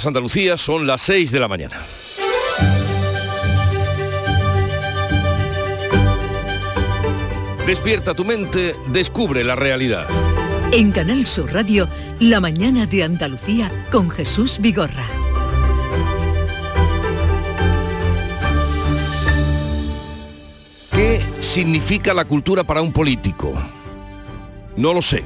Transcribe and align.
Andalucía 0.00 0.56
son 0.56 0.86
las 0.86 1.02
6 1.02 1.30
de 1.30 1.40
la 1.40 1.48
mañana. 1.48 1.76
Despierta 7.66 8.14
tu 8.14 8.24
mente, 8.24 8.74
descubre 8.88 9.44
la 9.44 9.54
realidad. 9.54 10.06
En 10.72 10.92
Canal 10.92 11.26
Sur 11.26 11.52
Radio, 11.52 11.88
La 12.18 12.40
mañana 12.40 12.86
de 12.86 13.04
Andalucía 13.04 13.70
con 13.90 14.08
Jesús 14.08 14.58
Vigorra. 14.60 15.04
¿Qué 20.90 21.20
significa 21.40 22.14
la 22.14 22.24
cultura 22.24 22.64
para 22.64 22.80
un 22.80 22.92
político? 22.92 23.52
No 24.76 24.94
lo 24.94 25.02
sé. 25.02 25.22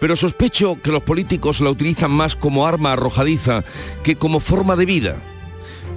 Pero 0.00 0.16
sospecho 0.16 0.80
que 0.82 0.92
los 0.92 1.02
políticos 1.02 1.60
la 1.60 1.70
utilizan 1.70 2.10
más 2.10 2.36
como 2.36 2.66
arma 2.66 2.92
arrojadiza 2.92 3.64
que 4.02 4.16
como 4.16 4.40
forma 4.40 4.76
de 4.76 4.86
vida, 4.86 5.16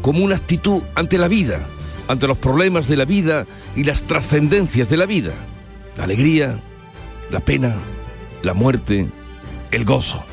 como 0.02 0.24
una 0.24 0.36
actitud 0.36 0.82
ante 0.96 1.18
la 1.18 1.28
vida, 1.28 1.60
ante 2.08 2.28
los 2.28 2.38
problemas 2.38 2.88
de 2.88 2.98
la 2.98 3.06
vida 3.06 3.46
y 3.76 3.84
las 3.84 4.04
trascendencias 4.04 4.90
de 4.90 4.98
la 4.98 5.06
vida. 5.06 5.34
La 5.98 6.06
alegría, 6.06 6.60
la 7.30 7.40
pena, 7.40 7.76
la 8.42 8.54
muerte, 8.54 9.08
el 9.72 9.86
gozo. 9.86 10.24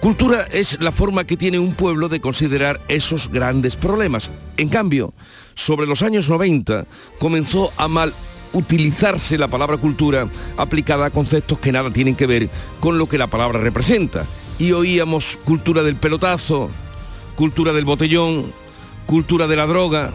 Cultura 0.00 0.46
es 0.52 0.80
la 0.80 0.92
forma 0.92 1.24
que 1.24 1.36
tiene 1.36 1.58
un 1.58 1.74
pueblo 1.74 2.08
de 2.08 2.20
considerar 2.20 2.80
esos 2.88 3.30
grandes 3.30 3.74
problemas. 3.74 4.30
En 4.58 4.68
cambio, 4.68 5.14
sobre 5.54 5.86
los 5.86 6.02
años 6.02 6.28
90 6.28 6.86
comenzó 7.18 7.72
a 7.78 7.88
mal 7.88 8.12
utilizarse 8.54 9.36
la 9.36 9.48
palabra 9.48 9.76
cultura 9.76 10.28
aplicada 10.56 11.06
a 11.06 11.10
conceptos 11.10 11.58
que 11.58 11.72
nada 11.72 11.90
tienen 11.90 12.14
que 12.14 12.26
ver 12.26 12.48
con 12.80 12.96
lo 12.98 13.06
que 13.08 13.18
la 13.18 13.26
palabra 13.26 13.60
representa. 13.60 14.24
Y 14.58 14.72
oíamos 14.72 15.38
cultura 15.44 15.82
del 15.82 15.96
pelotazo, 15.96 16.70
cultura 17.36 17.72
del 17.72 17.84
botellón, 17.84 18.52
cultura 19.06 19.46
de 19.46 19.56
la 19.56 19.66
droga, 19.66 20.12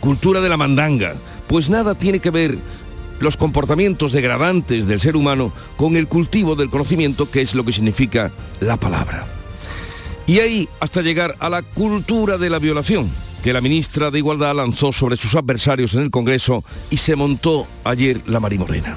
cultura 0.00 0.40
de 0.40 0.48
la 0.48 0.56
mandanga. 0.56 1.14
Pues 1.46 1.68
nada 1.68 1.94
tiene 1.94 2.20
que 2.20 2.30
ver 2.30 2.56
los 3.20 3.36
comportamientos 3.36 4.12
degradantes 4.12 4.86
del 4.86 5.00
ser 5.00 5.16
humano 5.16 5.52
con 5.76 5.96
el 5.96 6.08
cultivo 6.08 6.56
del 6.56 6.70
conocimiento, 6.70 7.30
que 7.30 7.42
es 7.42 7.54
lo 7.54 7.64
que 7.64 7.72
significa 7.72 8.30
la 8.60 8.76
palabra. 8.76 9.26
Y 10.26 10.38
ahí 10.38 10.68
hasta 10.80 11.02
llegar 11.02 11.36
a 11.38 11.50
la 11.50 11.62
cultura 11.62 12.38
de 12.38 12.50
la 12.50 12.58
violación, 12.58 13.10
que 13.44 13.52
la 13.52 13.60
ministra 13.60 14.10
de 14.10 14.20
Igualdad 14.20 14.56
lanzó 14.56 14.90
sobre 14.90 15.18
sus 15.18 15.34
adversarios 15.34 15.92
en 15.92 16.00
el 16.00 16.10
Congreso 16.10 16.64
y 16.88 16.96
se 16.96 17.14
montó 17.14 17.66
ayer 17.84 18.22
la 18.26 18.40
marimorena. 18.40 18.96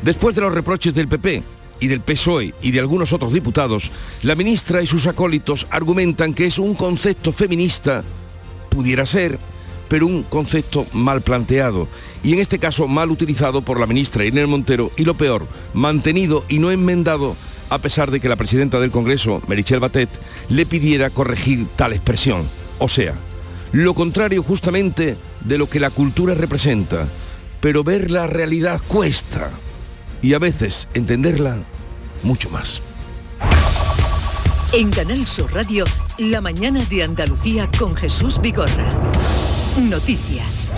Después 0.00 0.36
de 0.36 0.42
los 0.42 0.54
reproches 0.54 0.94
del 0.94 1.08
PP 1.08 1.42
y 1.80 1.88
del 1.88 2.00
PSOE 2.00 2.54
y 2.62 2.70
de 2.70 2.78
algunos 2.78 3.12
otros 3.12 3.32
diputados, 3.32 3.90
la 4.22 4.36
ministra 4.36 4.80
y 4.80 4.86
sus 4.86 5.08
acólitos 5.08 5.66
argumentan 5.70 6.34
que 6.34 6.46
es 6.46 6.60
un 6.60 6.76
concepto 6.76 7.32
feminista, 7.32 8.04
pudiera 8.68 9.04
ser, 9.06 9.40
pero 9.88 10.06
un 10.06 10.22
concepto 10.22 10.86
mal 10.92 11.20
planteado 11.20 11.88
y 12.22 12.32
en 12.32 12.38
este 12.38 12.60
caso 12.60 12.86
mal 12.86 13.10
utilizado 13.10 13.62
por 13.62 13.80
la 13.80 13.86
ministra 13.86 14.24
Inés 14.24 14.46
Montero 14.46 14.92
y 14.96 15.04
lo 15.04 15.14
peor, 15.14 15.48
mantenido 15.74 16.44
y 16.48 16.60
no 16.60 16.70
enmendado 16.70 17.34
a 17.70 17.78
pesar 17.78 18.12
de 18.12 18.20
que 18.20 18.28
la 18.28 18.36
presidenta 18.36 18.78
del 18.78 18.92
Congreso, 18.92 19.42
Merichel 19.48 19.80
Batet, 19.80 20.10
le 20.48 20.64
pidiera 20.64 21.10
corregir 21.10 21.66
tal 21.74 21.92
expresión. 21.92 22.46
O 22.78 22.88
sea, 22.88 23.14
lo 23.72 23.94
contrario 23.94 24.42
justamente 24.42 25.16
de 25.40 25.58
lo 25.58 25.68
que 25.68 25.80
la 25.80 25.90
cultura 25.90 26.34
representa, 26.34 27.06
pero 27.60 27.84
ver 27.84 28.10
la 28.10 28.26
realidad 28.26 28.80
cuesta 28.86 29.50
y 30.22 30.34
a 30.34 30.38
veces 30.38 30.88
entenderla 30.94 31.58
mucho 32.22 32.50
más. 32.50 32.82
En 34.72 34.90
Canal 34.90 35.26
Sur 35.26 35.52
Radio, 35.52 35.84
la 36.18 36.40
mañana 36.40 36.84
de 36.84 37.02
Andalucía 37.02 37.68
con 37.78 37.96
Jesús 37.96 38.40
Vigorra. 38.40 38.88
Noticias. 39.78 40.72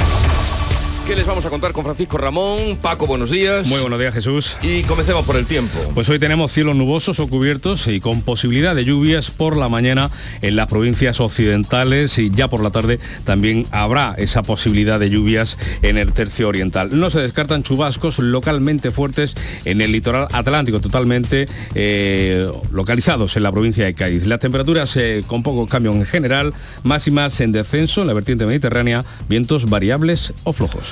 ¿Qué 1.07 1.17
les 1.17 1.27
vamos 1.27 1.45
a 1.45 1.51
contar 1.51 1.73
con 1.73 1.83
Francisco 1.83 2.17
Ramón? 2.17 2.79
Paco, 2.81 3.09
buenos 3.09 3.31
días. 3.31 3.67
Muy 3.67 3.81
buenos 3.81 3.99
días, 3.99 4.15
Jesús. 4.15 4.57
Y 4.63 4.85
comencemos 4.85 5.27
por 5.27 5.35
el 5.35 5.47
tiempo. 5.47 5.77
Pues 5.95 6.09
hoy 6.09 6.21
tenemos 6.21 6.53
cielos 6.53 6.77
nubosos 6.77 7.19
o 7.19 7.27
cubiertos 7.27 7.89
y 7.89 7.99
con 7.99 8.23
posibilidad 8.23 8.77
de 8.77 8.85
lluvias 8.85 9.33
por 9.33 9.57
la 9.57 9.69
mañana 9.69 10.11
en 10.43 10.55
las 10.55 10.69
provincias 10.69 11.21
occidentales 11.21 12.21
y 12.21 12.31
ya 12.31 12.47
por 12.47 12.63
la 12.63 12.71
tarde 12.71 13.01
también 13.25 13.67
habrá 13.73 14.15
esa 14.17 14.43
posibilidad 14.43 15.01
de 15.01 15.11
lluvias 15.11 15.59
en 15.83 15.99
el 15.99 16.13
tercio 16.13 16.47
oriental. 16.47 16.91
No 16.93 17.11
se 17.11 17.21
descartan 17.21 17.65
chubascos 17.65 18.21
localmente 18.21 18.93
fuertes 18.93 19.35
en 19.65 19.81
el 19.81 19.91
litoral 19.91 20.29
atlántico, 20.33 20.81
totalmente 20.81 21.47
eh, 21.75 22.49
localizados 22.71 23.37
en 23.37 23.43
la 23.43 23.51
provincia 23.51 23.85
de 23.85 23.95
Cádiz. 23.95 24.25
Las 24.25 24.39
temperaturas 24.39 24.97
eh, 24.97 25.25
con 25.27 25.43
poco 25.43 25.67
cambio 25.67 25.91
en 25.91 26.07
general, 26.07 26.55
máximas 26.85 27.41
en 27.41 27.51
descenso 27.51 28.03
en 28.03 28.07
la 28.07 28.15
vertiente 28.15 28.47
mediterránea, 28.47 29.05
vientos 29.29 29.69
variables 29.69 30.33
o 30.45 30.53
flojos. 30.53 30.92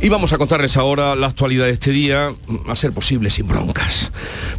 Y 0.00 0.10
vamos 0.10 0.32
a 0.32 0.38
contarles 0.38 0.76
ahora 0.76 1.16
la 1.16 1.26
actualidad 1.26 1.66
de 1.66 1.72
este 1.72 1.90
día, 1.90 2.30
a 2.68 2.76
ser 2.76 2.92
posible 2.92 3.30
sin 3.30 3.48
broncas. 3.48 4.12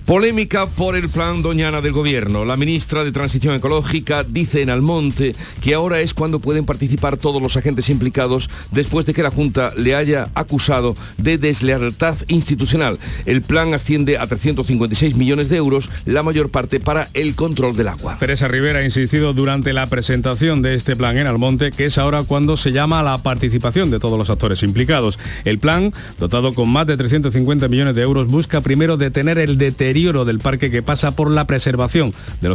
Polémica 0.06 0.68
por 0.68 0.98
el 0.98 1.08
plan 1.08 1.42
Doñana 1.42 1.80
del 1.80 1.94
Gobierno. 1.94 2.44
La 2.44 2.58
ministra 2.58 3.06
de 3.06 3.14
Transición 3.14 3.56
Ecológica 3.56 4.26
dice 4.26 4.62
en 4.62 4.70
Almonte 4.70 5.34
que 5.62 5.74
ahora 5.74 6.02
es 6.02 6.14
cuando 6.14 6.40
pueden 6.40 6.66
participar 6.66 7.16
todos 7.16 7.42
los 7.42 7.56
agentes 7.56 7.90
implicados 7.90 8.50
después 8.72 9.06
de 9.06 9.14
que 9.14 9.24
la 9.24 9.32
Junta 9.32 9.72
le 9.78 9.96
haya 9.96 10.30
acusado 10.36 10.94
de 11.18 11.38
deslealtad 11.38 12.18
institucional. 12.28 13.00
El 13.26 13.42
plan 13.42 13.74
asciende 13.74 14.18
a 14.18 14.28
356 14.28 15.16
millones 15.16 15.48
de 15.48 15.56
euros, 15.56 15.90
la 16.04 16.22
mayor 16.22 16.52
parte 16.52 16.82
para 16.82 17.08
el 17.14 17.36
control 17.36 17.78
del 17.78 17.88
agua. 17.88 18.18
Teresa 18.18 18.50
Rivera 18.50 18.80
ha 18.80 18.84
insistido 18.84 19.34
durante 19.34 19.72
la 19.72 19.88
presentación 19.88 20.62
de 20.62 20.76
este 20.76 20.98
plan 20.98 21.18
en 21.18 21.28
Almonte 21.28 21.72
que 21.72 21.86
es 21.86 21.98
ahora 21.98 22.24
cuando 22.24 22.58
se 22.58 22.74
llama 22.74 23.00
a 23.00 23.04
la 23.04 23.18
participación 23.20 23.90
de 23.90 24.00
todos 24.00 24.18
los 24.18 24.30
actores 24.30 24.64
implicados. 24.64 25.18
El 25.46 25.60
plan, 25.60 25.94
dotado 26.20 26.54
con 26.54 26.70
más 26.70 26.88
de 26.88 26.98
350 26.98 27.68
millones 27.68 27.96
de 27.96 28.02
euros, 28.02 28.28
busca 28.28 28.62
primero 28.62 28.98
detener 28.98 29.38
el 29.38 29.58
deterioro 29.58 30.26
del 30.26 30.40
parque 30.40 30.72
que 30.72 30.84
pasa 30.84 31.12
por 31.12 31.32
la 31.32 31.46
preservación 31.46 32.14
de 32.42 32.50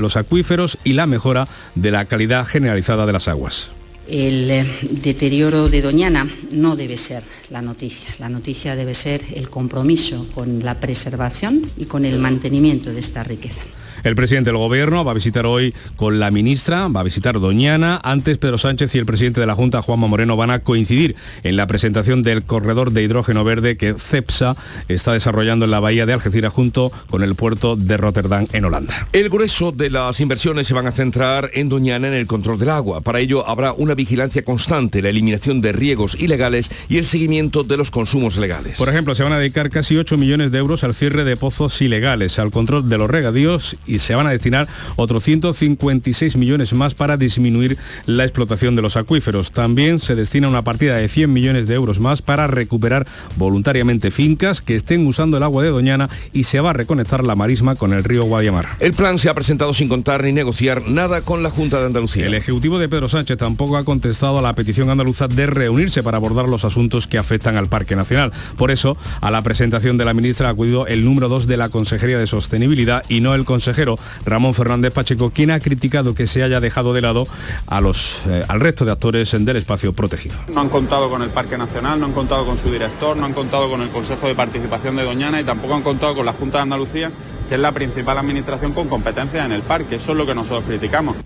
los, 0.00 0.16
acuíferos 0.16 0.78
y 0.84 0.92
la 0.94 1.06
mejora 1.06 1.48
de 1.74 1.90
la 1.90 2.04
calidad 2.04 2.46
generalizada 2.46 3.06
de 3.06 3.12
las 3.12 3.28
aguas. 3.28 3.70
El 4.08 4.50
eh, 4.50 4.66
deterioro 4.90 5.68
de 5.68 5.80
Doñana 5.80 6.28
no 6.50 6.74
debe 6.74 6.96
ser 6.96 7.22
la 7.50 7.62
noticia. 7.62 8.10
La 8.18 8.28
noticia 8.28 8.74
debe 8.74 8.94
ser 8.94 9.22
el 9.34 9.48
compromiso 9.48 10.26
con 10.34 10.64
la 10.64 10.80
preservación 10.80 11.70
y 11.76 11.84
con 11.84 12.04
el 12.04 12.18
mantenimiento 12.18 12.92
de 12.92 13.00
esta 13.00 13.22
riqueza. 13.22 13.62
El 14.04 14.16
presidente 14.16 14.50
del 14.50 14.56
Gobierno 14.56 15.04
va 15.04 15.12
a 15.12 15.14
visitar 15.14 15.46
hoy 15.46 15.74
con 15.96 16.18
la 16.18 16.30
ministra, 16.30 16.88
va 16.88 17.00
a 17.00 17.04
visitar 17.04 17.38
Doñana. 17.38 18.00
Antes 18.02 18.38
Pedro 18.38 18.58
Sánchez 18.58 18.94
y 18.94 18.98
el 18.98 19.06
presidente 19.06 19.40
de 19.40 19.46
la 19.46 19.54
Junta, 19.54 19.80
Juanma 19.80 20.08
Moreno, 20.08 20.36
van 20.36 20.50
a 20.50 20.58
coincidir 20.58 21.14
en 21.44 21.56
la 21.56 21.66
presentación 21.66 22.22
del 22.22 22.42
corredor 22.42 22.90
de 22.90 23.02
hidrógeno 23.02 23.44
verde 23.44 23.76
que 23.76 23.94
CEPSA 23.94 24.56
está 24.88 25.12
desarrollando 25.12 25.66
en 25.66 25.70
la 25.70 25.80
bahía 25.80 26.04
de 26.04 26.12
Algeciras 26.12 26.52
junto 26.52 26.90
con 27.10 27.22
el 27.22 27.36
puerto 27.36 27.76
de 27.76 27.96
Rotterdam 27.96 28.46
en 28.52 28.64
Holanda. 28.64 29.08
El 29.12 29.28
grueso 29.28 29.70
de 29.70 29.90
las 29.90 30.20
inversiones 30.20 30.66
se 30.66 30.74
van 30.74 30.86
a 30.86 30.92
centrar 30.92 31.50
en 31.54 31.68
Doñana 31.68 32.08
en 32.08 32.14
el 32.14 32.26
control 32.26 32.58
del 32.58 32.70
agua. 32.70 33.02
Para 33.02 33.20
ello 33.20 33.48
habrá 33.48 33.72
una 33.72 33.94
vigilancia 33.94 34.44
constante, 34.44 35.00
la 35.00 35.10
eliminación 35.10 35.60
de 35.60 35.72
riegos 35.72 36.16
ilegales 36.18 36.70
y 36.88 36.98
el 36.98 37.04
seguimiento 37.04 37.62
de 37.62 37.76
los 37.76 37.90
consumos 37.90 38.36
legales. 38.36 38.78
Por 38.78 38.88
ejemplo, 38.88 39.14
se 39.14 39.22
van 39.22 39.32
a 39.32 39.38
dedicar 39.38 39.70
casi 39.70 39.96
8 39.96 40.18
millones 40.18 40.50
de 40.50 40.58
euros 40.58 40.82
al 40.82 40.94
cierre 40.94 41.24
de 41.24 41.36
pozos 41.36 41.80
ilegales, 41.80 42.38
al 42.38 42.50
control 42.50 42.88
de 42.88 42.98
los 42.98 43.08
regadíos 43.08 43.76
y 43.86 43.91
se 43.98 44.14
van 44.14 44.26
a 44.26 44.30
destinar 44.30 44.68
otros 44.96 45.24
156 45.24 46.36
millones 46.36 46.72
más 46.72 46.94
para 46.94 47.16
disminuir 47.16 47.78
la 48.06 48.24
explotación 48.24 48.76
de 48.76 48.82
los 48.82 48.96
acuíferos. 48.96 49.52
También 49.52 49.98
se 49.98 50.14
destina 50.14 50.48
una 50.48 50.62
partida 50.62 50.96
de 50.96 51.08
100 51.08 51.32
millones 51.32 51.66
de 51.66 51.74
euros 51.74 52.00
más 52.00 52.22
para 52.22 52.46
recuperar 52.46 53.06
voluntariamente 53.36 54.10
fincas 54.10 54.60
que 54.60 54.76
estén 54.76 55.06
usando 55.06 55.36
el 55.36 55.42
agua 55.42 55.62
de 55.62 55.70
Doñana 55.70 56.10
y 56.32 56.44
se 56.44 56.60
va 56.60 56.70
a 56.70 56.74
reconectar 56.74 57.24
la 57.24 57.34
marisma 57.34 57.74
con 57.74 57.92
el 57.92 58.04
río 58.04 58.24
Guadiamar. 58.24 58.68
El 58.80 58.94
plan 58.94 59.18
se 59.18 59.28
ha 59.28 59.34
presentado 59.34 59.74
sin 59.74 59.88
contar 59.88 60.24
ni 60.24 60.32
negociar 60.32 60.88
nada 60.88 61.22
con 61.22 61.42
la 61.42 61.50
Junta 61.50 61.80
de 61.80 61.86
Andalucía. 61.86 62.26
El 62.26 62.34
Ejecutivo 62.34 62.78
de 62.78 62.88
Pedro 62.88 63.08
Sánchez 63.08 63.38
tampoco 63.38 63.76
ha 63.76 63.84
contestado 63.84 64.38
a 64.38 64.42
la 64.42 64.54
petición 64.54 64.90
andaluza 64.90 65.28
de 65.28 65.46
reunirse 65.46 66.02
para 66.02 66.16
abordar 66.16 66.48
los 66.48 66.64
asuntos 66.64 67.06
que 67.06 67.18
afectan 67.18 67.56
al 67.56 67.68
Parque 67.68 67.96
Nacional. 67.96 68.32
Por 68.56 68.70
eso, 68.70 68.96
a 69.20 69.30
la 69.30 69.42
presentación 69.42 69.98
de 69.98 70.04
la 70.04 70.14
ministra 70.14 70.48
ha 70.48 70.52
acudido 70.52 70.86
el 70.86 71.04
número 71.04 71.28
2 71.28 71.46
de 71.46 71.56
la 71.56 71.68
Consejería 71.68 72.18
de 72.18 72.26
Sostenibilidad 72.26 73.02
y 73.08 73.20
no 73.20 73.34
el 73.34 73.44
consejero 73.44 73.81
Ramón 74.24 74.54
Fernández 74.54 74.92
Pacheco, 74.92 75.30
quien 75.30 75.50
ha 75.50 75.60
criticado 75.60 76.14
que 76.14 76.26
se 76.26 76.42
haya 76.42 76.60
dejado 76.60 76.94
de 76.94 77.00
lado 77.00 77.24
a 77.66 77.80
los, 77.80 78.22
eh, 78.26 78.44
al 78.48 78.60
resto 78.60 78.84
de 78.84 78.92
actores 78.92 79.32
del 79.32 79.56
espacio 79.56 79.92
protegido. 79.92 80.36
No 80.52 80.60
han 80.60 80.68
contado 80.68 81.10
con 81.10 81.22
el 81.22 81.30
Parque 81.30 81.58
Nacional, 81.58 81.98
no 82.00 82.06
han 82.06 82.12
contado 82.12 82.44
con 82.44 82.56
su 82.56 82.70
director, 82.70 83.16
no 83.16 83.26
han 83.26 83.34
contado 83.34 83.68
con 83.70 83.82
el 83.82 83.90
Consejo 83.90 84.26
de 84.26 84.34
Participación 84.34 84.96
de 84.96 85.04
Doñana 85.04 85.40
y 85.40 85.44
tampoco 85.44 85.74
han 85.74 85.82
contado 85.82 86.14
con 86.14 86.26
la 86.26 86.32
Junta 86.32 86.58
de 86.58 86.62
Andalucía, 86.62 87.10
que 87.48 87.54
es 87.54 87.60
la 87.60 87.72
principal 87.72 88.18
administración 88.18 88.72
con 88.72 88.88
competencias 88.88 89.44
en 89.44 89.52
el 89.52 89.62
parque. 89.62 89.96
Eso 89.96 90.12
es 90.12 90.18
lo 90.18 90.26
que 90.26 90.34
nosotros 90.34 90.64
criticamos. 90.66 91.16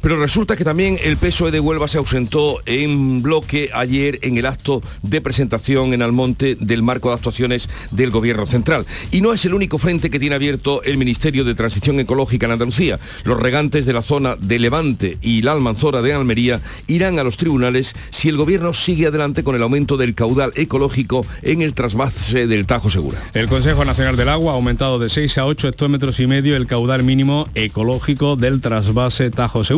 Pero 0.00 0.18
resulta 0.18 0.56
que 0.56 0.64
también 0.64 0.98
el 1.02 1.16
PSOE 1.16 1.50
de 1.50 1.60
Huelva 1.60 1.88
se 1.88 1.98
ausentó 1.98 2.60
en 2.66 3.22
bloque 3.22 3.70
ayer 3.72 4.18
en 4.22 4.36
el 4.36 4.46
acto 4.46 4.82
de 5.02 5.20
presentación 5.20 5.92
en 5.92 6.02
Almonte 6.02 6.56
del 6.58 6.82
marco 6.82 7.08
de 7.08 7.16
actuaciones 7.16 7.68
del 7.90 8.10
Gobierno 8.10 8.46
Central. 8.46 8.86
Y 9.10 9.20
no 9.20 9.32
es 9.32 9.44
el 9.44 9.54
único 9.54 9.78
frente 9.78 10.10
que 10.10 10.18
tiene 10.18 10.34
abierto 10.34 10.82
el 10.82 10.98
Ministerio 10.98 11.44
de 11.44 11.54
Transición 11.54 12.00
Ecológica 12.00 12.46
en 12.46 12.52
Andalucía. 12.52 12.98
Los 13.24 13.40
regantes 13.40 13.86
de 13.86 13.92
la 13.92 14.02
zona 14.02 14.36
de 14.36 14.58
Levante 14.58 15.18
y 15.20 15.42
la 15.42 15.52
Almanzora 15.52 16.02
de 16.02 16.12
Almería 16.12 16.60
irán 16.86 17.18
a 17.18 17.24
los 17.24 17.36
tribunales 17.36 17.94
si 18.10 18.28
el 18.28 18.36
Gobierno 18.36 18.72
sigue 18.72 19.06
adelante 19.06 19.42
con 19.42 19.54
el 19.54 19.62
aumento 19.62 19.96
del 19.96 20.14
caudal 20.14 20.52
ecológico 20.56 21.26
en 21.42 21.62
el 21.62 21.74
trasvase 21.74 22.46
del 22.46 22.66
Tajo 22.66 22.90
Segura. 22.90 23.30
El 23.34 23.48
Consejo 23.48 23.84
Nacional 23.84 24.16
del 24.16 24.28
Agua 24.28 24.52
ha 24.52 24.56
aumentado 24.56 24.98
de 24.98 25.08
6 25.08 25.38
a 25.38 25.46
8 25.46 25.68
hectómetros 25.68 26.20
y 26.20 26.26
medio 26.26 26.56
el 26.56 26.66
caudal 26.66 27.02
mínimo 27.02 27.48
ecológico 27.54 28.36
del 28.36 28.60
trasvase 28.60 29.30
Tajo 29.30 29.64
Segura. 29.64 29.69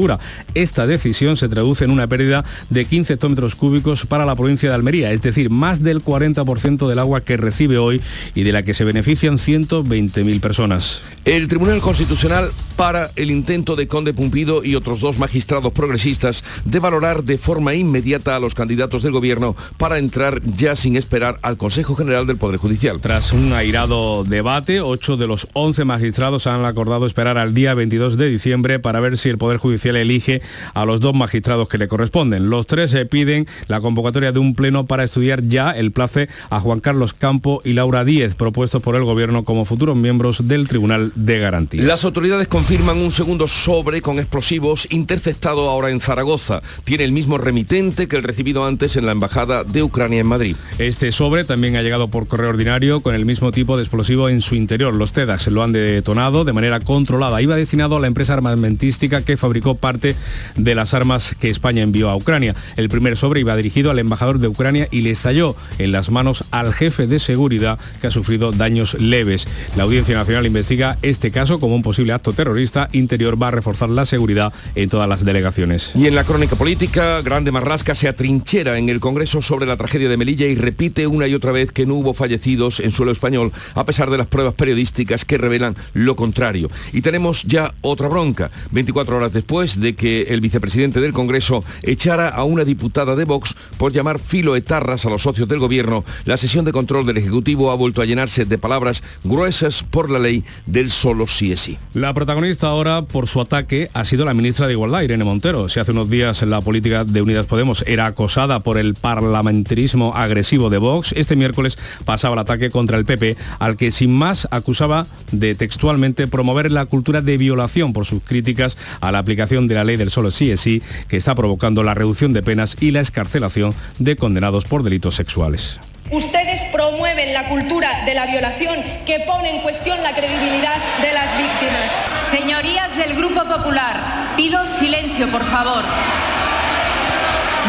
Esta 0.55 0.87
decisión 0.87 1.37
se 1.37 1.49
traduce 1.49 1.85
en 1.85 1.91
una 1.91 2.07
pérdida 2.07 2.45
de 2.71 2.85
15 2.85 3.15
hectómetros 3.15 3.55
cúbicos 3.55 4.07
para 4.07 4.25
la 4.25 4.35
provincia 4.35 4.71
de 4.71 4.75
Almería, 4.75 5.13
es 5.13 5.21
decir, 5.21 5.51
más 5.51 5.83
del 5.83 6.03
40% 6.03 6.89
del 6.89 6.99
agua 6.99 7.21
que 7.21 7.37
recibe 7.37 7.79
hoy 7.79 8.01
y 8.35 8.43
de 8.43 8.53
la 8.53 8.63
que 8.63 8.75
se 8.75 8.85
benefician 8.85 9.39
120.000 9.39 10.41
personas. 10.41 11.03
El 11.25 11.47
Tribunal 11.49 11.81
Constitucional 11.81 12.51
para 12.77 13.11
el 13.17 13.31
intento 13.31 13.77
de 13.77 13.87
Conde 13.87 14.15
Pumpido 14.15 14.65
y 14.65 14.75
otros 14.75 15.01
dos 15.01 15.19
magistrados 15.19 15.73
progresistas 15.73 16.43
de 16.65 16.79
valorar 16.79 17.23
de 17.23 17.39
forma 17.39 17.75
inmediata 17.75 18.35
a 18.35 18.41
los 18.41 18.55
candidatos 18.55 19.03
del 19.03 19.13
gobierno 19.13 19.55
para 19.77 19.99
entrar 19.99 20.43
ya 20.43 20.75
sin 20.75 20.97
esperar 20.97 21.39
al 21.43 21.59
Consejo 21.59 21.95
General 21.95 22.27
del 22.27 22.39
Poder 22.39 22.57
Judicial. 22.57 23.01
Tras 23.01 23.33
un 23.33 23.53
airado 23.53 24.25
debate, 24.25 24.81
ocho 24.81 25.17
de 25.17 25.27
los 25.27 25.49
11 25.53 25.85
magistrados 25.85 26.47
han 26.47 26.65
acordado 26.65 27.07
esperar 27.07 27.39
al 27.39 27.55
día 27.55 27.75
22 27.75 28.17
de 28.17 28.31
diciembre 28.31 28.79
para 28.79 29.01
ver 29.01 29.19
si 29.19 29.29
el 29.29 29.39
Poder 29.39 29.59
Judicial 29.59 29.82
elige 29.91 30.43
a 30.75 30.85
los 30.85 31.01
dos 31.01 31.15
magistrados 31.15 31.69
que 31.69 31.79
le 31.79 31.89
corresponden. 31.89 32.51
Los 32.51 32.67
tres 32.67 32.91
se 32.91 33.07
piden 33.07 33.47
la 33.69 33.81
convocatoria 33.81 34.33
de 34.33 34.39
un 34.39 34.55
pleno 34.55 34.87
para 34.87 35.05
estudiar 35.05 35.47
ya 35.49 35.71
el 35.71 35.93
place 35.93 36.29
a 36.51 36.61
Juan 36.61 36.81
Carlos 36.81 37.15
Campo 37.15 37.61
y 37.65 37.73
Laura 37.75 38.05
Díez, 38.05 38.35
propuestos 38.35 38.83
por 38.83 38.97
el 38.97 39.05
gobierno 39.05 39.45
como 39.45 39.65
futuros 39.65 39.97
miembros 39.97 40.49
del 40.49 40.69
Tribunal 40.69 41.13
de 41.15 41.39
Garantía. 41.39 41.83
Las 41.83 42.05
autoridades 42.05 42.49
confirman 42.49 42.99
un 42.99 43.11
segundo 43.11 43.49
sobre 43.49 44.03
con 44.03 44.19
explosivos 44.19 44.87
interceptado 44.91 45.69
ahora 45.69 45.91
en 45.91 46.01
Zaragoza. 46.01 46.63
Tiene 46.85 47.05
el 47.05 47.13
mismo 47.13 47.39
remitente 47.39 48.09
que 48.09 48.17
el 48.17 48.23
recibido 48.23 48.65
antes 48.67 48.97
en 48.97 49.07
la 49.07 49.13
Embajada 49.13 49.65
de 49.65 49.83
Ucrania 49.83 50.21
en 50.21 50.27
Madrid. 50.27 50.57
Este 50.79 51.13
sobre 51.13 51.45
también 51.45 51.77
ha 51.77 51.83
llegado 51.83 52.09
por 52.09 52.27
correo 52.27 52.51
ordinario 52.51 53.01
con 53.01 53.15
el 53.15 53.25
mismo 53.25 53.53
tipo 53.53 53.77
de 53.77 53.83
explosivo 53.83 54.29
en 54.29 54.41
su 54.41 54.55
interior. 54.55 54.95
Los 54.95 55.13
TEDAX 55.13 55.49
lo 55.49 55.63
han 55.63 55.73
detonado 55.73 56.45
de 56.45 56.53
manera 56.53 56.81
controlada. 56.81 57.43
Iba 57.43 57.57
destinado 57.57 57.97
a 57.97 58.01
la 58.01 58.07
empresa 58.07 58.35
armamentística 58.35 59.23
que 59.23 59.37
fabricó 59.37 59.72
parte 59.75 60.17
de 60.57 60.75
las 60.75 60.95
armas 60.95 61.35
que 61.39 61.51
España 61.51 61.83
envió 61.83 62.11
a 62.11 62.17
Ucrania. 62.17 62.55
El 62.77 62.89
primer 62.89 63.17
sobre 63.17 63.41
iba 63.41 63.57
dirigido 63.57 63.91
al 63.91 63.99
embajador 63.99 64.39
de 64.39 64.49
Ucrania 64.49 64.89
y 64.91 65.03
le 65.03 65.11
estalló 65.11 65.57
en 65.79 65.93
las 65.93 66.11
manos 66.11 66.45
al 66.51 66.73
jefe 66.73 67.07
de 67.07 67.19
seguridad 67.19 67.79
que 68.01 68.07
ha 68.07 68.11
sufrido 68.11 68.53
daños 68.53 68.95
leves. 68.95 69.47
La 69.77 69.85
Audiencia 69.85 70.17
Nacional 70.17 70.47
investiga 70.47 70.97
este 71.03 71.31
caso 71.31 71.59
como 71.59 71.75
un 71.75 71.83
posible 71.83 72.13
acto 72.13 72.33
terrorista. 72.33 72.89
Interior 72.93 73.41
va 73.41 73.49
a 73.49 73.53
reforzar 73.53 73.89
la 73.89 74.05
seguridad 74.05 74.53
en 74.75 74.89
todas 74.89 75.09
las 75.09 75.25
delegaciones. 75.25 75.93
Y 75.95 76.07
en 76.07 76.15
la 76.15 76.25
crónica 76.25 76.57
política, 76.57 77.21
Grande 77.23 77.53
Marrasca 77.53 77.95
se 77.95 78.09
atrinchera 78.09 78.79
en 78.79 78.89
el 78.89 79.01
Congreso 79.01 79.43
sobre 79.43 79.67
la 79.67 79.77
tragedia 79.77 80.09
de 80.09 80.17
Melilla 80.17 80.47
y 80.47 80.55
repite 80.55 81.07
una 81.07 81.27
y 81.27 81.35
otra 81.35 81.53
vez 81.53 81.73
que 81.73 81.87
no 81.87 81.95
hubo 81.95 82.15
fallecidos 82.15 82.81
en 82.81 82.93
suelo 82.93 83.13
español, 83.13 83.53
a 83.75 83.87
pesar 83.87 84.11
de 84.11 84.19
las 84.19 84.27
pruebas 84.27 84.55
periodísticas 84.55 85.25
que 85.25 85.39
revelan 85.39 85.77
lo 85.93 86.17
contrario. 86.17 86.71
Y 86.93 87.03
tenemos 87.03 87.43
ya 87.45 87.75
otra 87.81 88.09
bronca, 88.09 88.51
24 88.71 89.17
horas 89.17 89.33
después 89.33 89.62
de 89.63 89.95
que 89.95 90.23
el 90.23 90.41
vicepresidente 90.41 91.01
del 91.01 91.13
Congreso 91.13 91.63
echara 91.83 92.29
a 92.29 92.43
una 92.43 92.65
diputada 92.65 93.15
de 93.15 93.25
Vox 93.25 93.55
por 93.79 93.93
llamar 93.93 94.19
filoetarras 94.19 95.07
a 95.07 95.09
los 95.09 95.23
socios 95.23 95.49
del 95.49 95.61
gobierno, 95.61 96.05
la 96.25 96.37
sesión 96.37 96.65
de 96.65 96.73
control 96.73 97.07
del 97.07 97.19
Ejecutivo 97.19 97.71
ha 97.71 97.77
vuelto 97.77 98.03
a 98.03 98.05
llenarse 98.05 98.45
de 98.45 98.59
palabras 98.59 99.05
gruesas 99.23 99.85
por 99.85 100.11
la 100.11 100.19
ley 100.19 100.43
del 100.67 100.91
solo 100.91 101.29
sí 101.29 101.53
es 101.53 101.61
sí. 101.61 101.79
La 101.95 102.13
protagonista 102.13 102.67
ahora 102.67 103.03
por 103.03 103.29
su 103.29 103.41
ataque 103.41 103.89
ha 103.95 104.05
sido 104.05 104.25
la 104.25 104.35
ministra 104.35 104.67
de 104.67 104.73
Igualdad, 104.73 105.03
Irene 105.03 105.23
Montero. 105.23 105.69
Si 105.69 105.79
hace 105.79 105.93
unos 105.93 106.11
días 106.11 106.43
la 106.43 106.61
política 106.61 107.05
de 107.05 107.23
Unidas 107.23 107.47
Podemos 107.47 107.85
era 107.87 108.07
acosada 108.07 108.61
por 108.61 108.79
el 108.79 108.95
parlamentarismo 108.95 110.13
agresivo 110.17 110.71
de 110.71 110.79
Vox, 110.79 111.13
este 111.17 111.37
miércoles 111.37 111.79
pasaba 112.05 112.35
el 112.35 112.41
ataque 112.41 112.71
contra 112.71 112.99
el 112.99 113.05
PP, 113.05 113.37
al 113.61 113.77
que 113.77 113.93
sin 113.93 114.13
más 114.13 114.49
acusaba 114.51 115.07
de 115.31 115.55
textualmente 115.55 116.27
promover 116.27 116.71
la 116.73 116.87
cultura 116.87 117.21
de 117.21 117.37
violación 117.39 117.93
por 117.93 118.07
sus 118.07 118.23
críticas 118.23 118.77
a 119.01 119.13
la 119.13 119.19
aplicación 119.19 119.52
de 119.53 119.75
la 119.75 119.85
ley 119.85 119.97
del 119.97 120.11
solo 120.11 120.31
sí 120.31 120.51
es 120.51 120.61
sí, 120.61 120.83
que 121.09 121.19
está 121.19 121.35
provocando 121.35 121.83
la 121.83 121.93
reducción 121.93 122.33
de 122.33 122.43
penas 122.43 122.77
y 122.81 122.91
la 122.91 123.01
escarcelación 123.01 123.75
de 123.99 124.17
condenados 124.17 124.65
por 124.65 124.83
delitos 124.83 125.15
sexuales. 125.15 125.79
Ustedes 126.11 126.63
promueven 126.73 127.35
la 127.35 127.49
cultura 127.49 128.05
de 128.07 128.15
la 128.15 128.27
violación 128.27 128.77
que 129.05 129.21
pone 129.27 129.57
en 129.57 129.63
cuestión 129.63 130.03
la 130.03 130.15
credibilidad 130.15 130.77
de 131.03 131.13
las 131.13 131.37
víctimas. 131.37 131.91
Señorías 132.31 132.97
del 132.97 133.15
Grupo 133.15 133.45
Popular, 133.45 134.35
pido 134.37 134.67
silencio, 134.79 135.31
por 135.31 135.45
favor. 135.45 135.85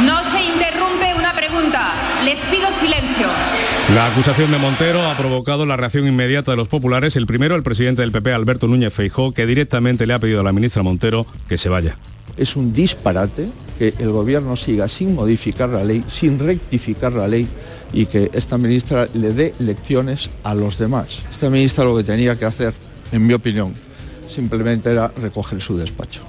No 0.06 0.24
se 0.24 0.44
una 0.54 0.73
pregunta. 1.54 1.94
Les 2.26 2.40
pido 2.46 2.72
silencio. 2.72 3.28
La 3.94 4.08
acusación 4.08 4.52
de 4.52 4.58
Montero 4.58 5.06
ha 5.06 5.16
provocado 5.18 5.66
la 5.66 5.78
reacción 5.78 6.08
inmediata 6.08 6.52
de 6.52 6.58
los 6.58 6.68
populares. 6.68 7.16
El 7.16 7.28
primero, 7.28 7.56
el 7.56 7.64
presidente 7.64 8.02
del 8.02 8.12
PP, 8.12 8.34
Alberto 8.34 8.68
Núñez 8.68 8.94
Feijó, 8.94 9.34
que 9.34 9.46
directamente 9.46 10.08
le 10.08 10.14
ha 10.14 10.20
pedido 10.20 10.42
a 10.42 10.44
la 10.44 10.52
ministra 10.52 10.84
Montero 10.84 11.26
que 11.48 11.58
se 11.58 11.70
vaya. 11.70 11.98
Es 12.38 12.56
un 12.56 12.74
disparate 12.74 13.48
que 13.78 13.94
el 14.00 14.10
gobierno 14.10 14.56
siga 14.56 14.88
sin 14.88 15.14
modificar 15.14 15.70
la 15.70 15.84
ley, 15.84 16.04
sin 16.12 16.40
rectificar 16.40 17.14
la 17.14 17.28
ley 17.28 17.48
y 17.92 18.08
que 18.08 18.32
esta 18.34 18.58
ministra 18.58 19.08
le 19.14 19.34
dé 19.34 19.54
lecciones 19.60 20.30
a 20.44 20.56
los 20.56 20.78
demás. 20.80 21.20
Esta 21.32 21.50
ministra 21.50 21.84
lo 21.84 21.96
que 21.96 22.04
tenía 22.04 22.36
que 22.38 22.46
hacer, 22.46 22.74
en 23.12 23.28
mi 23.28 23.34
opinión, 23.34 23.74
simplemente 24.34 24.92
era 24.92 25.10
recoger 25.10 25.62
su 25.62 25.78
despacho. 25.78 26.24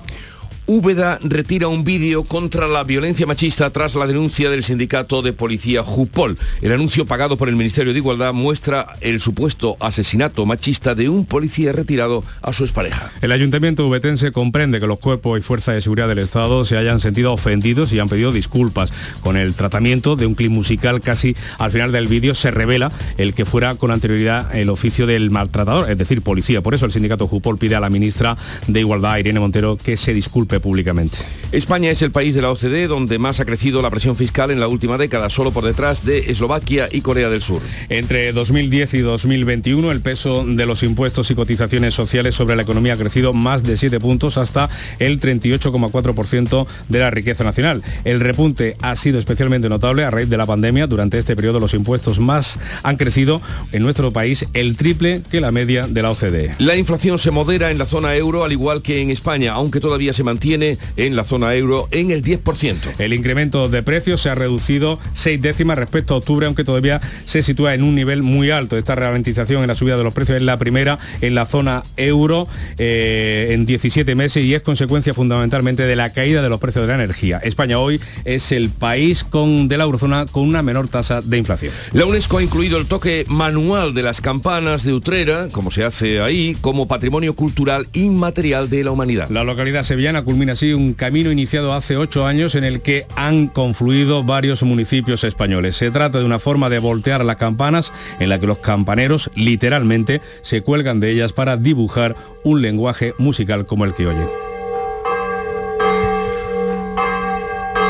Úbeda 0.67 1.19
retira 1.23 1.69
un 1.69 1.85
vídeo 1.85 2.25
contra 2.25 2.67
la 2.67 2.85
violencia 2.85 3.27
machista 3.27 3.69
tras 3.69 3.97
la 3.97 4.07
denuncia 4.07 4.49
del 4.49 4.65
sindicato 4.65 5.21
de 5.21 5.35
policía 5.35 5.83
Jupol. 5.83 6.39
El 6.63 6.73
anuncio 6.73 7.05
pagado 7.05 7.37
por 7.37 7.51
el 7.51 7.57
Ministerio 7.57 7.93
de 7.93 7.99
Igualdad 7.99 8.33
muestra 8.33 8.95
el 9.03 9.21
supuesto 9.21 9.77
asesinato 9.79 10.47
machista 10.47 10.95
de 10.95 11.11
un 11.11 11.27
policía 11.27 11.75
retirado 11.75 12.25
a 12.41 12.55
su 12.55 12.65
expareja. 12.65 13.13
El 13.21 13.33
ayuntamiento 13.33 13.87
ubetense 13.87 14.33
comprende 14.33 14.81
que 14.81 14.87
los 14.87 14.99
cuerpos 15.01 15.39
y 15.39 15.43
fuerzas 15.43 15.75
de 15.75 15.83
seguridad 15.83 16.09
del 16.09 16.21
Estado 16.21 16.65
se 16.65 16.79
hayan 16.79 16.99
sentido 16.99 17.35
ofendidos 17.35 17.93
y 17.93 17.99
han 17.99 18.09
pedido 18.09 18.33
disculpas. 18.33 18.91
Con 19.21 19.37
el 19.37 19.53
tratamiento 19.53 20.17
de 20.17 20.25
un 20.25 20.35
clip 20.35 20.51
musical 20.51 21.03
casi 21.03 21.37
al 21.59 21.73
final 21.73 21.93
del 21.93 22.09
vídeo 22.09 22.35
se 22.35 22.51
revela 22.51 22.91
el 23.19 23.35
que 23.35 23.45
fuera 23.45 23.75
con 23.75 23.91
anterioridad 23.91 24.57
el 24.57 24.71
oficio 24.71 25.07
del 25.07 25.31
maltratador, 25.31 25.91
es 25.91 25.99
decir, 25.99 26.23
policía. 26.23 26.63
Por 26.63 26.73
eso 26.73 26.87
el 26.87 26.93
sindicato 26.93 27.29
Jupol 27.29 27.59
pide 27.59 27.75
a 27.75 27.81
la 27.81 27.91
ministra 27.91 28.39
de 28.67 28.81
Igualdad, 28.81 29.19
Irene 29.19 29.41
Montero, 29.41 29.77
que 29.77 29.99
se 29.99 30.15
disculpe 30.15 30.54
públicamente. 30.61 31.19
España 31.53 31.91
es 31.91 32.03
el 32.03 32.11
país 32.11 32.35
de 32.35 32.43
la 32.43 32.51
OCDE 32.51 32.89
donde 32.89 33.19
más 33.19 33.41
ha 33.41 33.45
crecido 33.45 33.81
la 33.81 33.91
presión 33.91 34.17
fiscal 34.17 34.51
en 34.51 34.61
la 34.61 34.69
última 34.69 34.99
década, 34.99 35.31
solo 35.31 35.53
por 35.53 35.65
detrás 35.65 36.05
de 36.05 36.31
Eslovaquia 36.31 36.89
y 36.91 37.01
Corea 37.01 37.29
del 37.29 37.43
Sur. 37.43 37.63
Entre 37.89 38.33
2010 38.33 38.95
y 38.95 38.99
2021 38.99 39.93
el 39.93 40.01
peso 40.01 40.45
de 40.45 40.67
los 40.67 40.83
impuestos 40.83 41.31
y 41.31 41.35
cotizaciones 41.35 41.95
sociales 41.95 42.35
sobre 42.35 42.57
la 42.57 42.63
economía 42.63 42.95
ha 42.95 42.97
crecido 42.97 43.33
más 43.33 43.63
de 43.63 43.77
7 43.77 44.01
puntos 44.01 44.39
hasta 44.39 44.69
el 44.99 45.21
38,4% 45.21 46.67
de 46.89 46.99
la 46.99 47.11
riqueza 47.11 47.45
nacional. 47.45 47.83
El 48.05 48.21
repunte 48.21 48.77
ha 48.81 48.97
sido 48.97 49.19
especialmente 49.19 49.69
notable 49.69 50.05
a 50.05 50.11
raíz 50.11 50.29
de 50.29 50.37
la 50.37 50.47
pandemia. 50.47 50.87
Durante 50.87 51.19
este 51.19 51.37
periodo 51.37 51.61
los 51.61 51.75
impuestos 51.75 52.19
más 52.21 52.59
han 52.83 52.97
crecido 52.97 53.41
en 53.73 53.83
nuestro 53.83 54.13
país 54.13 54.47
el 54.55 54.77
triple 54.77 55.23
que 55.31 55.41
la 55.41 55.53
media 55.53 55.87
de 55.87 56.03
la 56.03 56.11
OCDE. 56.11 56.53
La 56.59 56.77
inflación 56.77 57.19
se 57.19 57.31
modera 57.31 57.71
en 57.71 57.79
la 57.79 57.87
zona 57.87 58.15
euro 58.17 58.45
al 58.45 58.53
igual 58.53 58.83
que 58.83 59.01
en 59.01 59.11
España, 59.11 59.53
aunque 59.53 59.81
todavía 59.81 60.13
se 60.13 60.23
mantiene 60.23 60.44
en 60.53 61.17
la 61.17 61.25
zona 61.25 61.55
euro 61.55 61.89
en 61.91 62.11
el 62.11 62.23
10%. 62.23 62.77
El 62.99 63.15
incremento 63.15 63.69
de 63.69 63.83
precios 63.83 64.21
se 64.21 64.29
ha 64.29 64.35
reducido 64.35 64.99
seis 65.15 65.41
décimas 65.41 65.79
respecto 65.79 66.15
a 66.15 66.19
octubre, 66.19 66.47
aunque 66.47 66.65
todavía 66.65 67.01
se 67.25 67.43
sitúa 67.43 67.75
en 67.75 67.83
un 67.83 67.95
nivel 67.95 68.23
muy 68.23 68.51
alto. 68.51 68.77
Esta 68.77 68.95
ralentización 68.95 69.63
en 69.63 69.69
la 69.69 69.75
subida 69.75 69.97
de 69.97 70.05
los 70.05 70.13
precios 70.13 70.37
es 70.37 70.43
la 70.43 70.59
primera 70.59 70.99
en 71.21 71.35
la 71.35 71.47
zona 71.47 71.83
euro 71.97 72.47
eh, 72.79 73.49
en 73.53 73.67
17 73.67 74.15
meses 74.15 74.45
y 74.45 74.55
es 74.55 74.63
consecuencia 74.63 75.15
fundamentalmente 75.15 75.85
de 75.85 75.97
la 75.97 76.13
caída 76.13 76.43
de 76.43 76.49
los 76.49 76.61
precios 76.61 76.87
de 76.87 76.89
la 76.89 77.03
energía. 77.03 77.39
España 77.39 77.79
hoy 77.79 78.01
es 78.25 78.53
el 78.53 78.71
país 78.71 79.25
con, 79.25 79.69
de 79.69 79.79
la 79.79 79.85
eurozona 79.85 80.27
con 80.27 80.47
una 80.47 80.63
menor 80.63 80.89
tasa 80.89 81.21
de 81.23 81.39
inflación. 81.39 81.73
La 81.93 82.07
UNESCO 82.07 82.39
ha 82.39 82.43
incluido 82.43 82.79
el 82.79 82.87
toque 82.87 83.25
manual 83.29 83.95
de 83.95 84.03
las 84.03 84.21
campanas 84.21 84.85
de 84.85 84.93
Utrera, 84.93 85.49
como 85.51 85.71
se 85.71 85.85
hace 85.85 86.21
ahí, 86.21 86.57
como 86.61 86.87
patrimonio 86.87 87.35
cultural 87.35 87.87
inmaterial 87.93 88.69
de 88.69 88.85
la 88.85 88.91
humanidad. 88.91 89.29
La 89.31 89.45
localidad 89.45 89.83
sevillana 89.83 90.25
culmina 90.35 90.55
así 90.55 90.73
un 90.73 90.95
camino 90.95 91.31
iniciado 91.31 91.75
hace 91.75 91.97
ocho 91.97 92.27
años 92.27 92.57
en 92.57 92.65
el 92.65 92.81
que 92.81 93.07
han 93.15 93.47
confluido 93.47 94.25
varios 94.25 94.65
municipios 94.65 95.23
españoles. 95.23 95.77
Se 95.77 95.93
trata 95.93 96.19
de 96.19 96.25
una 96.25 96.41
forma 96.41 96.69
de 96.69 96.81
voltear 96.81 97.25
las 97.25 97.37
campanas 97.37 97.93
en 98.19 98.31
la 98.31 98.41
que 98.41 98.49
los 98.49 98.59
campaneros 98.59 99.31
literalmente 99.37 100.21
se 100.43 100.63
cuelgan 100.63 100.99
de 100.99 101.13
ellas 101.13 101.33
para 101.33 101.57
dibujar 101.57 102.17
un 102.43 102.63
lenguaje 102.63 103.15
musical 103.17 103.65
como 103.65 103.85
el 103.85 103.95
que 103.95 104.09
oye. 104.09 104.44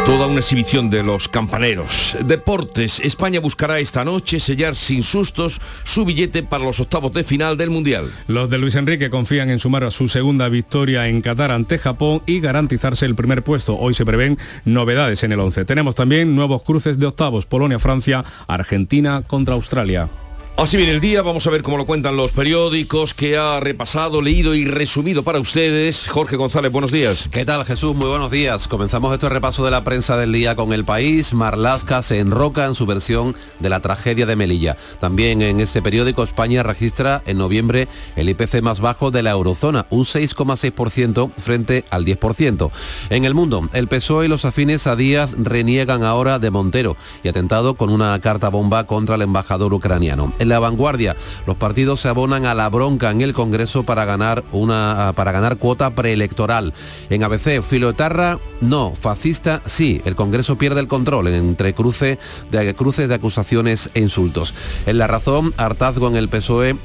Toda 0.07 0.27
una 0.27 0.41
exhibición 0.41 0.91
de 0.91 1.03
los 1.03 1.29
campaneros. 1.29 2.15
Deportes. 2.27 3.01
España 3.01 3.41
buscará 3.41 3.79
esta 3.79 4.05
noche 4.05 4.39
sellar 4.39 4.77
sin 4.77 5.03
sustos 5.03 5.63
su 5.83 6.05
billete 6.05 6.43
para 6.43 6.63
los 6.63 6.79
octavos 6.79 7.15
de 7.15 7.25
final 7.25 7.57
del 7.57 7.71
Mundial. 7.71 8.13
Los 8.27 8.51
de 8.51 8.59
Luis 8.59 8.75
Enrique 8.75 9.09
confían 9.09 9.49
en 9.49 9.59
sumar 9.59 9.91
su 9.91 10.09
segunda 10.09 10.51
victoria 10.51 11.09
en 11.09 11.23
Qatar 11.23 11.53
ante 11.53 11.79
Japón 11.79 12.23
y 12.27 12.41
garantizarse 12.41 13.07
el 13.07 13.15
primer 13.15 13.43
puesto. 13.43 13.79
Hoy 13.79 13.95
se 13.95 14.05
prevén 14.05 14.37
novedades 14.67 15.25
en 15.25 15.33
el 15.33 15.41
11. 15.41 15.65
Tenemos 15.65 15.95
también 15.95 16.37
nuevos 16.37 16.63
cruces 16.63 16.99
de 16.99 17.07
octavos. 17.07 17.47
Polonia-Francia, 17.47 18.27
Argentina 18.47 19.23
contra 19.27 19.55
Australia. 19.55 20.11
Así 20.57 20.77
viene 20.77 20.93
el 20.93 21.01
día, 21.01 21.21
vamos 21.21 21.45
a 21.49 21.51
ver 21.51 21.63
cómo 21.63 21.77
lo 21.77 21.85
cuentan 21.85 22.17
los 22.17 22.33
periódicos 22.33 23.13
que 23.13 23.37
ha 23.37 23.59
repasado, 23.59 24.23
leído 24.23 24.55
y 24.55 24.65
resumido 24.65 25.25
para 25.25 25.41
ustedes. 25.41 26.09
Jorge 26.09 26.37
González, 26.37 26.71
buenos 26.71 26.93
días. 26.93 27.29
¿Qué 27.33 27.45
tal 27.45 27.65
Jesús? 27.65 27.95
Muy 27.97 28.07
buenos 28.07 28.31
días. 28.31 28.69
Comenzamos 28.69 29.13
este 29.13 29.29
repaso 29.29 29.65
de 29.65 29.73
la 29.73 29.83
prensa 29.83 30.17
del 30.17 30.33
día 30.33 30.55
con 30.55 30.73
el 30.73 30.85
país. 30.85 31.35
Marlasca 31.35 32.03
se 32.05 32.21
enroca 32.21 32.67
en 32.67 32.77
su 32.77 32.87
versión 32.87 33.35
de 33.59 33.69
la 33.69 33.81
tragedia 33.81 34.27
de 34.27 34.37
Melilla. 34.37 34.77
También 35.01 35.43
en 35.43 35.59
este 35.59 35.83
periódico 35.83 36.23
España 36.23 36.63
registra 36.63 37.21
en 37.27 37.37
noviembre 37.37 37.89
el 38.15 38.29
IPC 38.29 38.63
más 38.63 38.79
bajo 38.79 39.11
de 39.11 39.25
la 39.25 39.33
eurozona, 39.33 39.87
un 39.91 40.05
6,6% 40.05 41.33
frente 41.37 41.85
al 41.91 42.07
10%. 42.07 42.71
En 43.11 43.25
el 43.25 43.35
mundo, 43.35 43.69
el 43.73 43.89
PSOE 43.89 44.27
y 44.27 44.29
los 44.29 44.45
afines 44.45 44.87
a 44.87 44.95
Díaz 44.95 45.33
reniegan 45.37 46.05
ahora 46.05 46.39
de 46.39 46.53
Montero 46.53 46.97
y 47.25 47.29
atentado 47.29 47.75
con 47.75 47.91
una 47.91 48.19
carta 48.21 48.51
bomba 48.51 48.87
contra 48.87 49.17
el 49.17 49.23
embajador 49.23 49.75
ucraniano 49.75 50.33
en 50.45 50.49
la 50.51 50.61
vanguardia. 50.61 51.17
Los 51.47 51.57
partidos 51.57 52.01
se 52.01 52.09
abonan 52.09 52.47
a 52.47 52.55
la 52.55 52.69
bronca 52.69 53.11
en 53.11 53.21
el 53.21 53.35
Congreso 53.35 53.83
para 53.83 54.05
ganar, 54.05 54.45
una, 54.53 55.13
para 55.17 55.33
ganar 55.33 55.57
cuota 55.59 55.95
preelectoral. 55.95 56.73
En 57.11 57.25
ABC, 57.25 57.63
filoetarra, 57.63 58.39
no, 58.61 58.95
fascista, 58.95 59.61
sí. 59.67 60.01
El 60.05 60.15
Congreso 60.15 60.57
pierde 60.57 60.81
el 60.81 60.89
control 60.89 61.27
entre 61.29 61.75
cruce 61.75 62.19
de, 62.51 62.75
cruces 62.75 63.09
de 63.09 63.15
acusaciones 63.17 63.91
e 63.95 64.01
insultos. 64.01 64.55
En 64.87 64.99
la 64.99 65.07
razón, 65.07 65.53
hartazgo 65.57 66.09
en 66.09 66.17
el 66.17 66.29
PSOE 66.29 66.77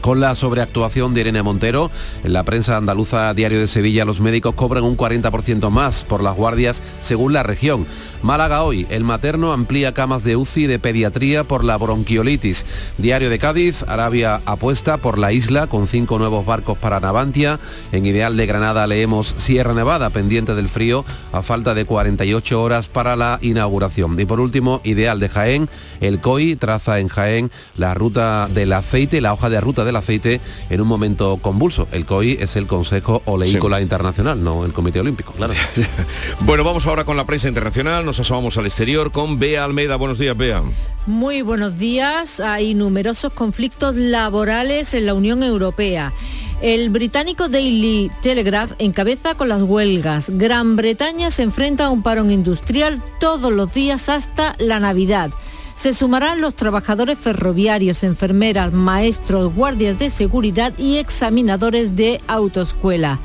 con 0.00 0.20
la 0.20 0.34
sobreactuación 0.34 1.14
de 1.14 1.22
Irene 1.22 1.42
Montero. 1.42 1.90
En 2.24 2.32
la 2.32 2.44
prensa 2.44 2.76
andaluza 2.76 3.32
Diario 3.34 3.60
de 3.60 3.66
Sevilla 3.66 4.04
los 4.04 4.20
médicos 4.20 4.54
cobran 4.54 4.84
un 4.84 4.96
40% 4.96 5.70
más 5.70 6.04
por 6.04 6.22
las 6.22 6.36
guardias 6.36 6.82
según 7.00 7.32
la 7.32 7.42
región. 7.42 7.86
Málaga 8.22 8.64
hoy, 8.64 8.86
el 8.90 9.02
materno 9.02 9.52
amplía 9.52 9.94
camas 9.94 10.24
de 10.24 10.36
UCI 10.36 10.66
de 10.66 10.78
pediatría 10.78 11.44
por 11.44 11.64
la 11.64 11.78
bronquiolitis. 11.78 12.66
Diario 12.98 13.30
de 13.30 13.38
Cádiz, 13.38 13.82
Arabia 13.88 14.42
apuesta 14.44 14.98
por 14.98 15.18
la 15.18 15.32
isla 15.32 15.68
con 15.68 15.86
cinco 15.86 16.18
nuevos 16.18 16.44
barcos 16.44 16.76
para 16.76 17.00
Navantia. 17.00 17.58
En 17.92 18.04
Ideal 18.04 18.36
de 18.36 18.44
Granada 18.44 18.86
leemos 18.86 19.34
Sierra 19.38 19.72
Nevada, 19.72 20.10
pendiente 20.10 20.54
del 20.54 20.68
frío, 20.68 21.06
a 21.32 21.40
falta 21.40 21.72
de 21.72 21.86
48 21.86 22.62
horas 22.62 22.88
para 22.88 23.16
la 23.16 23.38
inauguración. 23.40 24.20
Y 24.20 24.26
por 24.26 24.38
último, 24.38 24.82
Ideal 24.84 25.18
de 25.18 25.30
Jaén, 25.30 25.70
el 26.02 26.20
COI 26.20 26.56
traza 26.56 26.98
en 26.98 27.08
Jaén 27.08 27.50
la 27.76 27.94
ruta 27.94 28.48
del 28.48 28.74
aceite, 28.74 29.22
la 29.22 29.32
hoja 29.32 29.48
de 29.48 29.62
ruta 29.62 29.84
del 29.84 29.96
aceite 29.96 30.42
en 30.68 30.82
un 30.82 30.88
momento 30.88 31.38
convulso. 31.38 31.88
El 31.90 32.04
COI 32.04 32.36
es 32.38 32.56
el 32.56 32.66
Consejo 32.66 33.22
Oleícola 33.24 33.80
Internacional, 33.80 34.44
no 34.44 34.66
el 34.66 34.74
Comité 34.74 35.00
Olímpico, 35.00 35.32
claro. 35.32 35.54
bueno, 36.40 36.64
vamos 36.64 36.86
ahora 36.86 37.04
con 37.04 37.16
la 37.16 37.24
prensa 37.24 37.48
internacional 37.48 38.09
nos 38.10 38.18
asomamos 38.18 38.58
al 38.58 38.66
exterior 38.66 39.12
con 39.12 39.38
Bea 39.38 39.62
Almeida. 39.62 39.94
Buenos 39.94 40.18
días, 40.18 40.36
Bea. 40.36 40.64
Muy 41.06 41.42
buenos 41.42 41.78
días. 41.78 42.40
Hay 42.40 42.74
numerosos 42.74 43.32
conflictos 43.32 43.94
laborales 43.94 44.94
en 44.94 45.06
la 45.06 45.14
Unión 45.14 45.44
Europea. 45.44 46.12
El 46.60 46.90
británico 46.90 47.48
Daily 47.48 48.10
Telegraph 48.20 48.72
encabeza 48.80 49.36
con 49.36 49.48
las 49.48 49.62
huelgas. 49.62 50.28
Gran 50.28 50.74
Bretaña 50.74 51.30
se 51.30 51.44
enfrenta 51.44 51.84
a 51.84 51.90
un 51.90 52.02
parón 52.02 52.32
industrial 52.32 53.00
todos 53.20 53.52
los 53.52 53.72
días 53.72 54.08
hasta 54.08 54.56
la 54.58 54.80
Navidad. 54.80 55.30
Se 55.76 55.94
sumarán 55.94 56.40
los 56.40 56.56
trabajadores 56.56 57.16
ferroviarios, 57.16 58.02
enfermeras, 58.02 58.72
maestros, 58.72 59.54
guardias 59.54 60.00
de 60.00 60.10
seguridad 60.10 60.76
y 60.76 60.96
examinadores 60.96 61.94
de 61.94 62.20
autoescuela. 62.26 63.20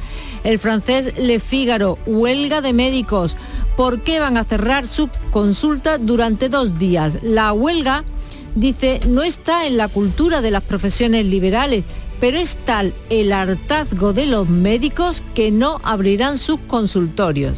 El 0.46 0.60
francés 0.60 1.18
Le 1.18 1.40
Figaro, 1.40 1.98
huelga 2.06 2.62
de 2.62 2.72
médicos. 2.72 3.36
¿Por 3.76 4.02
qué 4.02 4.20
van 4.20 4.38
a 4.38 4.44
cerrar 4.44 4.88
su 4.88 5.10
consulta 5.32 5.98
durante 5.98 6.50
dos 6.50 6.78
días? 6.78 7.18
La 7.24 7.52
huelga, 7.52 8.04
dice, 8.54 9.00
no 9.08 9.24
está 9.24 9.66
en 9.66 9.76
la 9.76 9.88
cultura 9.88 10.42
de 10.42 10.52
las 10.52 10.62
profesiones 10.62 11.26
liberales, 11.26 11.84
pero 12.20 12.38
es 12.38 12.58
tal 12.64 12.94
el 13.10 13.34
hartazgo 13.34 14.14
de 14.14 14.28
los 14.28 14.48
médicos 14.48 15.24
que 15.34 15.50
no 15.50 15.82
abrirán 15.84 16.38
sus 16.38 16.60
consultorios. 16.68 17.56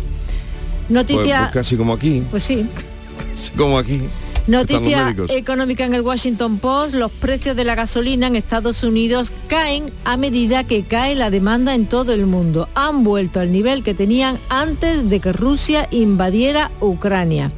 Noticia... 0.87 1.23
Pues, 1.23 1.39
pues 1.39 1.51
casi 1.51 1.75
como 1.75 1.91
aquí. 1.93 2.23
Pues 2.31 2.43
sí. 2.43 2.65
como 3.57 3.77
aquí. 3.77 4.01
Noticia 4.47 5.13
económica 5.27 5.83
en 5.83 5.93
el 5.93 6.01
Washington 6.01 6.59
Post, 6.59 6.95
los 6.95 7.11
precios 7.11 7.57
de 7.57 7.65
la 7.65 7.75
gasolina 7.75 8.27
en 8.27 8.37
Estados 8.37 8.81
Unidos 8.81 9.33
caen 9.49 9.91
a 10.05 10.15
medida 10.15 10.63
que 10.63 10.83
cae 10.83 11.15
la 11.15 11.29
demanda 11.29 11.75
en 11.75 11.85
todo 11.85 12.13
el 12.13 12.25
mundo. 12.27 12.69
Han 12.73 13.03
vuelto 13.03 13.41
al 13.41 13.51
nivel 13.51 13.83
que 13.83 13.93
tenían 13.93 14.39
antes 14.47 15.09
de 15.09 15.19
que 15.19 15.33
Rusia 15.33 15.89
invadiera 15.91 16.71
Ucrania. 16.79 17.51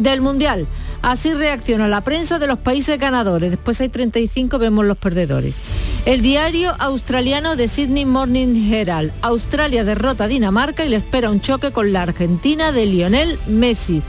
Del 0.00 0.22
Mundial, 0.22 0.66
así 1.02 1.32
reacciona 1.34 1.86
la 1.86 2.00
prensa 2.00 2.40
de 2.40 2.48
los 2.48 2.58
países 2.58 2.98
ganadores. 2.98 3.50
Después 3.52 3.80
hay 3.80 3.88
35, 3.88 4.58
vemos 4.58 4.84
los 4.86 4.98
perdedores. 4.98 5.56
El 6.04 6.20
diario 6.20 6.74
australiano 6.80 7.54
de 7.54 7.68
Sydney 7.68 8.06
Morning 8.06 8.72
Herald. 8.72 9.12
Australia 9.22 9.84
derrota 9.84 10.24
a 10.24 10.28
Dinamarca 10.28 10.84
y 10.84 10.88
le 10.88 10.96
espera 10.96 11.30
un 11.30 11.40
choque 11.40 11.70
con 11.70 11.92
la 11.92 12.02
Argentina 12.02 12.72
de 12.72 12.86
Lionel 12.86 13.38
Messi. 13.46 14.02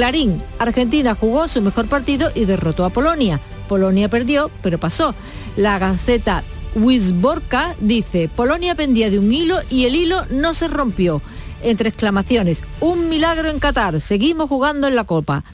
Clarín, 0.00 0.42
Argentina 0.58 1.14
jugó 1.14 1.46
su 1.46 1.60
mejor 1.60 1.86
partido 1.86 2.30
y 2.34 2.46
derrotó 2.46 2.86
a 2.86 2.88
Polonia. 2.88 3.38
Polonia 3.68 4.08
perdió, 4.08 4.50
pero 4.62 4.80
pasó. 4.80 5.14
La 5.58 5.78
Gaceta 5.78 6.42
Wisborka 6.74 7.76
dice, 7.80 8.30
Polonia 8.34 8.74
pendía 8.74 9.10
de 9.10 9.18
un 9.18 9.30
hilo 9.30 9.58
y 9.68 9.84
el 9.84 9.94
hilo 9.94 10.24
no 10.30 10.54
se 10.54 10.68
rompió. 10.68 11.20
Entre 11.62 11.90
exclamaciones, 11.90 12.62
un 12.80 13.10
milagro 13.10 13.50
en 13.50 13.58
Qatar, 13.58 14.00
seguimos 14.00 14.48
jugando 14.48 14.88
en 14.88 14.94
la 14.94 15.04
Copa. 15.04 15.44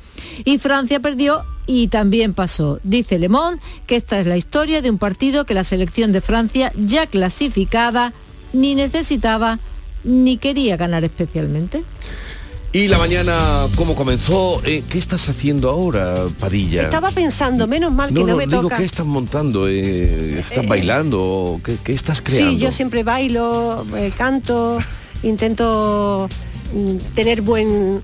Y 0.45 0.59
Francia 0.59 1.01
perdió 1.01 1.45
y 1.67 1.89
también 1.89 2.33
pasó. 2.33 2.79
Dice 2.85 3.19
Le 3.19 3.29
Monde 3.29 3.61
que 3.89 3.97
esta 3.97 4.21
es 4.21 4.29
la 4.29 4.37
historia 4.37 4.81
de 4.81 4.91
un 4.91 4.99
partido 4.99 5.45
que 5.45 5.55
la 5.55 5.65
selección 5.65 6.13
de 6.13 6.21
Francia, 6.21 6.73
ya 6.77 7.09
clasificada, 7.09 8.13
ni 8.53 8.77
necesitaba 8.77 9.59
ni 10.05 10.37
quería 10.37 10.77
ganar 10.77 11.03
especialmente. 11.03 11.83
Y 12.73 12.89
la 12.89 12.99
mañana, 12.99 13.67
¿cómo 13.75 13.95
comenzó? 13.95 14.61
Eh, 14.65 14.83
¿Qué 14.89 14.99
estás 14.99 15.29
haciendo 15.29 15.71
ahora, 15.71 16.27
Padilla? 16.39 16.83
Estaba 16.83 17.11
pensando, 17.11 17.67
menos 17.67 17.93
mal 17.93 18.13
que 18.13 18.23
no, 18.23 18.37
me 18.37 18.47
digo, 18.47 18.63
toca. 18.63 18.77
¿Qué 18.77 18.85
estás 18.85 19.07
montando? 19.07 19.67
Eh, 19.69 20.39
¿Estás 20.39 20.65
eh, 20.65 20.69
bailando? 20.69 21.61
¿Qué, 21.63 21.93
estás 21.93 22.21
creando? 22.21 22.51
Sí, 22.51 22.59
yo 22.59 22.71
siempre 22.71 23.03
bailo, 23.03 23.87
canto, 24.17 24.79
intento 25.23 26.29
mm, 26.75 26.97
tener 27.15 27.41
buen, 27.41 28.03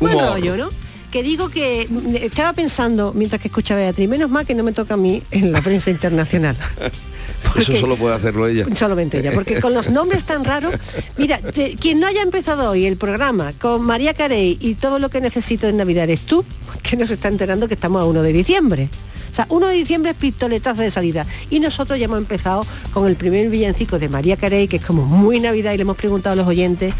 buen 0.00 0.18
rollo, 0.18 0.56
¿no? 0.56 0.70
Que 1.10 1.22
digo 1.22 1.50
que 1.50 1.86
mm, 1.88 2.16
estaba 2.16 2.54
pensando, 2.54 3.12
mientras 3.12 3.42
que 3.42 3.48
escuchaba 3.48 3.80
a 3.80 3.84
Beatriz, 3.84 4.08
menos 4.08 4.30
mal 4.30 4.46
que 4.46 4.54
no 4.54 4.62
me 4.62 4.72
toca 4.72 4.94
a 4.94 4.96
mí 4.96 5.22
en 5.30 5.52
la 5.52 5.60
prensa 5.60 5.90
internacional. 5.90 6.56
Eso 7.56 7.76
solo 7.76 7.96
puede 7.96 8.14
hacerlo 8.14 8.46
ella. 8.46 8.66
Solamente 8.74 9.18
ella, 9.18 9.32
porque 9.32 9.60
con 9.60 9.74
los 9.74 9.90
nombres 9.90 10.24
tan 10.24 10.44
raros, 10.44 10.74
mira, 11.16 11.40
quien 11.80 12.00
no 12.00 12.06
haya 12.06 12.22
empezado 12.22 12.70
hoy 12.70 12.86
el 12.86 12.96
programa 12.96 13.52
con 13.60 13.82
María 13.82 14.14
Carey 14.14 14.58
y 14.60 14.74
todo 14.74 14.98
lo 14.98 15.08
que 15.08 15.20
necesito 15.20 15.66
en 15.68 15.76
Navidad 15.76 16.04
eres 16.04 16.20
tú, 16.20 16.44
que 16.82 16.96
nos 16.96 17.10
está 17.10 17.28
enterando 17.28 17.68
que 17.68 17.74
estamos 17.74 18.02
a 18.02 18.06
1 18.06 18.22
de 18.22 18.32
diciembre. 18.32 18.88
O 19.30 19.34
sea, 19.36 19.46
1 19.50 19.66
de 19.66 19.74
diciembre 19.74 20.12
es 20.12 20.16
pistoletazo 20.16 20.80
de 20.80 20.90
salida. 20.90 21.26
Y 21.50 21.60
nosotros 21.60 21.98
ya 21.98 22.06
hemos 22.06 22.18
empezado 22.18 22.66
con 22.94 23.06
el 23.06 23.16
primer 23.16 23.50
villancico 23.50 23.98
de 23.98 24.08
María 24.08 24.36
Carey, 24.36 24.66
que 24.66 24.76
es 24.76 24.82
como 24.82 25.04
muy 25.04 25.40
Navidad, 25.40 25.72
y 25.72 25.76
le 25.76 25.82
hemos 25.82 25.96
preguntado 25.96 26.32
a 26.32 26.36
los 26.36 26.46
oyentes, 26.46 26.94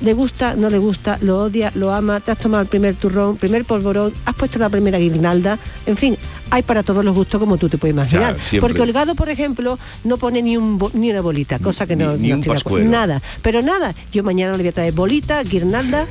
¿le 0.00 0.12
gusta, 0.12 0.54
no 0.54 0.70
le 0.70 0.78
gusta, 0.78 1.18
lo 1.20 1.42
odia, 1.42 1.72
lo 1.74 1.92
ama, 1.92 2.20
te 2.20 2.30
has 2.30 2.38
tomado 2.38 2.62
el 2.62 2.68
primer 2.68 2.94
turrón, 2.94 3.36
primer 3.36 3.64
polvorón, 3.64 4.14
has 4.24 4.34
puesto 4.34 4.58
la 4.58 4.68
primera 4.68 4.98
guirnalda? 4.98 5.58
En 5.86 5.96
fin, 5.96 6.16
hay 6.50 6.62
para 6.62 6.82
todos 6.82 7.04
los 7.04 7.14
gustos 7.14 7.40
como 7.40 7.56
tú 7.56 7.68
te 7.68 7.78
puedes 7.78 7.94
imaginar. 7.94 8.36
Porque 8.60 8.80
Holgado, 8.80 9.14
por 9.14 9.28
ejemplo, 9.28 9.78
no 10.04 10.16
pone 10.16 10.42
ni, 10.42 10.56
un 10.56 10.78
ni 10.94 11.10
una 11.10 11.20
bolita, 11.20 11.58
cosa 11.58 11.86
que 11.86 11.96
no, 11.96 12.16
ni, 12.16 12.32
Nada. 12.84 13.22
Pero 13.42 13.62
nada, 13.62 13.94
yo 14.12 14.22
mañana 14.22 14.52
le 14.52 14.58
voy 14.58 14.68
a 14.68 14.72
traer 14.72 14.92
bolita, 14.92 15.42
guirnalda 15.42 16.06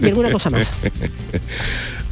y 0.00 0.06
alguna 0.06 0.30
cosa 0.30 0.50
más. 0.50 0.72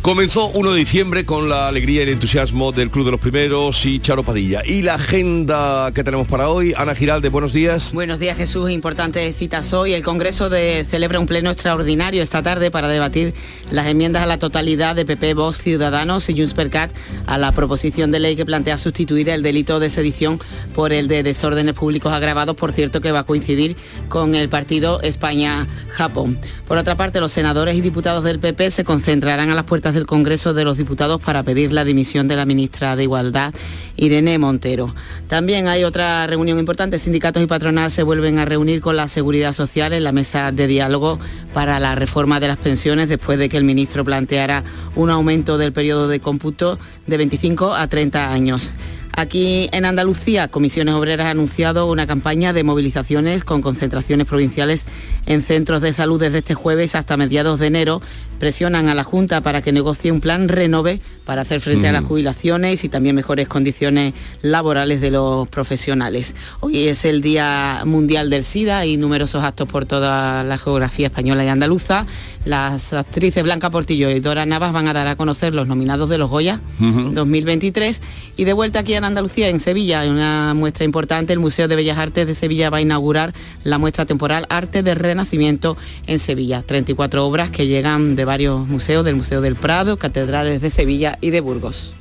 Comenzó 0.03 0.47
1 0.47 0.73
de 0.73 0.79
diciembre 0.79 1.27
con 1.27 1.51
la 1.51 1.69
alegría 1.69 2.01
y 2.01 2.05
el 2.05 2.09
entusiasmo 2.09 2.73
del 2.73 2.91
Club 2.91 3.05
de 3.05 3.11
los 3.11 3.21
Primeros 3.21 3.85
y 3.85 3.99
Charo 3.99 4.23
Padilla. 4.23 4.63
Y 4.65 4.81
la 4.81 4.95
agenda 4.95 5.93
que 5.95 6.03
tenemos 6.03 6.27
para 6.27 6.49
hoy, 6.49 6.73
Ana 6.75 6.95
Giralde, 6.95 7.29
buenos 7.29 7.53
días. 7.53 7.93
Buenos 7.93 8.19
días 8.19 8.39
Jesús, 8.39 8.71
importantes 8.71 9.37
citas 9.37 9.75
hoy. 9.75 9.93
El 9.93 10.03
Congreso 10.03 10.49
de, 10.49 10.87
celebra 10.89 11.21
un 11.21 11.27
pleno 11.27 11.51
extraordinario 11.51 12.23
esta 12.23 12.43
tarde 12.43 12.71
para 12.71 12.89
debatir 12.89 13.35
las 13.71 13.89
enmiendas 13.89 14.23
a 14.23 14.27
la 14.27 14.39
totalidad 14.39 14.97
de 14.97 15.05
PP, 15.05 15.35
Vox, 15.35 15.59
Ciudadanos 15.59 16.31
y 16.31 16.35
Junts 16.35 16.55
per 16.55 16.71
Cat 16.71 16.93
a 17.27 17.37
la 17.37 17.53
proposición 17.53 18.11
de 18.11 18.21
ley 18.21 18.37
que 18.37 18.47
plantea 18.47 18.79
sustituir 18.79 19.29
el 19.29 19.43
delito 19.43 19.81
de 19.81 19.91
sedición 19.91 20.41
por 20.75 20.95
el 20.95 21.09
de 21.09 21.23
desórdenes 21.23 21.75
públicos 21.75 22.11
agravados, 22.11 22.57
por 22.57 22.73
cierto 22.73 23.03
que 23.03 23.13
va 23.13 23.19
a 23.21 23.25
coincidir 23.25 23.77
con 24.09 24.35
el 24.35 24.49
partido 24.49 25.03
España-Japón. 25.03 26.39
Por 26.67 26.79
otra 26.79 26.97
parte, 26.97 27.21
los 27.21 27.33
senadores 27.33 27.75
y 27.75 27.83
diputados 27.83 28.25
del 28.25 28.41
PP 28.41 28.71
se 28.71 28.83
concentrarán 28.83 29.51
a 29.51 29.55
las 29.55 29.65
puertas 29.65 29.90
del 29.95 30.07
Congreso 30.07 30.55
de 30.55 30.65
los 30.65 30.77
Diputados 30.77 31.21
para 31.21 31.43
pedir 31.43 31.73
la 31.73 31.85
dimisión 31.85 32.29
de 32.29 32.37
la 32.37 32.45
ministra 32.45 32.97
de 32.97 33.05
Igualdad, 33.05 33.55
Irene 33.97 34.39
Montero. 34.39 34.95
También 35.29 35.69
hay 35.69 35.85
otra 35.85 36.27
reunión 36.27 36.59
importante. 36.59 36.99
Sindicatos 36.99 37.43
y 37.43 37.47
patronal 37.47 37.91
se 37.91 38.03
vuelven 38.03 38.39
a 38.39 38.45
reunir 38.45 38.81
con 38.81 38.97
la 38.97 39.09
Seguridad 39.09 39.53
Social 39.53 39.93
en 39.93 40.05
la 40.05 40.13
mesa 40.13 40.53
de 40.53 40.67
diálogo 40.67 41.19
para 41.53 41.81
la 41.81 41.95
reforma 41.95 42.41
de 42.41 42.49
las 42.49 42.59
pensiones 42.59 43.09
después 43.09 43.39
de 43.39 43.49
que 43.49 43.57
el 43.57 43.65
ministro 43.65 44.05
planteara 44.05 44.65
un 44.97 45.11
aumento 45.11 45.59
del 45.59 45.73
periodo 45.73 46.09
de 46.09 46.21
cómputo 46.21 46.79
de 47.07 47.17
25 47.17 47.75
a 47.75 47.87
30 47.87 48.33
años. 48.33 48.71
Aquí 49.13 49.69
en 49.73 49.85
Andalucía, 49.85 50.49
Comisiones 50.49 50.95
Obreras 50.95 51.27
ha 51.27 51.31
anunciado 51.31 51.91
una 51.91 52.07
campaña 52.07 52.53
de 52.53 52.63
movilizaciones 52.63 53.45
con 53.45 53.61
concentraciones 53.61 54.27
provinciales 54.27 54.87
en 55.31 55.43
centros 55.43 55.81
de 55.81 55.93
salud 55.93 56.19
desde 56.19 56.39
este 56.39 56.55
jueves 56.55 56.97
hasta 56.97 57.17
mediados 57.17 57.61
de 57.61 57.69
enero. 57.69 58.03
Presionan 58.41 58.89
a 58.89 58.97
la 58.97 59.05
Junta 59.05 59.43
para 59.43 59.63
que 59.63 59.71
negocie 59.71 60.11
un 60.11 60.21
plan 60.21 60.49
renove 60.49 61.01
para 61.25 61.43
hacer 61.43 61.61
frente 61.61 61.87
a 61.87 61.93
las 61.93 62.05
jubilaciones 62.05 62.83
y 62.83 62.89
también 62.89 63.15
mejores 63.15 63.47
condiciones 63.47 64.15
laborales 64.43 65.01
de 65.01 65.13
los 65.13 65.47
profesionales. 65.49 66.35
Hoy 66.59 66.89
es 66.89 67.05
el 67.05 67.21
Día 67.21 67.83
Mundial 67.85 68.29
del 68.29 68.45
SIDA 68.45 68.87
y 68.87 68.97
numerosos 68.97 69.45
actos 69.45 69.69
por 69.69 69.85
toda 69.85 70.43
la 70.43 70.59
geografía 70.59 71.07
española 71.07 71.45
y 71.45 71.49
andaluza. 71.49 72.07
Las 72.45 72.93
actrices 72.93 73.45
Blanca 73.45 73.71
Portillo 73.71 74.11
y 74.11 74.19
Dora 74.19 74.47
Navas 74.47 74.73
van 74.73 74.89
a 74.89 74.95
dar 74.95 75.07
a 75.07 75.15
conocer 75.15 75.55
los 75.55 75.69
nominados 75.69 76.09
de 76.09 76.19
los 76.19 76.29
Goya 76.29 76.61
2023 76.81 78.01
y 78.37 78.45
de 78.45 78.53
vuelta 78.53 78.81
aquí 78.81 78.95
en 78.95 79.05
Andalucía, 79.05 79.49
en 79.49 79.61
Sevilla, 79.61 80.01
hay 80.01 80.09
una 80.09 80.55
muestra 80.55 80.85
importante. 80.85 81.33
El 81.33 81.39
Museo 81.39 81.69
de 81.69 81.77
Bellas 81.77 81.99
Artes 81.99 82.27
de 82.27 82.35
Sevilla 82.35 82.71
va 82.71 82.79
a 82.79 82.81
inaugurar 82.81 83.35
la 83.63 83.79
muestra 83.79 84.07
temporal 84.07 84.47
Arte 84.49 84.83
de 84.83 84.95
Renacimiento 85.21 85.77
en 86.07 86.19
Sevilla. 86.19 86.63
34 86.63 87.27
obras 87.27 87.51
que 87.51 87.67
llegan 87.67 88.17
de 88.17 88.25
varios 88.25 88.67
museos, 88.67 89.05
del 89.05 89.17
Museo 89.17 89.43
del 89.43 89.55
Prado, 89.55 89.99
catedrales 89.99 90.63
de 90.63 90.71
Sevilla 90.71 91.19
y 91.21 91.29
de 91.29 91.43
Burgos. 91.43 91.93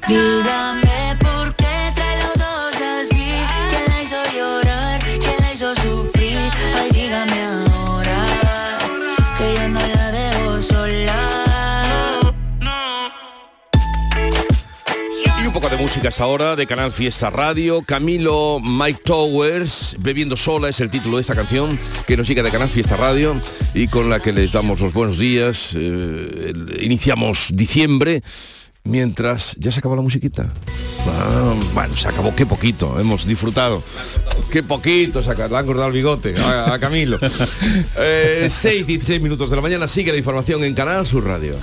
De 15.68 15.76
música 15.76 16.08
hasta 16.08 16.24
ahora 16.24 16.56
de 16.56 16.66
Canal 16.66 16.94
Fiesta 16.94 17.30
Radio. 17.30 17.82
Camilo 17.86 18.62
Mike 18.62 19.02
Towers, 19.04 19.98
Bebiendo 20.00 20.38
Sola 20.38 20.70
es 20.70 20.80
el 20.80 20.90
título 20.90 21.18
de 21.18 21.22
esta 21.22 21.36
canción 21.36 21.78
que 22.08 22.16
nos 22.16 22.28
llega 22.28 22.42
de 22.44 22.50
Canal 22.50 22.70
Fiesta 22.70 22.96
Radio 22.96 23.40
y 23.74 23.88
con 23.90 24.10
la 24.10 24.22
que 24.22 24.32
les 24.32 24.54
damos 24.54 24.80
los 24.80 24.94
buenos 24.94 25.20
días. 25.20 25.76
Eh, 25.76 26.54
iniciamos 26.80 27.50
diciembre 27.54 28.24
mientras 28.86 29.56
ya 29.60 29.72
se 29.72 29.80
acabó 29.80 29.98
la 29.98 30.02
musiquita. 30.02 30.50
Ah, 31.06 31.54
bueno, 31.74 31.94
se 31.94 32.08
acabó 32.08 32.34
qué 32.34 32.46
poquito, 32.46 32.98
hemos 32.98 33.28
disfrutado. 33.28 33.84
Qué 34.50 34.64
poquito, 34.64 35.22
se 35.22 35.36
le 35.36 35.44
han 35.44 35.66
cortado 35.66 35.88
el 35.88 35.94
bigote 35.94 36.36
a, 36.40 36.78
Camilo. 36.80 37.20
6, 37.20 37.30
eh, 37.98 38.84
16 38.88 39.22
minutos 39.22 39.50
de 39.50 39.58
la 39.58 39.62
mañana, 39.62 39.90
sigue 39.90 40.14
la 40.14 40.18
información 40.18 40.64
en 40.64 40.74
Canal 40.74 41.06
Sur 41.06 41.26
Radio. 41.26 41.56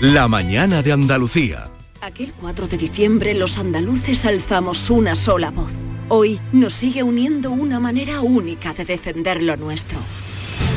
La 0.00 0.28
mañana 0.28 0.80
de 0.80 0.92
Andalucía. 0.92 1.64
Aquel 2.00 2.32
4 2.40 2.68
de 2.68 2.76
diciembre 2.76 3.34
los 3.34 3.58
andaluces 3.58 4.24
alzamos 4.26 4.90
una 4.90 5.16
sola 5.16 5.50
voz. 5.50 5.72
Hoy 6.08 6.40
nos 6.52 6.72
sigue 6.72 7.02
uniendo 7.02 7.50
una 7.50 7.80
manera 7.80 8.20
única 8.20 8.72
de 8.74 8.84
defender 8.84 9.42
lo 9.42 9.56
nuestro. 9.56 9.98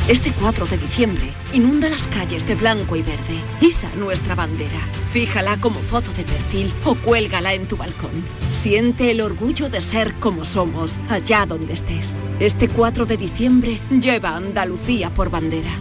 Este 0.08 0.32
4 0.32 0.66
de 0.66 0.80
diciembre, 0.80 1.32
inunda 1.54 1.88
las 1.88 2.08
calles 2.08 2.48
de 2.48 2.56
blanco 2.56 2.96
y 2.96 3.04
verde. 3.04 3.40
Iza 3.62 3.94
nuestra 3.96 4.34
bandera. 4.34 4.80
Fíjala 5.12 5.62
como 5.62 5.80
foto 5.82 6.12
de 6.14 6.24
perfil 6.24 6.74
o 6.84 6.96
cuélgala 6.96 7.54
en 7.54 7.68
tu 7.68 7.78
balcón. 7.78 8.26
Siente 8.52 9.12
el 9.12 9.22
orgullo 9.22 9.70
de 9.70 9.82
ser 9.82 10.16
como 10.16 10.46
somos, 10.46 11.00
allá 11.10 11.46
donde 11.46 11.74
estés. 11.74 12.16
Este 12.40 12.68
4 12.68 13.06
de 13.06 13.18
diciembre, 13.18 13.80
lleva 13.92 14.36
Andalucía 14.36 15.12
por 15.12 15.30
bandera. 15.30 15.76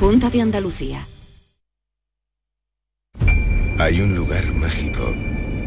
Junta 0.00 0.30
de 0.30 0.40
Andalucía. 0.40 1.06
Hay 3.80 4.02
un 4.02 4.14
lugar 4.14 4.44
mágico 4.52 5.14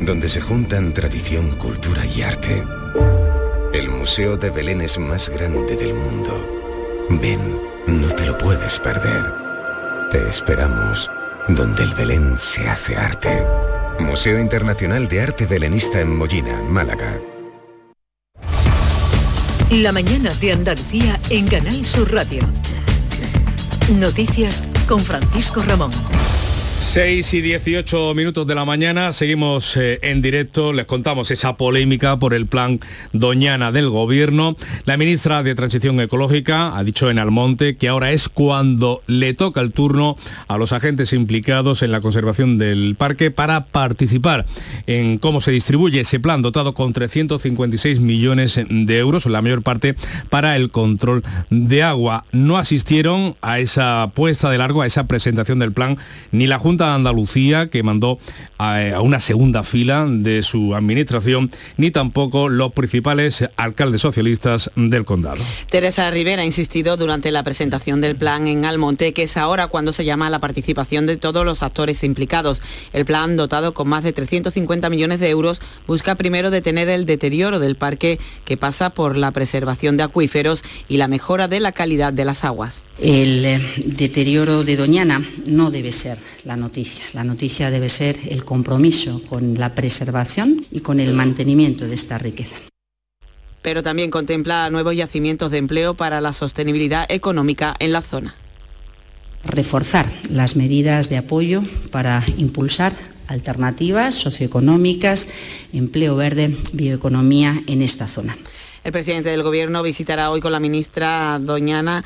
donde 0.02 0.30
se 0.30 0.40
juntan 0.40 0.94
tradición, 0.94 1.50
cultura 1.56 2.06
y 2.06 2.22
arte. 2.22 2.64
El 3.74 3.90
Museo 3.90 4.38
de 4.38 4.52
Belén 4.52 4.82
es 4.82 5.00
más 5.00 5.30
grande 5.30 5.76
del 5.76 5.96
mundo. 5.96 7.08
Ven, 7.10 7.60
no 7.88 8.08
te 8.10 8.28
lo 8.28 8.38
puedes 8.38 8.80
perder. 8.80 9.34
Te 10.12 10.30
esperamos 10.30 11.10
donde 11.48 11.82
el 11.82 11.96
Belén 11.96 12.38
se 12.38 12.70
hace 12.70 12.96
arte. 12.96 13.44
Museo 14.00 14.40
Internacional 14.40 15.08
de 15.08 15.22
Arte 15.22 15.48
Belenista 15.48 16.00
en 16.00 16.16
Mollina, 16.16 16.62
Málaga. 16.62 17.20
La 19.72 19.92
mañana 19.92 20.32
de 20.36 20.52
Andalucía 20.52 21.20
en 21.32 21.48
Canal 21.48 21.84
Sur 21.84 22.14
Radio. 22.14 22.44
Noticias 23.98 24.64
con 24.88 25.00
Francisco 25.00 25.64
Ramón. 25.64 25.90
6 26.84 27.34
y 27.34 27.42
18 27.42 28.14
minutos 28.14 28.46
de 28.46 28.54
la 28.54 28.66
mañana, 28.66 29.14
seguimos 29.14 29.78
eh, 29.78 30.00
en 30.04 30.22
directo, 30.22 30.74
les 30.74 30.86
contamos 30.86 31.32
esa 31.32 31.58
polémica 31.58 32.20
por 32.20 32.36
el 32.36 32.46
plan 32.46 32.80
Doñana 33.14 33.72
del 33.72 33.90
Gobierno. 33.90 34.56
La 34.86 34.98
ministra 34.98 35.42
de 35.42 35.56
Transición 35.56 36.00
Ecológica 36.02 36.78
ha 36.78 36.84
dicho 36.84 37.10
en 37.10 37.18
Almonte 37.18 37.78
que 37.78 37.88
ahora 37.88 38.12
es 38.12 38.30
cuando 38.30 39.02
le 39.08 39.34
toca 39.34 39.62
el 39.62 39.72
turno 39.72 40.18
a 40.48 40.58
los 40.58 40.72
agentes 40.74 41.14
implicados 41.14 41.82
en 41.82 41.92
la 41.92 42.02
conservación 42.02 42.58
del 42.60 42.96
parque 42.96 43.32
para 43.32 43.66
participar 43.66 44.46
en 44.86 45.18
cómo 45.18 45.42
se 45.42 45.52
distribuye 45.52 46.02
ese 46.02 46.20
plan 46.20 46.42
dotado 46.42 46.74
con 46.74 46.94
356 46.94 48.02
millones 48.02 48.60
de 48.70 48.98
euros, 49.00 49.26
la 49.26 49.42
mayor 49.42 49.64
parte 49.64 49.96
para 50.30 50.56
el 50.58 50.70
control 50.70 51.24
de 51.50 51.82
agua. 51.82 52.26
No 52.32 52.58
asistieron 52.58 53.36
a 53.42 53.60
esa 53.60 54.12
puesta 54.14 54.52
de 54.52 54.60
largo, 54.60 54.82
a 54.82 54.88
esa 54.88 55.08
presentación 55.08 55.58
del 55.60 55.72
plan, 55.72 55.98
ni 56.32 56.46
la 56.46 56.60
Junta 56.60 56.73
de 56.78 56.86
Andalucía, 56.86 57.70
que 57.70 57.84
mandó 57.84 58.18
a, 58.58 59.00
una 59.02 59.20
segunda 59.20 59.64
fila 59.64 60.06
de 60.08 60.44
su 60.44 60.76
administración, 60.76 61.52
ni 61.78 61.92
tampoco 61.92 62.50
los 62.50 62.74
principales 62.74 63.48
alcaldes 63.58 64.02
socialistas 64.02 64.72
del 64.76 65.06
condado. 65.06 65.44
Teresa 65.70 66.10
Rivera 66.12 66.42
ha 66.42 66.46
insistido 66.46 66.98
durante 66.98 67.32
la 67.32 67.44
presentación 67.44 68.02
del 68.02 68.16
plan 68.16 68.48
en 68.48 68.66
Almonte 68.66 69.14
que 69.14 69.24
es 69.24 69.38
ahora 69.38 69.68
cuando 69.68 69.94
se 69.94 70.06
llama 70.06 70.30
la 70.30 70.40
participación 70.40 71.06
de 71.06 71.18
todos 71.18 71.46
los 71.46 71.64
actores 71.64 72.04
implicados. 72.04 72.62
El 72.92 73.06
plan, 73.06 73.36
dotado 73.36 73.74
con 73.74 73.88
más 73.88 74.04
de 74.04 74.14
350 74.14 74.90
millones 74.90 75.20
de 75.20 75.30
euros, 75.30 75.62
busca 75.88 76.16
primero 76.16 76.52
detener 76.52 76.90
el 76.90 77.06
deterioro 77.06 77.60
del 77.60 77.76
parque 77.76 78.20
que 78.46 78.58
pasa 78.58 78.92
por 78.92 79.18
la 79.18 79.32
preservación 79.32 79.98
de 79.98 80.04
acuíferos 80.04 80.64
y 80.88 80.98
la 80.98 81.08
mejora 81.08 81.48
de 81.48 81.60
la 81.60 81.72
calidad 81.72 82.14
de 82.14 82.26
las 82.26 82.44
aguas. 82.44 82.84
El 83.00 83.44
eh, 83.44 83.60
deterioro 83.86 84.64
de 84.64 84.78
Doñana 84.78 85.22
no 85.48 85.72
debe 85.72 85.92
ser 85.92 86.20
la 86.46 86.56
noticia. 86.56 87.04
La 87.14 87.24
noticia 87.24 87.72
debe 87.72 87.90
ser 87.90 88.18
el 88.30 88.46
compromiso 88.46 89.22
con 89.28 89.56
la 89.60 89.74
preservación 89.74 90.66
y 90.72 90.82
con 90.82 91.00
el 91.00 91.14
mantenimiento 91.14 91.88
de 91.88 91.96
esta 91.96 92.18
riqueza. 92.18 92.58
Pero 93.62 93.82
también 93.82 94.12
contempla 94.12 94.70
nuevos 94.70 94.96
yacimientos 94.96 95.50
de 95.50 95.58
empleo 95.58 95.96
para 95.96 96.22
la 96.22 96.34
sostenibilidad 96.34 97.06
económica 97.10 97.76
en 97.80 97.94
la 97.94 98.02
zona. 98.02 98.36
Reforzar 99.44 100.12
las 100.30 100.56
medidas 100.56 101.10
de 101.10 101.18
apoyo 101.18 101.64
para 101.92 102.24
impulsar 102.38 102.94
alternativas 103.28 104.16
socioeconómicas, 104.16 105.28
empleo 105.74 106.16
verde, 106.16 106.58
bioeconomía 106.74 107.64
en 107.68 107.82
esta 107.82 108.08
zona. 108.08 108.38
El 108.84 108.92
presidente 108.92 109.30
del 109.30 109.44
Gobierno 109.44 109.82
visitará 109.82 110.30
hoy 110.30 110.42
con 110.42 110.52
la 110.52 110.60
ministra 110.60 111.40
Doñana, 111.40 112.04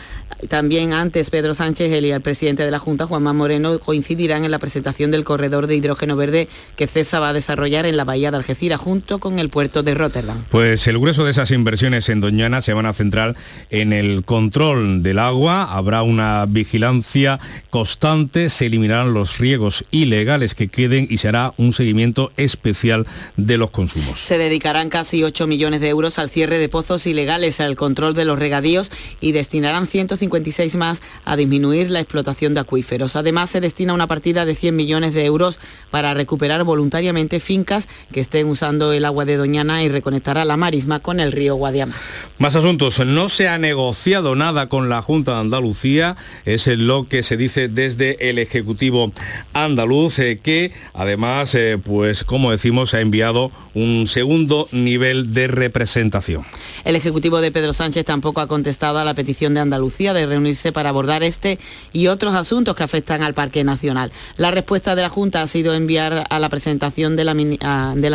también 0.48 0.94
antes 0.94 1.32
Pedro 1.32 1.56
Sánchez 1.56 1.90
y 1.90 2.12
el 2.12 2.22
presidente 2.22 2.64
de 2.64 2.70
la 2.70 2.78
Junta, 2.78 3.08
Juanma 3.08 3.34
Moreno, 3.34 3.80
coincidirán 3.80 4.46
en 4.46 4.52
la 4.52 4.60
presentación 4.60 5.10
del 5.10 5.24
corredor 5.24 5.66
de 5.66 5.76
hidrógeno 5.76 6.16
verde 6.16 6.48
que 6.76 6.86
CESA 6.86 7.20
va 7.20 7.30
a 7.30 7.34
desarrollar 7.34 7.88
en 7.88 7.98
la 7.98 8.04
bahía 8.04 8.30
de 8.30 8.38
Algeciras 8.38 8.80
junto 8.80 9.18
con 9.18 9.40
el 9.40 9.50
puerto 9.50 9.82
de 9.82 9.96
Rotterdam. 9.96 10.44
Pues 10.52 10.86
el 10.88 11.00
grueso 11.00 11.26
de 11.26 11.32
esas 11.32 11.50
inversiones 11.50 12.10
en 12.10 12.20
Doñana 12.20 12.62
se 12.62 12.74
van 12.74 12.86
a 12.86 12.94
centrar 12.94 13.36
en 13.72 13.92
el 13.92 14.24
control 14.24 15.02
del 15.02 15.18
agua, 15.18 15.64
habrá 15.64 16.04
una 16.04 16.46
vigilancia 16.46 17.40
constante, 17.72 18.50
se 18.52 18.68
eliminarán 18.68 19.16
los 19.16 19.40
riegos 19.40 19.84
ilegales 19.90 20.54
que 20.54 20.68
queden 20.68 21.08
y 21.10 21.18
se 21.18 21.30
hará 21.30 21.56
un 21.58 21.74
seguimiento 21.74 22.32
especial 22.38 23.08
de 23.36 23.58
los 23.58 23.72
consumos. 23.72 24.20
Se 24.20 24.38
dedicarán 24.38 24.90
casi 24.90 25.24
8 25.24 25.48
millones 25.48 25.82
de 25.82 25.90
euros 25.90 26.20
al 26.20 26.30
cierre 26.30 26.60
de 26.60 26.67
pozos 26.68 27.08
ilegales, 27.08 27.60
al 27.60 27.76
control 27.76 28.14
de 28.14 28.26
los 28.26 28.40
regadíos 28.40 28.92
y 29.22 29.32
destinarán 29.32 29.88
156 29.88 30.76
más 30.76 31.02
a 31.26 31.36
disminuir 31.36 31.90
la 31.92 32.00
explotación 32.00 32.54
de 32.54 32.62
acuíferos. 32.62 33.16
Además, 33.16 33.50
se 33.50 33.62
destina 33.62 33.94
una 33.94 34.08
partida 34.08 34.46
de 34.46 34.56
100 34.56 34.76
millones 34.76 35.14
de 35.14 35.26
euros 35.26 35.60
para 35.92 36.14
recuperar 36.14 36.64
voluntariamente 36.64 37.40
fincas 37.40 37.88
que 38.12 38.20
estén 38.20 38.48
usando 38.48 38.94
el 38.94 39.06
agua 39.06 39.26
de 39.26 39.38
Doñana 39.38 39.84
y 39.84 39.90
reconectará 39.90 40.46
la 40.46 40.58
marisma 40.58 41.00
con 41.00 41.20
el 41.20 41.32
río 41.32 41.56
Guadiama. 41.56 41.96
Más 42.38 42.56
asuntos. 42.56 43.00
No 43.06 43.30
se 43.30 43.48
ha 43.48 43.58
negociado 43.58 44.36
nada 44.36 44.70
con 44.70 44.90
la 44.90 45.02
Junta 45.02 45.34
de 45.34 45.40
Andalucía, 45.40 46.16
es 46.46 46.68
lo 46.68 47.08
que 47.08 47.24
se 47.24 47.38
dice 47.38 47.68
desde 47.68 48.30
el 48.30 48.40
Ejecutivo 48.40 49.12
andaluz, 49.54 50.20
eh, 50.20 50.40
que 50.42 50.72
además, 50.94 51.56
eh, 51.56 51.78
pues 51.84 52.24
como 52.24 52.52
decimos, 52.52 52.94
ha 52.94 53.02
enviado 53.02 53.52
un 53.74 54.08
segundo 54.08 54.68
nivel 54.72 55.34
de 55.34 55.48
representación. 55.48 56.46
El 56.84 56.96
Ejecutivo 56.96 57.42
de 57.42 57.52
Pedro 57.52 57.74
Sánchez 57.74 58.06
tampoco 58.06 58.42
ha 58.42 58.48
contestado 58.48 59.00
a 59.00 59.06
la 59.06 59.14
petición 59.14 59.54
de 59.54 59.60
Andalucía 59.60 60.14
de 60.14 60.26
reunirse 60.26 60.72
para 60.72 60.90
abordar 60.90 61.24
este 61.24 61.60
y 61.94 62.08
otros 62.08 62.36
asuntos 62.36 62.76
que 62.76 62.84
afectan 62.84 63.24
al 63.24 63.34
Parque 63.34 63.64
Nacional. 63.64 64.12
La 64.38 64.52
respuesta 64.52 64.96
de 64.96 65.02
la 65.02 65.10
Junta 65.10 65.42
ha 65.42 65.48
sido 65.48 65.74
enviar 65.74 66.26
a 66.30 66.40
la 66.40 66.50
presentación 66.50 67.16
de 67.16 67.24
la, 67.24 67.34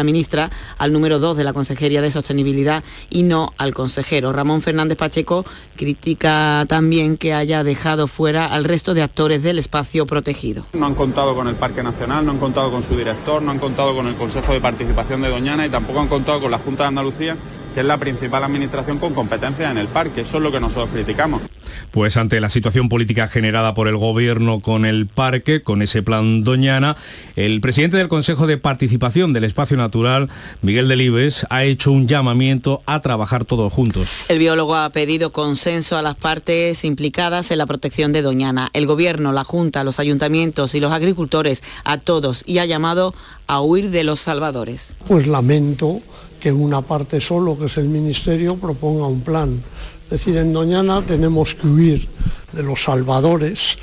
ministra 0.05 0.51
al 0.79 0.93
número 0.93 1.19
2 1.19 1.37
de 1.37 1.45
la 1.45 1.53
Consejería 1.53 2.03
de 2.03 2.11
Sostenibilidad 2.11 2.85
y 3.11 3.23
no 3.23 3.53
al 3.59 3.75
consejero. 3.75 4.33
Ramón 4.33 4.63
Fernández 4.63 4.99
Pacheco 4.99 5.45
critica 5.77 6.65
también 6.69 7.17
que 7.17 7.35
haya 7.35 7.65
dejado 7.65 8.07
fuera 8.07 8.47
al 8.47 8.65
resto 8.65 8.95
de 8.95 9.03
actores 9.03 9.43
del 9.43 9.59
espacio 9.59 10.07
protegido. 10.07 10.67
No 10.73 10.87
han 10.87 10.95
contado 10.95 11.35
con 11.35 11.49
el 11.49 11.55
Parque 11.55 11.83
Nacional, 11.83 12.25
no 12.25 12.33
han 12.33 12.39
contado 12.39 12.71
con 12.71 12.83
su 12.83 12.97
director, 12.97 13.43
no 13.43 13.51
han 13.51 13.59
contado 13.59 13.95
con 13.95 14.07
el 14.07 14.15
Consejo 14.15 14.53
de 14.53 14.61
Participación 14.61 15.23
de 15.23 15.29
Doñana 15.29 15.67
y 15.67 15.71
tampoco 15.71 16.01
han 16.01 16.09
contado 16.09 16.41
con 16.41 16.51
la 16.51 16.59
Junta 16.59 16.85
de 16.85 16.89
Andalucía 16.89 17.37
que 17.73 17.81
es 17.81 17.87
la 17.87 17.99
principal 17.99 18.45
administración 18.45 18.99
con 18.99 19.15
competencia 19.15 19.71
en 19.71 19.79
el 19.79 19.89
parque. 19.89 20.23
Eso 20.23 20.37
es 20.37 20.43
lo 20.43 20.53
que 20.53 20.61
nosotros 20.61 20.91
criticamos. 20.93 21.43
Pues 21.91 22.17
ante 22.17 22.41
la 22.41 22.49
situación 22.49 22.89
política 22.89 23.29
generada 23.29 23.75
por 23.75 23.89
el 23.89 23.97
gobierno 23.97 24.61
con 24.61 24.87
el 24.87 25.07
parque, 25.07 25.63
con 25.63 25.83
ese 25.83 26.03
plan 26.03 26.43
Doñana, 26.43 26.97
el 27.37 27.61
presidente 27.61 27.97
del 27.97 28.09
Consejo 28.09 28.47
de 28.47 28.57
Participación 28.57 29.33
del 29.33 29.45
Espacio 29.45 29.77
Natural, 29.77 30.31
Miguel 30.63 30.89
Delibes, 30.89 31.47
ha 31.51 31.65
hecho 31.65 31.93
un 31.93 32.09
llamamiento 32.09 32.83
a 32.87 33.01
trabajar 33.03 33.45
todos 33.45 33.73
juntos. 33.73 34.25
El 34.29 34.39
biólogo 34.39 34.77
ha 34.77 34.89
pedido 34.91 35.33
consenso 35.33 35.97
a 35.97 36.03
las 36.03 36.17
partes 36.17 36.85
implicadas 36.85 37.51
en 37.51 37.59
la 37.59 37.67
protección 37.67 38.13
de 38.13 38.23
Doñana. 38.23 38.71
El 38.73 38.87
gobierno, 38.87 39.33
la 39.33 39.45
Junta, 39.45 39.85
los 39.85 39.99
ayuntamientos 39.99 40.75
y 40.75 40.81
los 40.81 40.93
agricultores, 40.93 41.63
a 41.85 41.99
todos, 41.99 42.43
y 42.47 42.59
ha 42.59 42.65
llamado 42.65 43.15
a 43.47 43.61
huir 43.61 43.91
de 43.91 44.05
los 44.05 44.21
salvadores. 44.21 44.95
Pues 45.07 45.27
lamento 45.27 46.01
que 46.43 46.51
una 46.51 46.83
parte 46.83 47.21
solo, 47.21 47.57
que 47.57 47.67
es 47.67 47.77
el 47.77 47.89
Ministerio, 47.89 48.57
proponga 48.57 49.07
un 49.07 49.21
plan. 49.21 49.63
Es 50.05 50.11
decir, 50.11 50.37
en 50.37 50.53
Doñana 50.53 51.01
tenemos 51.01 51.55
que 51.55 51.69
huir 51.69 52.09
de 52.53 52.65
los 52.65 52.83
salvadores. 52.83 53.79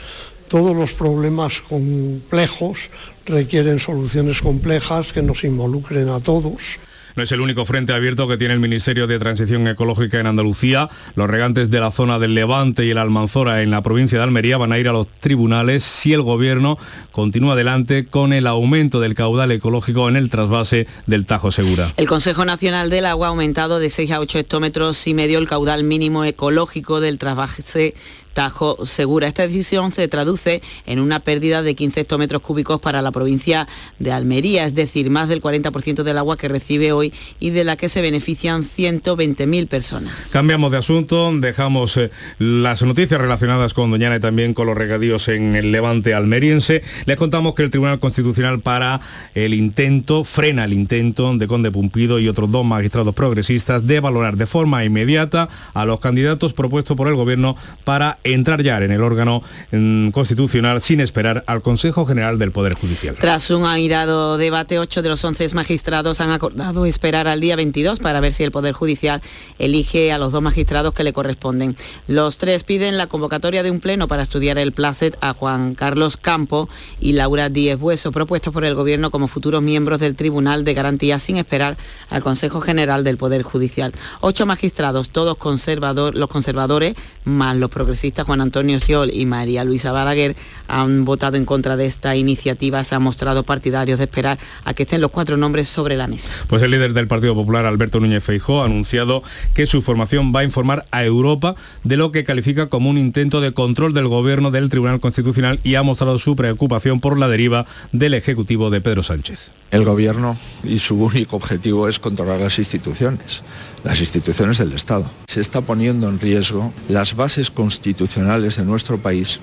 Todos 0.49 0.75
los 0.75 0.91
problemas 0.91 1.61
complejos 1.61 2.89
requieren 3.25 3.79
soluciones 3.79 4.41
complejas 4.41 5.13
que 5.13 5.21
nos 5.21 5.45
involucren 5.45 6.09
a 6.09 6.19
todos. 6.19 6.79
No 7.19 7.23
es 7.23 7.33
el 7.33 7.41
único 7.41 7.65
frente 7.65 7.91
abierto 7.91 8.29
que 8.29 8.37
tiene 8.37 8.53
el 8.53 8.61
Ministerio 8.61 9.05
de 9.05 9.19
Transición 9.19 9.67
Ecológica 9.67 10.21
en 10.21 10.27
Andalucía. 10.27 10.87
Los 11.15 11.29
regantes 11.29 11.69
de 11.69 11.81
la 11.81 11.91
zona 11.91 12.17
del 12.17 12.33
Levante 12.33 12.85
y 12.85 12.91
el 12.91 12.97
Almanzora 12.97 13.61
en 13.61 13.71
la 13.71 13.83
provincia 13.83 14.17
de 14.17 14.23
Almería 14.23 14.55
van 14.57 14.71
a 14.71 14.79
ir 14.79 14.87
a 14.87 14.93
los 14.93 15.05
tribunales 15.19 15.83
si 15.83 16.13
el 16.13 16.21
gobierno 16.21 16.77
continúa 17.11 17.55
adelante 17.55 18.05
con 18.05 18.31
el 18.31 18.47
aumento 18.47 19.01
del 19.01 19.15
caudal 19.15 19.51
ecológico 19.51 20.07
en 20.07 20.15
el 20.15 20.29
trasvase 20.29 20.87
del 21.07 21.25
Tajo 21.25 21.51
Segura. 21.51 21.93
El 21.97 22.07
Consejo 22.07 22.45
Nacional 22.45 22.89
del 22.89 23.05
Agua 23.05 23.27
ha 23.27 23.31
aumentado 23.31 23.79
de 23.79 23.89
6 23.89 24.11
a 24.11 24.21
8 24.21 24.39
hectómetros 24.39 25.05
y 25.05 25.13
medio 25.13 25.39
el 25.39 25.47
caudal 25.49 25.83
mínimo 25.83 26.23
ecológico 26.23 27.01
del 27.01 27.19
trasvase 27.19 27.95
Tajo 28.39 28.85
Segura. 28.85 29.27
Esta 29.27 29.45
decisión 29.45 29.91
se 29.91 30.07
traduce 30.07 30.61
en 30.85 31.01
una 31.01 31.19
pérdida 31.19 31.61
de 31.61 31.75
15 31.75 31.99
hectómetros 31.99 32.41
cúbicos 32.41 32.79
para 32.79 33.01
la 33.01 33.11
provincia 33.11 33.67
de 33.99 34.13
Almería, 34.13 34.63
es 34.63 34.75
decir, 34.75 35.09
más 35.09 35.27
del 35.27 35.41
40% 35.41 36.03
del 36.03 36.17
agua 36.17 36.37
que 36.37 36.47
recibe 36.47 36.93
hoy 36.93 37.11
y 37.41 37.49
de 37.49 37.65
la 37.65 37.75
que 37.75 37.89
se 37.89 38.01
benefician 38.01 38.63
120.000 38.63 39.67
personas. 39.67 40.29
Cambiamos 40.31 40.71
de 40.71 40.77
asunto, 40.77 41.29
dejamos 41.33 41.97
eh, 41.97 42.11
las 42.37 42.81
noticias 42.81 43.19
relacionadas 43.19 43.73
con 43.73 43.91
Doñana 43.91 44.15
y 44.15 44.19
también 44.21 44.53
con 44.53 44.67
los 44.67 44.77
regadíos 44.77 45.27
en 45.27 45.57
el 45.57 45.73
levante 45.73 46.13
almeriense. 46.13 46.81
Les 47.07 47.17
contamos 47.17 47.55
que 47.55 47.63
el 47.63 47.71
Tribunal 47.71 47.99
Constitucional 47.99 48.61
para 48.61 49.01
el 49.35 49.53
intento, 49.53 50.23
frena 50.23 50.63
el 50.63 50.71
intento 50.71 51.35
de 51.35 51.45
Conde 51.45 51.71
Pumpido 51.71 52.19
y 52.19 52.29
otros 52.29 52.49
dos 52.49 52.65
magistrados 52.65 53.13
progresistas 53.13 53.85
de 53.85 53.99
valorar 53.99 54.37
de 54.37 54.47
forma 54.47 54.85
inmediata 54.85 55.49
a 55.73 55.83
los 55.83 55.99
candidatos 55.99 56.53
propuestos 56.53 56.95
por 56.95 57.09
el 57.09 57.15
Gobierno 57.15 57.57
para 57.83 58.17
entrar 58.33 58.63
ya 58.63 58.77
en 58.77 58.91
el 58.91 59.01
órgano 59.01 59.43
mm, 59.71 60.09
constitucional 60.09 60.81
sin 60.81 61.01
esperar 61.01 61.43
al 61.47 61.61
Consejo 61.61 62.05
General 62.05 62.39
del 62.39 62.51
Poder 62.51 62.73
Judicial. 62.73 63.15
Tras 63.19 63.49
un 63.51 63.65
airado 63.65 64.37
debate, 64.37 64.79
ocho 64.79 65.01
de 65.01 65.09
los 65.09 65.23
once 65.23 65.47
magistrados 65.53 66.21
han 66.21 66.31
acordado 66.31 66.85
esperar 66.85 67.27
al 67.27 67.39
día 67.39 67.55
22 67.55 67.99
para 67.99 68.19
ver 68.19 68.33
si 68.33 68.43
el 68.43 68.51
Poder 68.51 68.73
Judicial 68.73 69.21
elige 69.57 70.11
a 70.11 70.17
los 70.17 70.31
dos 70.31 70.41
magistrados 70.41 70.93
que 70.93 71.03
le 71.03 71.13
corresponden. 71.13 71.75
Los 72.07 72.37
tres 72.37 72.63
piden 72.63 72.97
la 72.97 73.07
convocatoria 73.07 73.63
de 73.63 73.71
un 73.71 73.79
pleno 73.79 74.07
para 74.07 74.23
estudiar 74.23 74.57
el 74.57 74.73
placet 74.73 75.17
a 75.21 75.33
Juan 75.33 75.75
Carlos 75.75 76.17
Campo 76.17 76.69
y 76.99 77.13
Laura 77.13 77.49
Díez 77.49 77.79
Bueso, 77.79 78.11
propuestos 78.11 78.53
por 78.53 78.65
el 78.65 78.75
Gobierno 78.75 79.11
como 79.11 79.27
futuros 79.27 79.61
miembros 79.61 79.99
del 79.99 80.15
Tribunal 80.15 80.63
de 80.63 80.73
Garantía 80.73 81.19
sin 81.19 81.37
esperar 81.37 81.77
al 82.09 82.21
Consejo 82.21 82.61
General 82.61 83.03
del 83.03 83.17
Poder 83.17 83.43
Judicial. 83.43 83.93
Ocho 84.21 84.45
magistrados, 84.45 85.09
todos 85.09 85.37
conservador, 85.37 86.15
los 86.15 86.29
conservadores, 86.29 86.95
más 87.23 87.55
los 87.55 87.69
progresistas 87.69 88.08
Juan 88.25 88.41
Antonio 88.41 88.79
Sciol 88.79 89.11
y 89.13 89.25
María 89.25 89.63
Luisa 89.63 89.91
Balaguer 89.91 90.35
han 90.67 91.05
votado 91.05 91.37
en 91.37 91.45
contra 91.45 91.77
de 91.77 91.85
esta 91.85 92.15
iniciativa, 92.15 92.83
se 92.83 92.95
han 92.95 93.03
mostrado 93.03 93.43
partidarios 93.43 93.99
de 93.99 94.05
esperar 94.05 94.39
a 94.63 94.73
que 94.73 94.83
estén 94.83 95.01
los 95.01 95.11
cuatro 95.11 95.37
nombres 95.37 95.67
sobre 95.67 95.95
la 95.95 96.07
mesa. 96.07 96.31
Pues 96.47 96.61
el 96.63 96.71
líder 96.71 96.93
del 96.93 97.07
Partido 97.07 97.35
Popular, 97.35 97.65
Alberto 97.65 97.99
Núñez 97.99 98.23
Feijó, 98.23 98.61
ha 98.61 98.65
anunciado 98.65 99.23
que 99.53 99.67
su 99.67 99.81
formación 99.81 100.33
va 100.35 100.41
a 100.41 100.43
informar 100.43 100.85
a 100.91 101.03
Europa 101.03 101.55
de 101.83 101.97
lo 101.97 102.11
que 102.11 102.23
califica 102.23 102.67
como 102.67 102.89
un 102.89 102.97
intento 102.97 103.41
de 103.41 103.53
control 103.53 103.93
del 103.93 104.07
gobierno 104.07 104.51
del 104.51 104.69
Tribunal 104.69 104.99
Constitucional 104.99 105.59
y 105.63 105.75
ha 105.75 105.83
mostrado 105.83 106.19
su 106.19 106.35
preocupación 106.35 106.99
por 106.99 107.17
la 107.17 107.27
deriva 107.27 107.65
del 107.91 108.13
Ejecutivo 108.13 108.69
de 108.69 108.81
Pedro 108.81 109.03
Sánchez. 109.03 109.51
El 109.71 109.85
gobierno 109.85 110.37
y 110.63 110.79
su 110.79 110.95
único 110.95 111.35
objetivo 111.35 111.87
es 111.87 111.99
controlar 111.99 112.39
las 112.39 112.57
instituciones 112.57 113.43
las 113.83 113.99
instituciones 113.99 114.57
del 114.57 114.73
Estado. 114.73 115.05
Se 115.27 115.41
está 115.41 115.61
poniendo 115.61 116.09
en 116.09 116.19
riesgo 116.19 116.73
las 116.87 117.15
bases 117.15 117.51
constitucionales 117.51 118.57
de 118.57 118.65
nuestro 118.65 118.97
país 118.97 119.39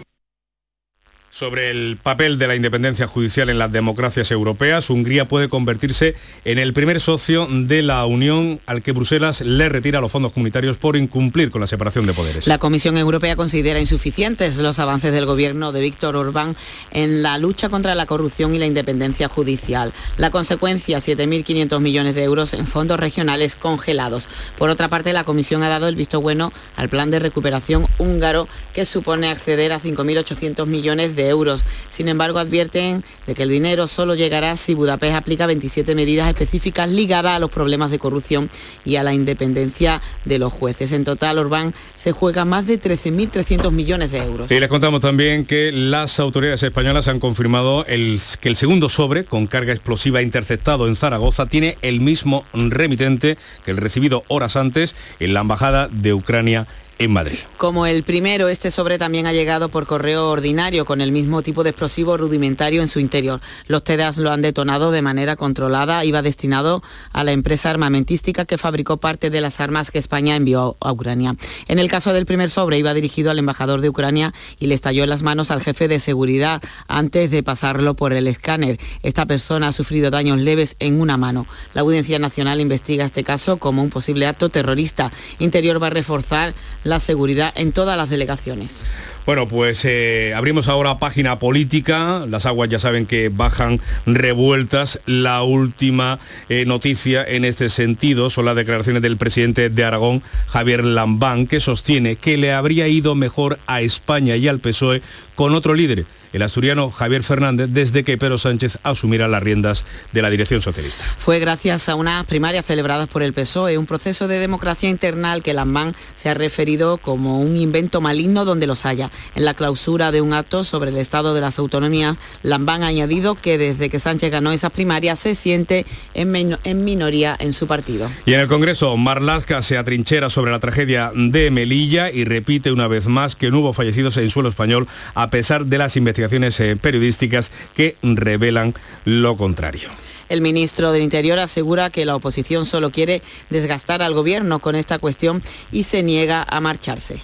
sobre 1.37 1.68
el 1.70 1.99
papel 2.03 2.38
de 2.38 2.46
la 2.46 2.57
independencia 2.57 3.07
judicial 3.07 3.51
en 3.51 3.59
las 3.59 3.70
democracias 3.70 4.31
europeas, 4.31 4.88
Hungría 4.88 5.29
puede 5.29 5.51
convertirse 5.51 6.14
en 6.46 6.59
el 6.59 6.72
primer 6.72 6.99
socio 6.99 7.46
de 7.51 7.83
la 7.83 8.07
Unión 8.07 8.59
al 8.64 8.81
que 8.81 8.92
Bruselas 8.92 9.42
le 9.42 9.68
retira 9.68 10.01
los 10.01 10.11
fondos 10.11 10.33
comunitarios 10.33 10.79
por 10.79 10.96
incumplir 10.96 11.51
con 11.51 11.61
la 11.61 11.66
separación 11.66 12.07
de 12.07 12.14
poderes. 12.14 12.46
La 12.46 12.57
Comisión 12.57 12.96
Europea 12.96 13.37
considera 13.37 13.79
insuficientes 13.79 14.57
los 14.57 14.79
avances 14.79 15.12
del 15.12 15.27
gobierno 15.27 15.72
de 15.72 15.83
Víctor 15.83 16.16
Orbán 16.16 16.57
en 16.90 17.22
la 17.22 17.37
lucha 17.37 17.68
contra 17.68 17.94
la 17.94 18.07
corrupción 18.07 18.55
y 18.55 18.59
la 18.59 18.64
independencia 18.64 19.29
judicial. 19.29 19.92
La 20.16 20.31
consecuencia, 20.31 21.01
7.500 21.01 21.81
millones 21.81 22.14
de 22.14 22.25
euros 22.25 22.55
en 22.55 22.66
fondos 22.66 22.99
regionales 22.99 23.57
congelados. 23.57 24.27
Por 24.57 24.70
otra 24.70 24.88
parte, 24.88 25.12
la 25.12 25.25
Comisión 25.25 25.62
ha 25.62 25.68
dado 25.68 25.87
el 25.87 25.96
visto 25.96 26.22
bueno 26.22 26.51
al 26.77 26.88
plan 26.88 27.11
de 27.11 27.18
recuperación 27.18 27.87
húngaro 27.99 28.49
que 28.72 28.87
supone 28.87 29.29
acceder 29.29 29.72
a 29.72 29.81
5.800 29.81 30.64
millones 30.64 31.14
de 31.14 31.26
euros. 31.29 31.62
Sin 31.89 32.09
embargo, 32.09 32.39
advierten 32.39 33.05
de 33.27 33.35
que 33.35 33.43
el 33.43 33.49
dinero 33.49 33.89
solo 33.89 34.15
llegará 34.15 34.57
si 34.57 34.75
Budapest 34.75 35.15
aplica 35.15 35.47
27 35.47 35.95
medidas 35.95 36.29
específicas 36.29 36.89
ligadas 36.89 37.37
a 37.37 37.39
los 37.39 37.51
problemas 37.51 37.91
de 37.91 37.99
corrupción 37.99 38.51
y 38.85 38.97
a 38.97 39.03
la 39.03 39.15
independencia 39.15 40.03
de 40.25 40.39
los 40.39 40.53
jueces. 40.53 40.93
En 40.93 41.05
total, 41.05 41.39
Orbán 41.39 41.75
se 41.95 42.12
juega 42.12 42.45
más 42.45 42.67
de 42.67 42.81
13.300 42.81 43.71
millones 43.71 44.11
de 44.11 44.19
euros. 44.19 44.51
Y 44.51 44.61
les 44.61 44.69
contamos 44.69 45.01
también 45.01 45.45
que 45.45 45.73
las 45.73 46.21
autoridades 46.21 46.62
españolas 46.62 47.09
han 47.09 47.21
confirmado 47.21 47.85
el, 47.87 48.21
que 48.41 48.49
el 48.49 48.57
segundo 48.57 48.89
sobre 48.89 49.25
con 49.25 49.47
carga 49.47 49.73
explosiva 49.73 50.23
interceptado 50.23 50.87
en 50.89 50.97
Zaragoza 50.97 51.47
tiene 51.47 51.79
el 51.83 52.01
mismo 52.01 52.45
remitente 52.53 53.37
que 53.65 53.71
el 53.71 53.77
recibido 53.77 54.25
horas 54.29 54.57
antes 54.57 54.95
en 55.21 55.35
la 55.35 55.41
Embajada 55.41 55.89
de 55.89 56.15
Ucrania 56.15 56.67
en 56.99 57.13
Madrid. 57.13 57.39
Como 57.57 57.87
el 57.87 58.03
primero, 58.03 58.49
este 58.49 58.71
sobre 58.71 58.99
también 58.99 59.27
ha 59.27 59.33
llegado 59.33 59.69
por 59.69 59.87
correo 59.87 60.31
ordinario 60.31 60.85
con 60.85 61.01
el 61.01 61.13
mismo 61.13 61.43
tipo 61.43 61.63
de 61.63 61.71
explosivo 61.71 62.17
rudimentario 62.17 62.83
en 62.83 62.89
su 62.89 63.01
interior. 63.01 63.41
Los 63.67 63.85
TEDAS 63.85 64.17
lo 64.19 64.31
han 64.31 64.43
detonado 64.43 64.91
de 64.91 65.03
manera 65.03 65.37
controlada. 65.37 66.05
Iba 66.05 66.23
destinado 66.23 66.83
a 67.13 67.25
la 67.25 67.33
empresa 67.33 67.71
armamentística 67.71 68.45
que 68.45 68.59
fabricó 68.59 68.97
parte 68.97 69.31
de 69.31 69.41
las 69.41 69.61
armas 69.61 69.91
que 69.91 69.99
España 69.99 70.37
envió 70.37 70.77
a 70.81 70.93
Ucrania. 70.93 71.37
En 71.69 71.79
el 71.79 71.91
caso 71.91 72.13
del 72.13 72.27
primer 72.27 72.51
sobre, 72.51 72.79
iba 72.79 72.95
dirigido 72.95 73.31
al 73.31 73.39
embajador 73.39 73.81
de 73.81 73.89
Ucrania 73.89 74.33
y 74.59 74.67
le 74.67 74.75
estalló 74.75 75.05
en 75.05 75.11
las 75.11 75.23
manos 75.23 75.51
al 75.51 75.63
jefe 75.63 75.89
de 75.89 76.01
seguridad 76.01 76.63
antes 76.89 77.31
de 77.31 77.43
pasarlo 77.43 77.95
por 77.95 78.13
el 78.13 78.27
escáner. 78.27 78.79
Esta 79.03 79.27
persona 79.27 79.69
ha 79.69 79.73
sufrido 79.73 80.11
daños 80.11 80.39
leves 80.39 80.77
en 80.79 81.01
una 81.01 81.17
mano. 81.17 81.47
La 81.75 81.83
Audiencia 81.83 82.19
Nacional 82.19 82.61
investiga 82.61 83.05
este 83.05 83.25
caso 83.25 83.59
como 83.59 83.83
un 83.83 83.91
posible 83.91 84.27
acto 84.27 84.49
terrorista. 84.49 85.13
Interior 85.39 85.83
va 85.83 85.89
a 85.89 85.91
reforzar 85.91 86.55
la 86.87 87.01
seguridad 87.01 87.53
en 87.57 87.72
todas 87.72 87.96
las 87.96 88.09
delegaciones. 88.09 88.85
Bueno, 89.27 89.49
pues 89.49 89.85
eh, 89.85 90.35
abrimos 90.37 90.68
ahora 90.68 91.01
página 91.01 91.40
política. 91.40 92.25
Las 92.29 92.46
aguas 92.46 92.68
ya 92.68 92.79
saben 92.79 93.07
que 93.07 93.29
bajan 93.29 93.81
revueltas. 94.07 95.01
La 95.05 95.42
última 95.42 96.20
eh, 96.49 96.64
noticia 96.64 97.25
en 97.27 97.44
este 97.44 97.68
sentido 97.68 98.31
son 98.31 98.44
las 98.44 98.55
declaraciones 98.55 99.03
del 99.03 99.16
presidente 99.16 99.68
de 99.68 99.85
Aragón, 99.85 100.22
Javier 100.46 100.85
Lambán, 100.85 101.49
que 101.49 101.59
sostiene 101.59 102.14
que 102.14 102.37
le 102.37 102.53
habría 102.53 102.87
ido 102.87 103.16
mejor 103.16 103.59
a 103.66 103.81
España 103.81 104.37
y 104.37 104.46
al 104.46 104.61
PSOE 104.61 105.03
con 105.35 105.57
otro 105.57 105.75
líder 105.75 106.07
el 106.37 106.42
asturiano 106.42 106.90
Javier 106.90 107.22
Fernández 107.22 107.70
desde 107.72 108.05
que 108.05 108.18
Pedro 108.18 108.37
Sánchez 108.37 108.79
asumiera 108.83 109.27
las 109.27 109.42
riendas 109.42 109.87
de 110.12 110.20
la 110.20 110.29
dirección 110.29 110.61
socialista. 110.61 111.03
Fue 111.18 111.38
gracias 111.38 111.88
a 111.88 111.94
unas 111.94 112.27
primarias 112.27 112.66
celebradas 112.66 113.09
por 113.09 113.22
el 113.22 113.33
PSOE, 113.33 113.79
un 113.79 113.87
proceso 113.87 114.29
de 114.29 114.38
democracia 114.38 114.90
interna 114.90 115.33
al 115.33 115.42
que 115.42 115.55
Lambán 115.55 115.96
se 116.14 116.29
ha 116.29 116.35
referido 116.35 116.99
como 116.99 117.40
un 117.40 117.57
invento 117.57 118.03
maligno 118.03 118.44
donde 118.44 118.66
los 118.66 118.85
haya. 118.85 119.11
En 119.35 119.46
la 119.46 119.55
clausura 119.55 120.12
de 120.12 120.20
un 120.20 120.35
acto 120.35 120.62
sobre 120.62 120.90
el 120.90 120.99
estado 120.99 121.33
de 121.33 121.40
las 121.40 121.59
autonomías, 121.59 122.18
Lambán 122.42 122.83
ha 122.83 122.88
añadido 122.88 123.35
que 123.35 123.57
desde 123.57 123.88
que 123.88 123.99
Sánchez 123.99 124.31
ganó 124.31 124.53
esas 124.53 124.72
primarias 124.72 125.18
se 125.18 125.35
siente 125.35 125.87
en, 126.12 126.59
en 126.64 126.85
minoría 126.85 127.35
en 127.38 127.55
su 127.55 127.66
partido. 127.66 128.11
Y 128.27 128.35
en 128.35 128.40
el 128.40 128.46
Congreso, 128.46 128.94
Marlaska 128.99 129.62
se 129.62 129.79
atrinchera 129.79 130.29
sobre 130.29 130.51
la 130.51 130.59
tragedia 130.59 131.12
de 131.14 131.51
Melilla 131.51 132.12
y 132.12 132.27
repite 132.27 132.72
una 132.72 132.88
vez 132.88 133.07
más 133.07 133.37
que 133.37 133.51
no 133.51 133.61
hubo 133.61 133.72
fallecidos 133.72 134.18
en 134.18 134.29
suelo 134.29 134.51
español 134.51 134.87
a 135.14 135.31
pesar 135.31 135.64
de 135.64 135.79
las 135.79 135.96
investigaciones 135.96 136.26
investigaciones 136.27 136.61
eh, 136.61 136.77
periodísticas 136.77 137.53
que 137.75 137.97
revelan 138.03 138.75
lo 139.05 139.37
contrario. 139.37 139.89
El 140.29 140.41
ministro 140.41 140.91
del 140.93 141.03
Interior 141.03 141.39
asegura 141.39 141.91
que 141.91 142.05
la 142.05 142.17
oposición 142.17 142.67
solo 142.67 142.91
quiere 142.91 143.23
desgastar 143.49 144.03
al 144.03 144.15
gobierno 144.15 144.59
con 144.59 144.75
esta 144.75 144.99
cuestión 144.99 145.43
y 145.71 145.85
se 145.85 146.03
niega 146.03 146.45
a 146.49 146.61
marcharse. 146.61 147.21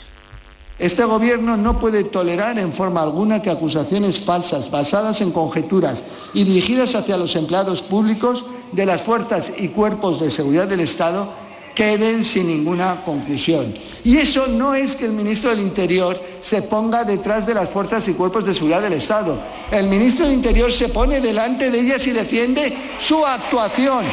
Este 0.78 1.04
gobierno 1.04 1.56
no 1.56 1.78
puede 1.78 2.04
tolerar 2.04 2.58
en 2.58 2.72
forma 2.72 3.02
alguna 3.02 3.42
que 3.42 3.50
acusaciones 3.50 4.20
falsas 4.20 4.70
basadas 4.70 5.20
en 5.20 5.30
conjeturas 5.30 6.04
y 6.34 6.44
dirigidas 6.44 6.94
hacia 6.94 7.16
los 7.16 7.36
empleados 7.36 7.82
públicos 7.82 8.46
de 8.72 8.86
las 8.86 9.02
fuerzas 9.02 9.52
y 9.58 9.68
cuerpos 9.68 10.20
de 10.20 10.30
seguridad 10.30 10.66
del 10.66 10.80
Estado 10.80 11.41
queden 11.74 12.24
sin 12.24 12.48
ninguna 12.48 13.02
conclusión. 13.04 13.74
Y 14.04 14.18
eso 14.18 14.46
no 14.46 14.74
es 14.74 14.96
que 14.96 15.06
el 15.06 15.12
ministro 15.12 15.50
del 15.50 15.60
Interior 15.60 16.20
se 16.40 16.62
ponga 16.62 17.04
detrás 17.04 17.46
de 17.46 17.54
las 17.54 17.70
fuerzas 17.70 18.06
y 18.08 18.14
cuerpos 18.14 18.44
de 18.44 18.54
seguridad 18.54 18.82
del 18.82 18.94
Estado. 18.94 19.40
El 19.70 19.88
ministro 19.88 20.26
del 20.26 20.34
Interior 20.34 20.72
se 20.72 20.88
pone 20.88 21.20
delante 21.20 21.70
de 21.70 21.80
ellas 21.80 22.06
y 22.06 22.12
defiende 22.12 22.76
su 22.98 23.24
actuación. 23.24 24.04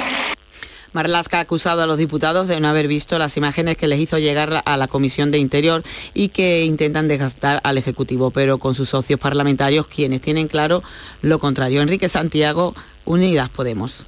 Marlaska 0.91 1.37
ha 1.37 1.41
acusado 1.41 1.83
a 1.83 1.87
los 1.87 1.97
diputados 1.97 2.47
de 2.47 2.59
no 2.59 2.67
haber 2.67 2.87
visto 2.87 3.19
las 3.19 3.37
imágenes 3.37 3.77
que 3.77 3.87
les 3.87 3.99
hizo 3.99 4.17
llegar 4.17 4.63
a 4.65 4.77
la 4.77 4.87
Comisión 4.87 5.29
de 5.29 5.37
Interior 5.37 5.83
y 6.13 6.29
que 6.29 6.63
intentan 6.65 7.07
desgastar 7.07 7.61
al 7.63 7.77
Ejecutivo, 7.77 8.31
pero 8.31 8.57
con 8.57 8.73
sus 8.73 8.89
socios 8.89 9.19
parlamentarios 9.19 9.87
quienes 9.87 10.21
tienen 10.21 10.47
claro 10.47 10.81
lo 11.21 11.37
contrario. 11.37 11.81
Enrique 11.81 12.09
Santiago, 12.09 12.73
Unidas 13.05 13.49
Podemos. 13.49 14.07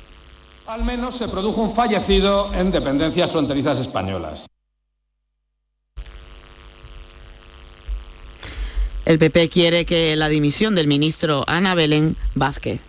Al 0.72 0.86
menos 0.86 1.18
se 1.18 1.28
produjo 1.28 1.62
un 1.62 1.76
fallecido 1.76 2.50
en 2.54 2.72
dependencias 2.72 3.30
fronterizas 3.30 3.78
españolas. 3.80 4.48
El 9.04 9.20
PP 9.20 9.50
quiere 9.50 9.86
que 9.86 10.16
la 10.16 10.30
dimisión 10.30 10.74
del 10.74 10.88
ministro 10.88 11.44
Ana 11.46 11.76
Belén 11.76 12.16
Vázquez. 12.36 12.80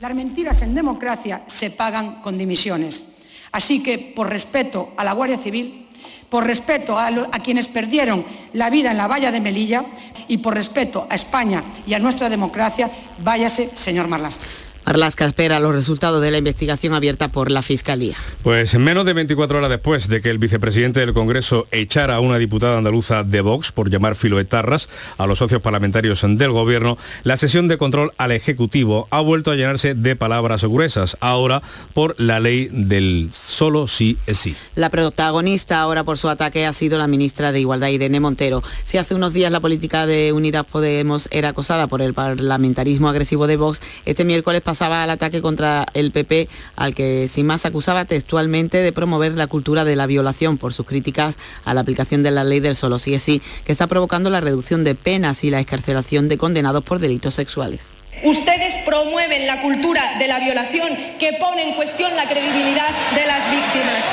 Las 0.00 0.14
mentiras 0.14 0.62
en 0.62 0.74
democracia 0.74 1.42
se 1.46 1.70
pagan 1.70 2.22
con 2.22 2.38
dimisiones. 2.38 3.06
Así 3.52 3.82
que, 3.82 3.98
por 4.16 4.30
respeto 4.30 4.94
a 4.96 5.04
la 5.04 5.12
Guardia 5.12 5.36
Civil, 5.36 5.88
por 6.30 6.46
respeto 6.46 6.98
a, 6.98 7.08
a, 7.08 7.42
quienes 7.42 7.68
perdieron 7.68 8.24
la 8.54 8.70
vida 8.70 8.92
en 8.92 8.96
la 8.96 9.08
valla 9.08 9.30
de 9.30 9.42
Melilla 9.42 9.84
y 10.26 10.38
por 10.38 10.54
respeto 10.54 11.06
a 11.10 11.14
España 11.14 11.64
y 11.86 11.92
a 11.92 11.98
nuestra 11.98 12.30
democracia, 12.30 12.90
váyase, 13.18 13.72
señor 13.74 14.08
Marlaska. 14.08 14.46
Arlasca 14.86 15.24
espera 15.26 15.58
los 15.58 15.74
resultados 15.74 16.22
de 16.22 16.30
la 16.30 16.38
investigación 16.38 16.94
abierta 16.94 17.32
por 17.32 17.50
la 17.50 17.60
Fiscalía. 17.60 18.14
Pues 18.44 18.78
menos 18.78 19.04
de 19.04 19.14
24 19.14 19.58
horas 19.58 19.68
después 19.68 20.06
de 20.06 20.22
que 20.22 20.30
el 20.30 20.38
vicepresidente 20.38 21.00
del 21.00 21.12
Congreso 21.12 21.66
echara 21.72 22.14
a 22.14 22.20
una 22.20 22.38
diputada 22.38 22.78
andaluza 22.78 23.24
de 23.24 23.40
Vox 23.40 23.72
por 23.72 23.90
llamar 23.90 24.14
filoetarras 24.14 24.88
a 25.18 25.26
los 25.26 25.40
socios 25.40 25.60
parlamentarios 25.60 26.24
del 26.24 26.52
Gobierno, 26.52 26.98
la 27.24 27.36
sesión 27.36 27.66
de 27.66 27.78
control 27.78 28.12
al 28.16 28.30
Ejecutivo 28.30 29.08
ha 29.10 29.20
vuelto 29.20 29.50
a 29.50 29.56
llenarse 29.56 29.94
de 29.94 30.14
palabras 30.14 30.64
gruesas, 30.64 31.16
ahora 31.20 31.62
por 31.92 32.14
la 32.20 32.38
ley 32.38 32.68
del 32.70 33.30
solo 33.32 33.88
sí 33.88 34.18
es 34.28 34.38
sí. 34.38 34.54
La 34.76 34.90
protagonista 34.90 35.80
ahora 35.80 36.04
por 36.04 36.16
su 36.16 36.28
ataque 36.28 36.64
ha 36.64 36.72
sido 36.72 36.96
la 36.96 37.08
ministra 37.08 37.50
de 37.50 37.58
Igualdad, 37.58 37.88
Irene 37.88 38.20
Montero. 38.20 38.62
Si 38.84 38.98
hace 38.98 39.16
unos 39.16 39.32
días 39.32 39.50
la 39.50 39.58
política 39.58 40.06
de 40.06 40.32
Unidad 40.32 40.64
Podemos 40.64 41.26
era 41.32 41.48
acosada 41.48 41.88
por 41.88 42.02
el 42.02 42.14
parlamentarismo 42.14 43.08
agresivo 43.08 43.48
de 43.48 43.56
Vox, 43.56 43.80
este 44.04 44.24
miércoles 44.24 44.62
pasado 44.62 44.75
pasaba 44.76 45.02
al 45.02 45.08
ataque 45.08 45.40
contra 45.40 45.86
el 45.94 46.10
PP, 46.10 46.50
al 46.76 46.94
que 46.94 47.28
sin 47.28 47.46
más 47.46 47.64
acusaba 47.64 48.04
textualmente 48.04 48.82
de 48.82 48.92
promover 48.92 49.32
la 49.32 49.46
cultura 49.46 49.86
de 49.86 49.96
la 49.96 50.04
violación 50.04 50.58
por 50.58 50.74
sus 50.74 50.84
críticas 50.84 51.34
a 51.64 51.72
la 51.72 51.80
aplicación 51.80 52.22
de 52.22 52.30
la 52.30 52.44
ley 52.44 52.60
del 52.60 52.76
solo 52.76 52.98
sí 52.98 53.14
es 53.14 53.22
sí, 53.22 53.40
que 53.64 53.72
está 53.72 53.86
provocando 53.86 54.28
la 54.28 54.42
reducción 54.42 54.84
de 54.84 54.94
penas 54.94 55.44
y 55.44 55.50
la 55.50 55.60
escarcelación 55.60 56.28
de 56.28 56.36
condenados 56.36 56.84
por 56.84 56.98
delitos 56.98 57.32
sexuales. 57.32 57.80
Ustedes 58.22 58.74
promueven 58.84 59.46
la 59.46 59.62
cultura 59.62 60.02
de 60.18 60.28
la 60.28 60.40
violación 60.40 60.88
que 61.18 61.38
pone 61.40 61.70
en 61.70 61.74
cuestión 61.74 62.14
la 62.14 62.28
credibilidad 62.28 62.90
de 63.14 63.26
las 63.26 63.50
víctimas. 63.50 64.04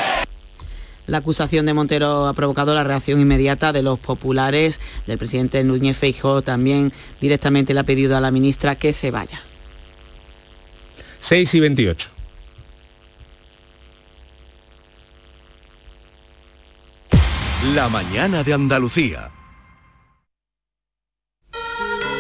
La 1.08 1.17
acusación 1.17 1.65
de 1.65 1.73
Montero 1.73 2.26
ha 2.28 2.34
provocado 2.34 2.73
la 2.73 2.86
reacción 2.86 3.19
inmediata 3.19 3.73
de 3.73 3.82
los 3.82 3.99
populares. 3.99 4.80
Del 5.08 5.17
presidente 5.17 5.62
Núñez 5.65 5.97
Feijóo 5.97 6.41
también 6.41 6.93
directamente 7.19 7.73
le 7.73 7.82
ha 7.82 7.84
pedido 7.84 8.15
a 8.15 8.21
la 8.21 8.32
ministra 8.32 8.76
que 8.76 8.93
se 8.93 9.12
vaya. 9.12 9.41
6 11.24 11.56
y 11.56 11.60
28. 11.62 12.10
La 17.74 17.88
mañana 17.88 18.44
de 18.44 18.54
Andalucía. 18.54 19.32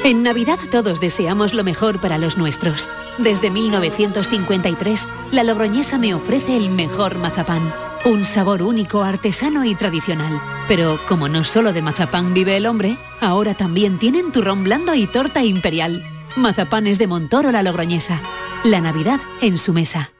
En 0.05 0.23
Navidad 0.23 0.57
todos 0.71 1.01
deseamos 1.01 1.53
lo 1.53 1.65
mejor 1.65 1.99
para 1.99 2.17
los 2.17 2.37
nuestros. 2.37 2.89
Desde 3.17 3.51
1953, 3.51 5.09
la 5.31 5.43
Logroñesa 5.43 5.97
me 5.97 6.13
ofrece 6.13 6.55
el 6.55 6.69
mejor 6.69 7.17
mazapán. 7.17 7.73
Un 8.05 8.23
sabor 8.23 8.63
único, 8.63 9.03
artesano 9.03 9.65
y 9.65 9.75
tradicional. 9.75 10.41
Pero 10.69 10.97
como 11.09 11.27
no 11.27 11.43
solo 11.43 11.73
de 11.73 11.81
mazapán 11.81 12.33
vive 12.33 12.55
el 12.55 12.65
hombre, 12.65 12.97
ahora 13.19 13.53
también 13.53 13.99
tienen 13.99 14.31
turrón 14.31 14.63
blando 14.63 14.95
y 14.95 15.07
torta 15.07 15.43
imperial. 15.43 16.05
Mazapanes 16.37 16.99
de 16.99 17.07
Montoro 17.07 17.51
la 17.51 17.63
Logroñesa. 17.63 18.21
La 18.63 18.79
Navidad 18.79 19.19
en 19.41 19.57
su 19.57 19.73
mesa. 19.73 20.12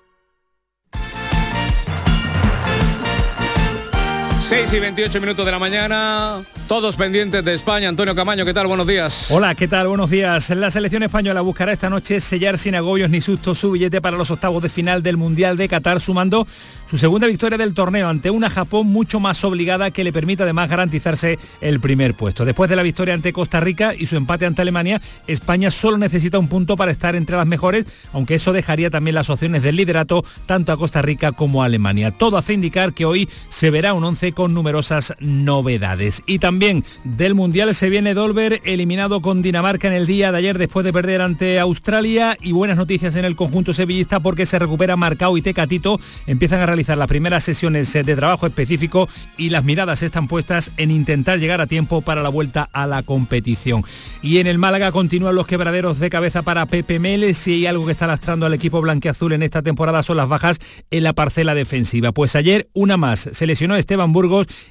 6 4.44 4.74
y 4.74 4.80
28 4.80 5.22
minutos 5.22 5.46
de 5.46 5.52
la 5.54 5.58
mañana, 5.58 6.42
todos 6.68 6.98
pendientes 6.98 7.46
de 7.46 7.54
España. 7.54 7.88
Antonio 7.88 8.14
Camaño, 8.14 8.44
¿qué 8.44 8.54
tal? 8.54 8.68
Buenos 8.68 8.86
días. 8.86 9.32
Hola, 9.32 9.56
¿qué 9.56 9.70
tal? 9.70 9.88
Buenos 9.88 10.10
días. 10.10 10.50
La 10.50 10.70
selección 10.70 11.02
española 11.02 11.40
buscará 11.40 11.72
esta 11.72 11.90
noche 11.90 12.20
sellar 12.20 12.58
sin 12.60 12.76
agobios 12.76 13.10
ni 13.10 13.22
sustos 13.22 13.60
su 13.60 13.72
billete 13.72 14.02
para 14.02 14.18
los 14.18 14.32
octavos 14.32 14.62
de 14.62 14.68
final 14.68 15.02
del 15.02 15.16
Mundial 15.16 15.56
de 15.56 15.70
Qatar, 15.70 16.02
sumando 16.02 16.46
su 16.90 16.98
segunda 16.98 17.26
victoria 17.26 17.58
del 17.58 17.74
torneo 17.74 18.10
ante 18.10 18.32
una 18.32 18.50
Japón 18.50 18.88
mucho 18.88 19.22
más 19.22 19.42
obligada 19.46 19.92
que 19.92 20.04
le 20.04 20.12
permite 20.12 20.44
además 20.44 20.70
garantizarse 20.70 21.40
el 21.62 21.80
primer 21.80 22.14
puesto. 22.14 22.44
Después 22.44 22.70
de 22.70 22.76
la 22.76 22.84
victoria 22.84 23.14
ante 23.14 23.32
Costa 23.32 23.62
Rica 23.62 23.94
y 23.98 24.08
su 24.08 24.18
empate 24.18 24.46
ante 24.46 24.62
Alemania, 24.62 25.02
España 25.26 25.72
solo 25.72 25.98
necesita 25.98 26.38
un 26.38 26.50
punto 26.50 26.76
para 26.76 26.92
estar 26.92 27.16
entre 27.16 27.38
las 27.38 27.48
mejores, 27.48 27.86
aunque 28.12 28.36
eso 28.36 28.52
dejaría 28.52 28.90
también 28.90 29.16
las 29.16 29.30
opciones 29.30 29.64
del 29.64 29.78
liderato 29.78 30.26
tanto 30.46 30.74
a 30.74 30.78
Costa 30.78 31.02
Rica 31.02 31.32
como 31.32 31.64
a 31.64 31.68
Alemania. 31.68 32.12
Todo 32.12 32.38
hace 32.38 32.52
indicar 32.52 32.94
que 32.94 33.06
hoy 33.06 33.30
se 33.48 33.72
verá 33.72 33.94
un 33.94 34.04
11 34.04 34.34
con 34.34 34.43
numerosas 34.52 35.14
novedades. 35.20 36.24
Y 36.26 36.40
también 36.40 36.84
del 37.04 37.36
Mundial 37.36 37.74
se 37.74 37.90
viene 37.90 38.14
Dolber 38.14 38.62
eliminado 38.64 39.22
con 39.22 39.42
Dinamarca 39.42 39.88
en 39.88 39.94
el 39.94 40.08
día 40.08 40.32
de 40.32 40.38
ayer 40.38 40.58
después 40.58 40.84
de 40.84 40.94
perder 40.94 41.22
ante 41.22 41.60
Australia 41.60 42.38
y 42.42 42.52
buenas 42.52 42.78
noticias 42.78 43.16
en 43.16 43.26
el 43.26 43.36
conjunto 43.36 43.74
sevillista 43.74 44.20
porque 44.20 44.46
se 44.46 44.60
recupera 44.60 44.96
Marcao 44.96 45.38
y 45.38 45.42
Tecatito, 45.42 46.00
empiezan 46.28 46.62
a 46.62 46.66
realizar 46.66 46.98
las 46.98 47.08
primeras 47.08 47.44
sesiones 47.44 47.94
eh, 47.96 48.04
de 48.04 48.16
trabajo 48.16 48.48
específico 48.48 49.10
y 49.38 49.50
las 49.50 49.64
miradas 49.64 50.04
están 50.04 50.28
puestas 50.28 50.72
en 50.78 50.92
intentar 50.92 51.40
llegar 51.40 51.62
a 51.62 51.68
tiempo 51.68 52.02
para 52.02 52.24
la 52.24 52.30
vuelta 52.30 52.70
a 52.74 52.88
la 52.88 53.04
competición. 53.04 53.84
Y 54.22 54.38
en 54.38 54.48
el 54.48 54.58
Málaga 54.58 54.92
continúan 54.92 55.36
los 55.36 55.48
quebraderos 55.48 56.00
de 56.00 56.10
cabeza 56.10 56.42
para 56.42 56.66
Pepe 56.66 57.00
Meles 57.00 57.38
Si 57.38 57.54
hay 57.54 57.66
algo 57.66 57.86
que 57.86 57.92
está 57.92 58.08
lastrando 58.08 58.46
al 58.46 58.54
equipo 58.54 58.82
blanqueazul 58.82 59.34
en 59.34 59.44
esta 59.44 59.62
temporada 59.62 60.04
son 60.04 60.18
las 60.18 60.30
bajas 60.30 60.60
en 60.92 61.04
la 61.04 61.14
parcela 61.14 61.56
defensiva. 61.56 62.12
Pues 62.12 62.36
ayer 62.36 62.68
una 62.74 62.98
más. 62.98 63.30
Se 63.32 63.48
lesionó 63.48 63.76
Esteban 63.76 64.14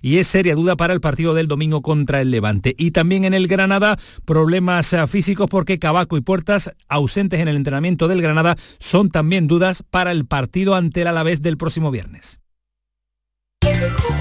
y 0.01 0.19
es 0.19 0.27
seria 0.27 0.55
duda 0.55 0.77
para 0.77 0.93
el 0.93 1.01
partido 1.01 1.35
del 1.35 1.49
domingo 1.49 1.83
contra 1.83 2.21
el 2.21 2.31
Levante. 2.31 2.75
Y 2.79 2.93
también 2.93 3.25
en 3.25 3.35
el 3.35 3.49
Granada 3.49 3.99
problemas 4.25 4.93
eh, 4.93 5.07
físicos 5.07 5.49
porque 5.51 5.79
Cabaco 5.79 6.17
y 6.17 6.21
Puertas 6.21 6.73
ausentes 6.89 7.41
en 7.41 7.49
el 7.49 7.57
entrenamiento 7.57 8.09
del 8.09 8.23
Granada 8.23 8.57
son 8.79 9.09
también 9.09 9.47
dudas 9.47 9.83
para 9.91 10.13
el 10.13 10.27
partido 10.27 10.75
ante 10.75 11.03
el 11.03 11.09
Alavés 11.09 11.43
del 11.43 11.57
próximo 11.57 11.91
viernes. 11.91 12.42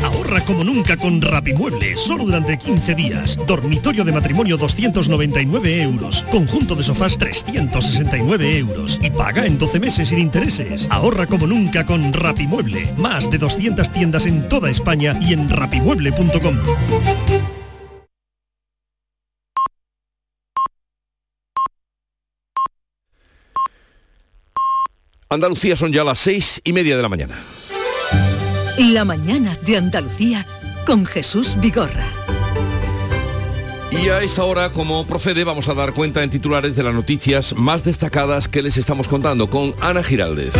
Ahorra 0.03 0.43
como 0.45 0.63
nunca 0.63 0.97
con 0.97 1.21
Rapimueble, 1.21 1.97
solo 1.97 2.25
durante 2.25 2.57
15 2.57 2.95
días. 2.95 3.37
Dormitorio 3.47 4.03
de 4.03 4.11
matrimonio 4.11 4.57
299 4.57 5.81
euros. 5.81 6.23
Conjunto 6.31 6.75
de 6.75 6.83
sofás 6.83 7.17
369 7.17 8.57
euros. 8.57 8.99
Y 9.01 9.09
paga 9.09 9.45
en 9.45 9.57
12 9.57 9.79
meses 9.79 10.09
sin 10.09 10.19
intereses. 10.19 10.87
Ahorra 10.89 11.27
como 11.27 11.47
nunca 11.47 11.85
con 11.85 12.13
Rapimueble. 12.13 12.93
Más 12.97 13.29
de 13.29 13.37
200 13.37 13.91
tiendas 13.91 14.25
en 14.25 14.47
toda 14.47 14.69
España 14.69 15.17
y 15.21 15.33
en 15.33 15.49
rapimueble.com. 15.49 16.57
Andalucía 25.31 25.77
son 25.77 25.93
ya 25.93 26.03
las 26.03 26.19
seis 26.19 26.59
y 26.65 26.73
media 26.73 26.97
de 26.97 27.01
la 27.01 27.07
mañana. 27.07 27.41
La 28.77 29.05
mañana 29.05 29.57
de 29.65 29.77
Andalucía 29.77 30.45
con 30.85 31.05
Jesús 31.05 31.57
Vigorra. 31.59 32.05
Y 33.91 34.09
a 34.09 34.21
esta 34.21 34.45
hora, 34.45 34.71
como 34.71 35.05
procede, 35.05 35.43
vamos 35.43 35.67
a 35.69 35.73
dar 35.73 35.93
cuenta 35.93 36.23
en 36.23 36.29
titulares 36.29 36.75
de 36.75 36.83
las 36.83 36.93
noticias 36.93 37.53
más 37.55 37.83
destacadas 37.83 38.47
que 38.47 38.61
les 38.63 38.77
estamos 38.77 39.07
contando 39.07 39.49
con 39.49 39.75
Ana 39.81 40.03
Giraldez. 40.03 40.53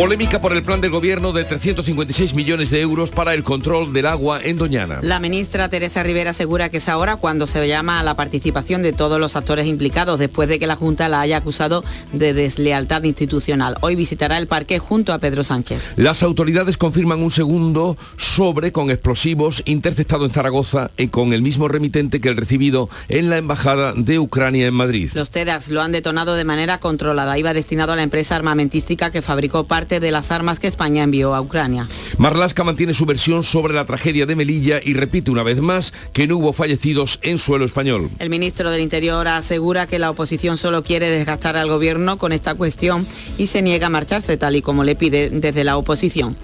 Polémica 0.00 0.40
por 0.40 0.54
el 0.54 0.62
plan 0.62 0.80
del 0.80 0.92
gobierno 0.92 1.32
de 1.32 1.44
356 1.44 2.32
millones 2.32 2.70
de 2.70 2.80
euros 2.80 3.10
para 3.10 3.34
el 3.34 3.44
control 3.44 3.92
del 3.92 4.06
agua 4.06 4.40
en 4.42 4.56
Doñana. 4.56 5.00
La 5.02 5.20
ministra 5.20 5.68
Teresa 5.68 6.02
Rivera 6.02 6.30
asegura 6.30 6.70
que 6.70 6.78
es 6.78 6.88
ahora 6.88 7.16
cuando 7.16 7.46
se 7.46 7.68
llama 7.68 8.00
a 8.00 8.02
la 8.02 8.16
participación 8.16 8.80
de 8.80 8.94
todos 8.94 9.20
los 9.20 9.36
actores 9.36 9.66
implicados 9.66 10.18
después 10.18 10.48
de 10.48 10.58
que 10.58 10.66
la 10.66 10.74
Junta 10.74 11.10
la 11.10 11.20
haya 11.20 11.36
acusado 11.36 11.84
de 12.14 12.32
deslealtad 12.32 13.02
institucional. 13.02 13.76
Hoy 13.82 13.94
visitará 13.94 14.38
el 14.38 14.46
parque 14.46 14.78
junto 14.78 15.12
a 15.12 15.18
Pedro 15.18 15.44
Sánchez. 15.44 15.82
Las 15.96 16.22
autoridades 16.22 16.78
confirman 16.78 17.22
un 17.22 17.30
segundo 17.30 17.98
sobre 18.16 18.72
con 18.72 18.90
explosivos 18.90 19.62
interceptado 19.66 20.24
en 20.24 20.30
Zaragoza 20.30 20.92
y 20.96 21.08
con 21.08 21.34
el 21.34 21.42
mismo 21.42 21.68
remitente 21.68 22.22
que 22.22 22.30
el 22.30 22.38
recibido 22.38 22.88
en 23.10 23.28
la 23.28 23.36
Embajada 23.36 23.92
de 23.94 24.18
Ucrania 24.18 24.66
en 24.66 24.72
Madrid. 24.72 25.10
Los 25.12 25.28
TEDAS 25.28 25.68
lo 25.68 25.82
han 25.82 25.92
detonado 25.92 26.36
de 26.36 26.44
manera 26.46 26.80
controlada. 26.80 27.36
Iba 27.36 27.52
destinado 27.52 27.92
a 27.92 27.96
la 27.96 28.02
empresa 28.02 28.34
armamentística 28.34 29.10
que 29.10 29.20
fabricó 29.20 29.64
parte 29.64 29.89
de 29.98 30.12
las 30.12 30.30
armas 30.30 30.60
que 30.60 30.68
España 30.68 31.02
envió 31.02 31.34
a 31.34 31.40
Ucrania. 31.40 31.88
Marlaska 32.18 32.62
mantiene 32.62 32.94
su 32.94 33.06
versión 33.06 33.42
sobre 33.42 33.74
la 33.74 33.86
tragedia 33.86 34.26
de 34.26 34.36
Melilla 34.36 34.80
y 34.84 34.94
repite 34.94 35.30
una 35.30 35.42
vez 35.42 35.60
más 35.60 35.92
que 36.12 36.28
no 36.28 36.36
hubo 36.36 36.52
fallecidos 36.52 37.18
en 37.22 37.38
suelo 37.38 37.64
español. 37.64 38.10
El 38.18 38.30
ministro 38.30 38.70
del 38.70 38.82
Interior 38.82 39.26
asegura 39.26 39.86
que 39.86 39.98
la 39.98 40.10
oposición 40.10 40.58
solo 40.58 40.84
quiere 40.84 41.10
desgastar 41.10 41.56
al 41.56 41.68
gobierno 41.68 42.18
con 42.18 42.32
esta 42.32 42.54
cuestión 42.54 43.06
y 43.38 43.48
se 43.48 43.62
niega 43.62 43.88
a 43.88 43.90
marcharse 43.90 44.36
tal 44.36 44.56
y 44.56 44.62
como 44.62 44.84
le 44.84 44.94
pide 44.94 45.30
desde 45.30 45.64
la 45.64 45.76
oposición. 45.76 46.36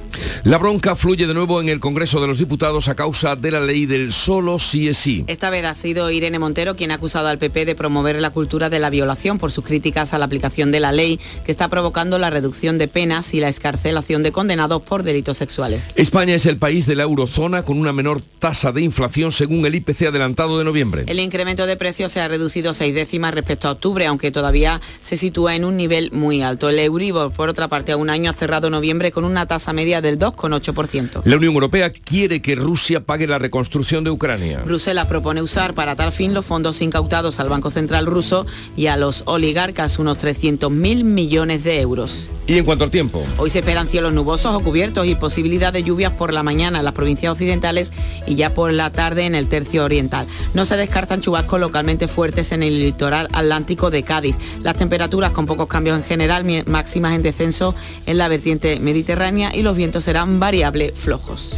La 0.44 0.58
bronca 0.58 0.96
fluye 0.96 1.26
de 1.26 1.34
nuevo 1.34 1.60
en 1.60 1.68
el 1.68 1.80
Congreso 1.80 2.20
de 2.20 2.26
los 2.26 2.38
Diputados 2.38 2.88
a 2.88 2.94
causa 2.94 3.36
de 3.36 3.50
la 3.50 3.60
ley 3.60 3.84
del 3.84 4.12
solo 4.12 4.58
sí 4.58 4.88
es 4.88 4.96
sí. 4.96 5.24
Esta 5.26 5.50
vez 5.50 5.64
ha 5.64 5.74
sido 5.74 6.10
Irene 6.10 6.38
Montero 6.38 6.76
quien 6.76 6.90
ha 6.90 6.94
acusado 6.94 7.28
al 7.28 7.38
PP 7.38 7.66
de 7.66 7.74
promover 7.74 8.20
la 8.20 8.30
cultura 8.30 8.70
de 8.70 8.78
la 8.78 8.90
violación 8.90 9.38
por 9.38 9.52
sus 9.52 9.64
críticas 9.64 10.14
a 10.14 10.18
la 10.18 10.24
aplicación 10.24 10.72
de 10.72 10.80
la 10.80 10.92
ley 10.92 11.20
que 11.44 11.52
está 11.52 11.68
provocando 11.68 12.18
la 12.18 12.30
reducción 12.30 12.78
de 12.78 12.88
penas 12.88 13.34
y 13.36 13.40
la 13.40 13.48
escarcelación 13.48 14.22
de 14.22 14.32
condenados 14.32 14.82
por 14.82 15.02
delitos 15.02 15.36
sexuales. 15.36 15.84
España 15.94 16.34
es 16.34 16.46
el 16.46 16.56
país 16.56 16.86
de 16.86 16.96
la 16.96 17.02
eurozona 17.02 17.64
con 17.64 17.78
una 17.78 17.92
menor 17.92 18.22
tasa 18.38 18.72
de 18.72 18.80
inflación 18.80 19.30
según 19.30 19.66
el 19.66 19.74
IPC 19.74 20.06
adelantado 20.08 20.58
de 20.58 20.64
noviembre. 20.64 21.04
El 21.06 21.20
incremento 21.20 21.66
de 21.66 21.76
precios 21.76 22.12
se 22.12 22.20
ha 22.20 22.28
reducido 22.28 22.72
seis 22.72 22.94
décimas 22.94 23.34
respecto 23.34 23.68
a 23.68 23.72
octubre, 23.72 24.06
aunque 24.06 24.30
todavía 24.30 24.80
se 25.00 25.16
sitúa 25.16 25.54
en 25.54 25.64
un 25.64 25.76
nivel 25.76 26.10
muy 26.12 26.42
alto. 26.42 26.70
El 26.70 26.78
Euribor, 26.78 27.30
por 27.32 27.50
otra 27.50 27.68
parte, 27.68 27.92
a 27.92 27.96
un 27.96 28.08
año 28.08 28.30
ha 28.30 28.34
cerrado 28.34 28.70
noviembre 28.70 29.12
con 29.12 29.24
una 29.24 29.46
tasa 29.46 29.72
media 29.72 30.00
del 30.00 30.18
2,8%. 30.18 31.22
La 31.24 31.36
Unión 31.36 31.54
Europea 31.54 31.92
quiere 31.92 32.40
que 32.40 32.54
Rusia 32.54 33.04
pague 33.04 33.26
la 33.26 33.38
reconstrucción 33.38 34.02
de 34.02 34.10
Ucrania. 34.10 34.62
Bruselas 34.64 35.06
propone 35.06 35.42
usar 35.42 35.74
para 35.74 35.94
tal 35.94 36.12
fin 36.12 36.32
los 36.32 36.46
fondos 36.46 36.80
incautados 36.80 37.38
al 37.38 37.50
Banco 37.50 37.70
Central 37.70 38.06
ruso 38.06 38.46
y 38.76 38.86
a 38.86 38.96
los 38.96 39.24
oligarcas 39.26 39.98
unos 39.98 40.18
300.000 40.18 41.04
millones 41.04 41.64
de 41.64 41.80
euros. 41.80 42.28
¿Y 42.46 42.56
en 42.58 42.64
cuanto 42.64 42.84
al 42.84 42.90
tiempo? 42.90 43.15
Hoy 43.38 43.50
se 43.50 43.60
esperan 43.60 43.88
cielos 43.88 44.12
nubosos 44.12 44.54
o 44.54 44.60
cubiertos 44.60 45.06
y 45.06 45.14
posibilidad 45.14 45.72
de 45.72 45.82
lluvias 45.82 46.12
por 46.12 46.32
la 46.32 46.42
mañana 46.42 46.78
en 46.78 46.84
las 46.84 46.94
provincias 46.94 47.32
occidentales 47.32 47.92
y 48.26 48.34
ya 48.34 48.54
por 48.54 48.72
la 48.72 48.90
tarde 48.90 49.26
en 49.26 49.34
el 49.34 49.48
tercio 49.48 49.84
oriental. 49.84 50.26
No 50.54 50.64
se 50.64 50.76
descartan 50.76 51.20
chubascos 51.20 51.60
localmente 51.60 52.08
fuertes 52.08 52.52
en 52.52 52.62
el 52.62 52.78
litoral 52.78 53.28
atlántico 53.32 53.90
de 53.90 54.02
Cádiz. 54.02 54.36
Las 54.62 54.76
temperaturas 54.76 55.30
con 55.30 55.46
pocos 55.46 55.68
cambios 55.68 55.96
en 55.96 56.04
general, 56.04 56.44
máximas 56.66 57.14
en 57.14 57.22
descenso 57.22 57.74
en 58.06 58.18
la 58.18 58.28
vertiente 58.28 58.80
mediterránea 58.80 59.54
y 59.54 59.62
los 59.62 59.76
vientos 59.76 60.04
serán 60.04 60.40
variables 60.40 60.92
flojos. 60.94 61.56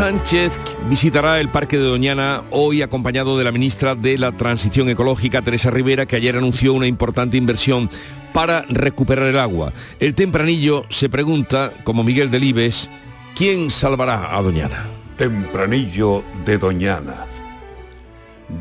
Sánchez 0.00 0.50
visitará 0.88 1.40
el 1.40 1.50
Parque 1.50 1.76
de 1.76 1.84
Doñana 1.84 2.44
hoy 2.52 2.80
acompañado 2.80 3.36
de 3.36 3.44
la 3.44 3.52
ministra 3.52 3.94
de 3.94 4.16
la 4.16 4.32
Transición 4.32 4.88
Ecológica, 4.88 5.42
Teresa 5.42 5.70
Rivera, 5.70 6.06
que 6.06 6.16
ayer 6.16 6.38
anunció 6.38 6.72
una 6.72 6.86
importante 6.86 7.36
inversión 7.36 7.90
para 8.32 8.62
recuperar 8.70 9.28
el 9.28 9.38
agua. 9.38 9.74
El 9.98 10.14
tempranillo 10.14 10.86
se 10.88 11.10
pregunta, 11.10 11.74
como 11.84 12.02
Miguel 12.02 12.30
Delibes, 12.30 12.88
¿quién 13.36 13.68
salvará 13.68 14.34
a 14.34 14.40
Doñana? 14.40 14.86
Tempranillo 15.18 16.24
de 16.46 16.56
Doñana. 16.56 17.26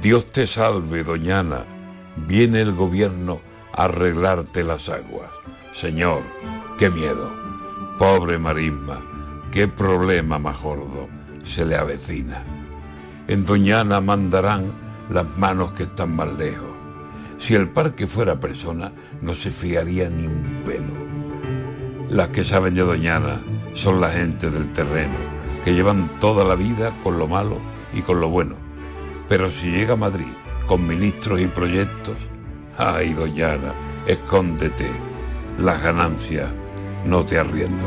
Dios 0.02 0.34
te 0.34 0.46
salve, 0.46 1.06
Doñana. 1.06 1.64
Viene 2.18 2.60
el 2.60 2.74
gobierno 2.74 3.40
a 3.72 3.86
arreglarte 3.86 4.66
las 4.66 4.90
aguas. 4.90 5.32
Señor, 5.74 6.22
qué 6.78 6.90
miedo. 6.90 7.34
Pobre 7.98 8.38
marisma, 8.38 9.02
qué 9.54 9.70
problema 9.70 10.38
más 10.38 10.60
gordo 10.60 11.19
se 11.50 11.66
le 11.66 11.76
avecina. 11.76 12.44
En 13.28 13.44
Doñana 13.44 14.00
mandarán 14.02 14.72
las 15.10 15.38
manos 15.38 15.72
que 15.74 15.84
están 15.84 16.16
más 16.16 16.32
lejos. 16.34 16.70
Si 17.40 17.56
el 17.56 17.70
parque 17.70 18.06
fuera 18.06 18.40
persona, 18.40 18.92
no 19.22 19.34
se 19.34 19.50
fiaría 19.50 20.10
ni 20.10 20.28
un 20.28 20.62
pelo. 20.64 20.94
Las 22.10 22.28
que 22.30 22.46
saben 22.46 22.76
de 22.76 22.82
Doñana 22.82 23.42
son 23.74 24.00
la 24.00 24.10
gente 24.10 24.50
del 24.50 24.72
terreno, 24.74 25.16
que 25.64 25.74
llevan 25.74 26.20
toda 26.20 26.44
la 26.44 26.56
vida 26.56 26.96
con 27.04 27.18
lo 27.18 27.28
malo 27.28 27.60
y 27.94 28.02
con 28.02 28.20
lo 28.20 28.30
bueno. 28.30 28.56
Pero 29.28 29.50
si 29.50 29.72
llega 29.72 29.94
a 29.94 29.98
Madrid 29.98 30.34
con 30.68 30.88
ministros 30.88 31.40
y 31.42 31.48
proyectos, 31.48 32.18
ay 32.78 33.14
Doñana, 33.14 33.74
escóndete, 34.06 34.88
las 35.58 35.82
ganancias 35.82 36.50
no 37.06 37.26
te 37.26 37.40
arriendo. 37.40 37.86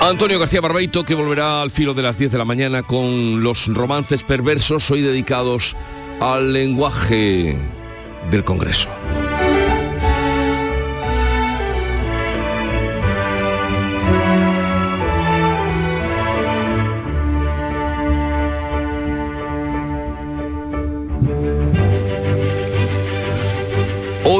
Antonio 0.00 0.38
García 0.38 0.62
Barbeito 0.62 1.04
que 1.04 1.14
volverá 1.14 1.60
al 1.60 1.70
filo 1.70 1.92
de 1.92 2.02
las 2.02 2.16
10 2.16 2.32
de 2.32 2.38
la 2.38 2.46
mañana 2.46 2.82
con 2.82 3.42
los 3.42 3.66
romances 3.66 4.22
perversos 4.22 4.90
hoy 4.90 5.02
dedicados 5.02 5.76
al 6.20 6.54
lenguaje 6.54 7.54
del 8.30 8.42
Congreso. 8.42 8.88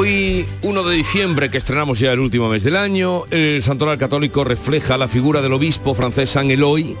Hoy, 0.01 0.47
1 0.63 0.83
de 0.83 0.95
diciembre, 0.95 1.51
que 1.51 1.59
estrenamos 1.59 1.99
ya 1.99 2.11
el 2.11 2.19
último 2.19 2.49
mes 2.49 2.63
del 2.63 2.75
año, 2.75 3.21
el 3.29 3.61
Santoral 3.61 3.99
Católico 3.99 4.43
refleja 4.43 4.97
la 4.97 5.07
figura 5.07 5.43
del 5.43 5.53
obispo 5.53 5.93
francés 5.93 6.31
San 6.31 6.49
Eloy, 6.49 6.97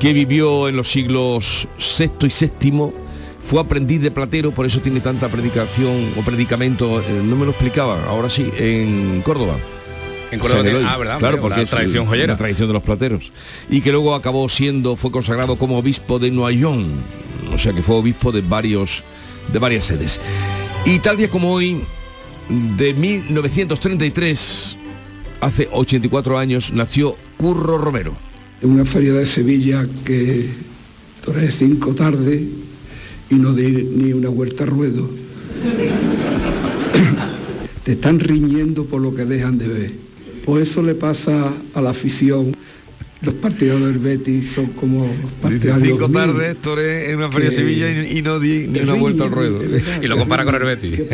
que 0.00 0.12
vivió 0.12 0.68
en 0.68 0.74
los 0.74 0.90
siglos 0.90 1.68
VI 1.78 2.26
y 2.26 2.70
VII, 2.70 2.92
fue 3.40 3.60
aprendiz 3.60 4.00
de 4.02 4.10
platero, 4.10 4.50
por 4.50 4.66
eso 4.66 4.80
tiene 4.80 4.98
tanta 4.98 5.28
predicación 5.28 6.12
o 6.16 6.22
predicamento, 6.22 7.00
eh, 7.02 7.22
no 7.22 7.36
me 7.36 7.44
lo 7.44 7.52
explicaba, 7.52 8.04
ahora 8.06 8.28
sí, 8.28 8.50
en 8.58 9.22
Córdoba. 9.24 9.54
En 10.32 10.40
Córdoba 10.40 10.62
tiene- 10.64 10.80
ah, 10.88 10.96
¿verdad? 10.96 11.18
Claro, 11.20 11.40
porque 11.40 11.60
la 11.60 11.66
tradición 11.66 12.04
joyera. 12.06 12.32
La 12.32 12.36
tradición 12.36 12.66
de 12.66 12.74
los 12.74 12.82
plateros. 12.82 13.30
Y 13.70 13.80
que 13.80 13.92
luego 13.92 14.16
acabó 14.16 14.48
siendo, 14.48 14.96
fue 14.96 15.12
consagrado 15.12 15.56
como 15.56 15.78
obispo 15.78 16.18
de 16.18 16.32
Noyon, 16.32 17.00
o 17.54 17.58
sea 17.58 17.72
que 17.72 17.84
fue 17.84 17.94
obispo 17.94 18.32
de 18.32 18.40
varios, 18.40 19.04
de 19.52 19.58
varias 19.60 19.84
sedes. 19.84 20.20
Y 20.84 20.98
tal 20.98 21.16
día 21.16 21.30
como 21.30 21.52
hoy, 21.52 21.80
de 22.48 22.94
1933, 22.94 24.76
hace 25.40 25.68
84 25.70 26.38
años, 26.38 26.72
nació 26.72 27.16
Curro 27.36 27.78
Romero. 27.78 28.14
en 28.60 28.70
una 28.70 28.84
feria 28.84 29.12
de 29.12 29.24
Sevilla 29.24 29.86
que 30.04 30.48
toré 31.24 31.52
cinco 31.52 31.94
tardes 31.94 32.42
y 33.30 33.34
no 33.34 33.52
di 33.52 33.66
ni 33.70 34.12
una 34.12 34.30
vuelta 34.30 34.64
a 34.64 34.66
ruedo. 34.66 35.08
Te 37.84 37.92
están 37.92 38.18
riñendo 38.20 38.84
por 38.84 39.00
lo 39.00 39.14
que 39.14 39.24
dejan 39.24 39.58
de 39.58 39.68
ver. 39.68 39.92
Pues 40.44 40.70
eso 40.70 40.82
le 40.82 40.94
pasa 40.94 41.52
a 41.74 41.80
la 41.80 41.90
afición. 41.90 42.56
Los 43.20 43.34
partidos 43.34 43.80
del 43.80 43.98
Betis 43.98 44.52
son 44.52 44.66
como 44.68 45.12
partidarios 45.42 45.88
cinco 45.88 46.08
tardes, 46.08 46.56
toré 46.62 47.10
en 47.10 47.16
una 47.16 47.30
feria 47.32 47.50
de 47.50 47.56
que- 47.56 47.60
Sevilla 47.62 47.90
y, 47.90 48.18
y 48.18 48.22
no 48.22 48.38
di 48.38 48.68
ni 48.68 48.78
una 48.80 48.94
vuelta 48.94 49.24
al 49.24 49.32
ruedo. 49.32 49.60
Y 50.00 50.06
lo 50.06 50.16
compara 50.16 50.44
con 50.44 50.54
el 50.54 50.62
Betis. 50.62 51.00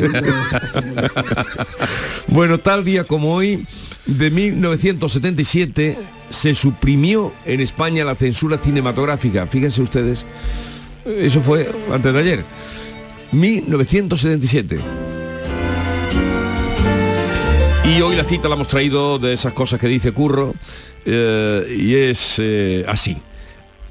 Bueno, 2.29 2.59
tal 2.59 2.85
día 2.85 3.05
como 3.05 3.33
hoy, 3.35 3.65
de 4.07 4.31
1977, 4.31 5.97
se 6.31 6.55
suprimió 6.55 7.33
en 7.45 7.61
España 7.61 8.05
la 8.05 8.15
censura 8.17 8.59
cinematográfica. 8.59 9.47
Fíjense 9.47 9.83
ustedes, 9.83 10.27
eso 11.07 11.41
fue 11.41 11.71
antes 11.93 12.13
de 12.13 12.19
ayer. 12.19 12.45
1977. 13.33 14.79
Y 17.97 18.01
hoy 18.01 18.17
la 18.17 18.25
cita 18.25 18.49
la 18.49 18.55
hemos 18.57 18.69
traído 18.69 19.19
de 19.19 19.35
esas 19.35 19.53
cosas 19.53 19.79
que 19.79 19.87
dice 19.89 20.13
Curro, 20.13 20.55
eh, 21.05 21.77
y 21.79 21.95
es 21.95 22.37
eh, 22.39 22.85
así. 22.89 23.17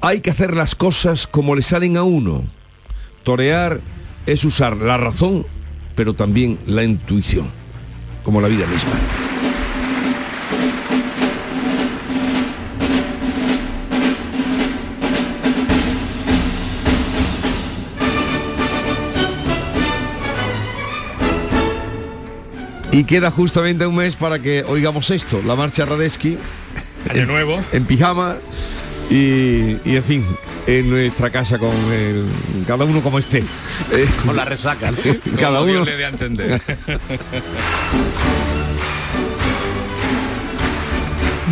Hay 0.00 0.20
que 0.20 0.30
hacer 0.30 0.54
las 0.54 0.74
cosas 0.74 1.26
como 1.26 1.54
le 1.54 1.62
salen 1.62 1.96
a 1.96 2.02
uno. 2.02 2.44
Torear 3.22 3.80
es 4.26 4.44
usar 4.44 4.76
la 4.76 4.98
razón, 4.98 5.46
pero 5.94 6.14
también 6.14 6.58
la 6.66 6.84
intuición, 6.84 7.50
como 8.22 8.40
la 8.40 8.48
vida 8.48 8.66
misma. 8.66 8.92
Y 22.94 23.02
queda 23.02 23.28
justamente 23.32 23.84
un 23.86 23.96
mes 23.96 24.14
para 24.14 24.38
que 24.38 24.62
oigamos 24.62 25.10
esto, 25.10 25.42
la 25.44 25.56
marcha 25.56 25.84
Radesky. 25.84 26.38
Año 27.10 27.26
nuevo. 27.26 27.62
En 27.72 27.84
pijama 27.84 28.36
y, 29.10 29.76
y, 29.84 29.96
en 29.96 30.04
fin, 30.04 30.24
en 30.66 30.88
nuestra 30.90 31.30
casa 31.30 31.58
con 31.58 31.70
el, 31.92 32.24
cada 32.66 32.84
uno 32.84 33.00
como 33.02 33.18
esté. 33.18 33.44
Con 34.26 34.34
la 34.36 34.44
resaca, 34.44 34.90
¿no? 34.90 34.96
Cada 35.38 35.58
Como 35.58 35.66
Dios 35.66 35.82
uno- 35.82 35.90
le 35.90 35.96
dé 35.96 36.04
a 36.04 36.08
entender. 36.08 36.62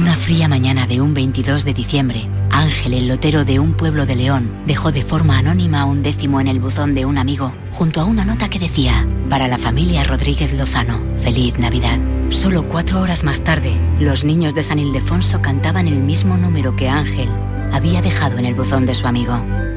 Una 0.01 0.17
fría 0.17 0.49
mañana 0.49 0.87
de 0.87 1.01
un 1.01 1.13
22 1.15 1.65
de 1.65 1.75
diciembre, 1.75 2.27
Ángel, 2.51 2.95
el 2.95 3.09
lotero 3.09 3.45
de 3.45 3.59
un 3.61 3.75
pueblo 3.75 4.07
de 4.07 4.17
León, 4.17 4.51
dejó 4.67 4.91
de 4.91 5.05
forma 5.05 5.39
anónima 5.39 5.85
un 5.85 6.03
décimo 6.03 6.41
en 6.41 6.49
el 6.49 6.61
buzón 6.61 6.95
de 6.95 7.05
un 7.05 7.19
amigo, 7.19 7.53
junto 7.71 8.01
a 8.01 8.05
una 8.05 8.25
nota 8.25 8.49
que 8.49 8.59
decía, 8.59 9.07
para 9.29 9.49
la 9.49 9.59
familia 9.59 10.03
Rodríguez 10.05 10.55
Lozano, 10.55 10.99
feliz 11.23 11.59
Navidad. 11.59 11.99
Solo 12.33 12.67
cuatro 12.67 13.03
horas 13.03 13.25
más 13.25 13.45
tarde, 13.45 13.79
los 14.01 14.25
niños 14.25 14.55
de 14.55 14.63
San 14.63 14.79
Ildefonso 14.79 15.43
cantaban 15.43 15.87
el 15.87 16.01
mismo 16.01 16.39
número 16.39 16.75
que 16.75 16.89
Ángel 16.89 17.29
había 17.73 18.01
dejado 18.01 18.39
en 18.39 18.47
el 18.47 18.55
buzón 18.55 18.87
de 18.87 18.95
su 18.95 19.07
amigo. 19.07 19.35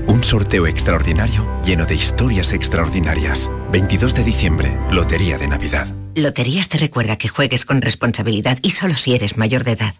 Un 0.08 0.24
sorteo 0.24 0.66
extraordinario 0.66 1.45
lleno 1.66 1.86
de 1.86 1.95
historias 1.95 2.53
extraordinarias. 2.53 3.51
22 3.74 4.16
de 4.16 4.24
diciembre, 4.24 4.78
Lotería 4.89 5.38
de 5.38 5.49
Navidad. 5.49 5.93
Loterías 6.16 6.70
te 6.70 6.78
recuerda 6.78 7.18
que 7.18 7.28
juegues 7.28 7.66
con 7.66 7.82
responsabilidad 7.82 8.58
y 8.62 8.72
solo 8.72 8.95
si 8.95 9.14
eres 9.14 9.36
mayor 9.36 9.66
de 9.66 9.74
edad. 9.74 9.95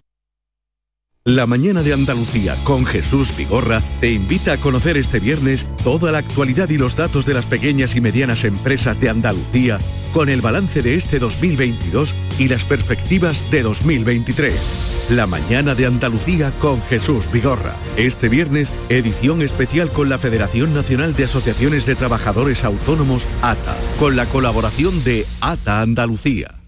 La 1.26 1.48
mañana 1.48 1.82
de 1.82 1.92
Andalucía 1.92 2.56
con 2.64 2.86
Jesús 2.86 3.36
Vigorra 3.36 3.82
te 4.00 4.12
invita 4.12 4.54
a 4.54 4.58
conocer 4.58 4.96
este 4.96 5.20
viernes 5.20 5.66
toda 5.84 6.12
la 6.12 6.20
actualidad 6.20 6.70
y 6.70 6.78
los 6.78 6.96
datos 6.96 7.26
de 7.26 7.34
las 7.34 7.48
pequeñas 7.48 7.96
y 7.96 8.02
medianas 8.02 8.46
empresas 8.46 9.00
de 9.02 9.10
Andalucía 9.10 9.80
con 10.16 10.30
el 10.30 10.40
balance 10.40 10.82
de 10.82 10.96
este 10.96 11.20
2022 11.20 12.16
y 12.40 12.48
las 12.48 12.64
perspectivas 12.64 13.52
de 13.52 13.64
2023. 13.64 14.56
La 15.10 15.28
mañana 15.28 15.76
de 15.76 15.88
Andalucía 15.88 16.52
con 16.62 16.82
Jesús 16.84 17.30
Vigorra. 17.34 17.76
Este 17.98 18.30
viernes, 18.30 18.72
edición 18.88 19.42
especial 19.42 19.90
con 19.90 20.08
la 20.08 20.18
Federación 20.18 20.74
Nacional 20.74 21.18
de 21.18 21.26
Asociaciones 21.26 21.86
de 21.86 21.96
Trabajadores 21.96 22.64
Autónomos, 22.64 23.28
ATA, 23.42 23.76
con 24.00 24.16
la 24.16 24.26
colaboración 24.26 25.04
de 25.04 25.26
ATA 25.42 25.82
Andalucía. 25.82 26.65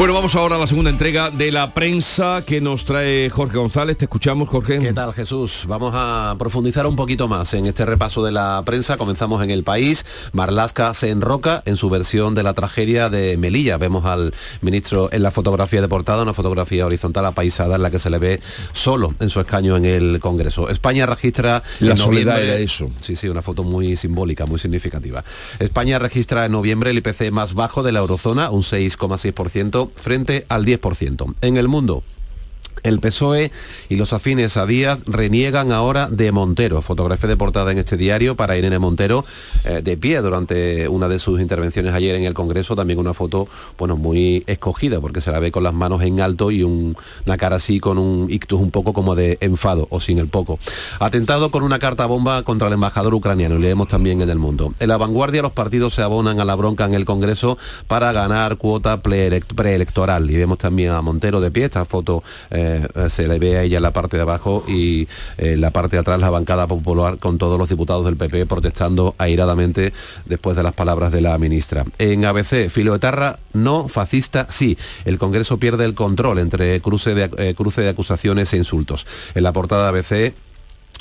Bueno, 0.00 0.14
vamos 0.14 0.34
ahora 0.34 0.56
a 0.56 0.58
la 0.58 0.66
segunda 0.66 0.88
entrega 0.88 1.28
de 1.28 1.52
la 1.52 1.74
prensa 1.74 2.42
que 2.46 2.62
nos 2.62 2.86
trae 2.86 3.28
Jorge 3.28 3.58
González. 3.58 3.98
Te 3.98 4.06
escuchamos, 4.06 4.48
Jorge. 4.48 4.78
¿Qué 4.78 4.94
tal, 4.94 5.12
Jesús? 5.12 5.66
Vamos 5.68 5.92
a 5.94 6.36
profundizar 6.38 6.86
un 6.86 6.96
poquito 6.96 7.28
más 7.28 7.52
en 7.52 7.66
este 7.66 7.84
repaso 7.84 8.24
de 8.24 8.32
la 8.32 8.62
prensa. 8.64 8.96
Comenzamos 8.96 9.44
en 9.44 9.50
el 9.50 9.62
país. 9.62 10.06
Marlasca 10.32 10.94
se 10.94 11.10
enroca 11.10 11.62
en 11.66 11.76
su 11.76 11.90
versión 11.90 12.34
de 12.34 12.42
la 12.42 12.54
tragedia 12.54 13.10
de 13.10 13.36
Melilla. 13.36 13.76
Vemos 13.76 14.06
al 14.06 14.32
ministro 14.62 15.10
en 15.12 15.22
la 15.22 15.30
fotografía 15.30 15.82
de 15.82 15.88
portada, 15.88 16.22
una 16.22 16.32
fotografía 16.32 16.86
horizontal 16.86 17.26
apaisada 17.26 17.76
en 17.76 17.82
la 17.82 17.90
que 17.90 17.98
se 17.98 18.08
le 18.08 18.16
ve 18.16 18.40
solo 18.72 19.14
en 19.20 19.28
su 19.28 19.38
escaño 19.38 19.76
en 19.76 19.84
el 19.84 20.18
Congreso. 20.18 20.70
España 20.70 21.04
registra 21.04 21.62
La 21.80 21.98
soledad 21.98 22.42
era 22.42 22.56
eso. 22.56 22.90
Sí, 23.00 23.16
sí, 23.16 23.28
una 23.28 23.42
foto 23.42 23.64
muy 23.64 23.96
simbólica, 23.96 24.46
muy 24.46 24.58
significativa. 24.58 25.24
España 25.58 25.98
registra 25.98 26.46
en 26.46 26.52
noviembre 26.52 26.88
el 26.88 26.96
IPC 26.96 27.30
más 27.32 27.52
bajo 27.52 27.82
de 27.82 27.92
la 27.92 27.98
eurozona, 27.98 28.48
un 28.48 28.62
6,6% 28.62 29.89
frente 29.94 30.44
al 30.48 30.64
10%. 30.64 31.34
En 31.40 31.56
el 31.56 31.68
mundo, 31.68 32.02
el 32.82 32.98
PSOE 33.00 33.50
y 33.90 33.96
los 33.96 34.12
afines 34.14 34.56
a 34.56 34.64
Díaz 34.64 35.00
reniegan 35.06 35.70
ahora 35.72 36.08
de 36.08 36.32
Montero. 36.32 36.80
Fotografía 36.82 37.28
de 37.28 37.36
portada 37.36 37.72
en 37.72 37.78
este 37.78 37.96
diario 37.96 38.36
para 38.36 38.56
Irene 38.56 38.78
Montero 38.78 39.24
eh, 39.64 39.82
de 39.84 39.96
pie 39.98 40.20
durante 40.22 40.88
una 40.88 41.06
de 41.08 41.18
sus 41.18 41.40
intervenciones 41.40 41.92
ayer 41.92 42.14
en 42.14 42.24
el 42.24 42.32
Congreso. 42.34 42.74
También 42.76 42.98
una 42.98 43.12
foto 43.14 43.48
bueno, 43.76 43.96
muy 43.96 44.44
escogida 44.46 44.98
porque 45.00 45.20
se 45.20 45.30
la 45.30 45.40
ve 45.40 45.52
con 45.52 45.62
las 45.62 45.74
manos 45.74 46.02
en 46.02 46.20
alto 46.20 46.50
y 46.50 46.62
un- 46.62 46.96
una 47.26 47.36
cara 47.36 47.56
así 47.56 47.80
con 47.80 47.98
un 47.98 48.30
ictus 48.30 48.60
un 48.60 48.70
poco 48.70 48.92
como 48.92 49.14
de 49.14 49.36
enfado 49.40 49.86
o 49.90 50.00
sin 50.00 50.18
el 50.18 50.28
poco. 50.28 50.58
Atentado 51.00 51.50
con 51.50 51.62
una 51.62 51.78
carta 51.78 52.06
bomba 52.06 52.42
contra 52.44 52.68
el 52.68 52.74
embajador 52.74 53.12
ucraniano. 53.14 53.56
y 53.56 53.58
Leemos 53.60 53.88
también 53.88 54.22
en 54.22 54.30
el 54.30 54.38
mundo. 54.38 54.72
En 54.80 54.88
la 54.88 54.96
vanguardia 54.96 55.42
los 55.42 55.52
partidos 55.52 55.94
se 55.94 56.02
abonan 56.02 56.40
a 56.40 56.44
la 56.44 56.54
bronca 56.54 56.84
en 56.86 56.94
el 56.94 57.04
Congreso 57.04 57.58
para 57.86 58.12
ganar 58.12 58.56
cuota 58.56 59.02
preelect- 59.02 59.54
preelectoral. 59.54 60.30
Y 60.30 60.36
vemos 60.36 60.58
también 60.58 60.92
a 60.92 61.02
Montero 61.02 61.40
de 61.40 61.50
pie. 61.50 61.64
Esta 61.66 61.84
foto 61.84 62.22
eh, 62.50 62.59
eh, 62.60 63.10
se 63.10 63.26
le 63.26 63.38
ve 63.38 63.58
a 63.58 63.62
ella 63.62 63.78
en 63.78 63.82
la 63.82 63.92
parte 63.92 64.16
de 64.16 64.22
abajo 64.22 64.64
y 64.66 65.08
eh, 65.38 65.56
la 65.56 65.70
parte 65.70 65.96
de 65.96 66.00
atrás 66.00 66.20
la 66.20 66.30
bancada 66.30 66.66
popular 66.66 67.18
con 67.18 67.38
todos 67.38 67.58
los 67.58 67.68
diputados 67.68 68.04
del 68.04 68.16
PP 68.16 68.46
protestando 68.46 69.14
airadamente 69.18 69.92
después 70.26 70.56
de 70.56 70.62
las 70.62 70.74
palabras 70.74 71.12
de 71.12 71.20
la 71.20 71.36
ministra. 71.38 71.84
En 71.98 72.24
ABC, 72.24 72.68
filoetarra 72.68 73.38
no, 73.52 73.88
fascista 73.88 74.46
sí. 74.48 74.76
El 75.04 75.18
Congreso 75.18 75.58
pierde 75.58 75.84
el 75.84 75.94
control 75.94 76.38
entre 76.38 76.80
cruce 76.80 77.14
de, 77.14 77.30
eh, 77.38 77.54
cruce 77.54 77.82
de 77.82 77.88
acusaciones 77.88 78.52
e 78.52 78.56
insultos. 78.56 79.06
En 79.34 79.42
la 79.42 79.52
portada 79.52 79.88
ABC 79.88 80.34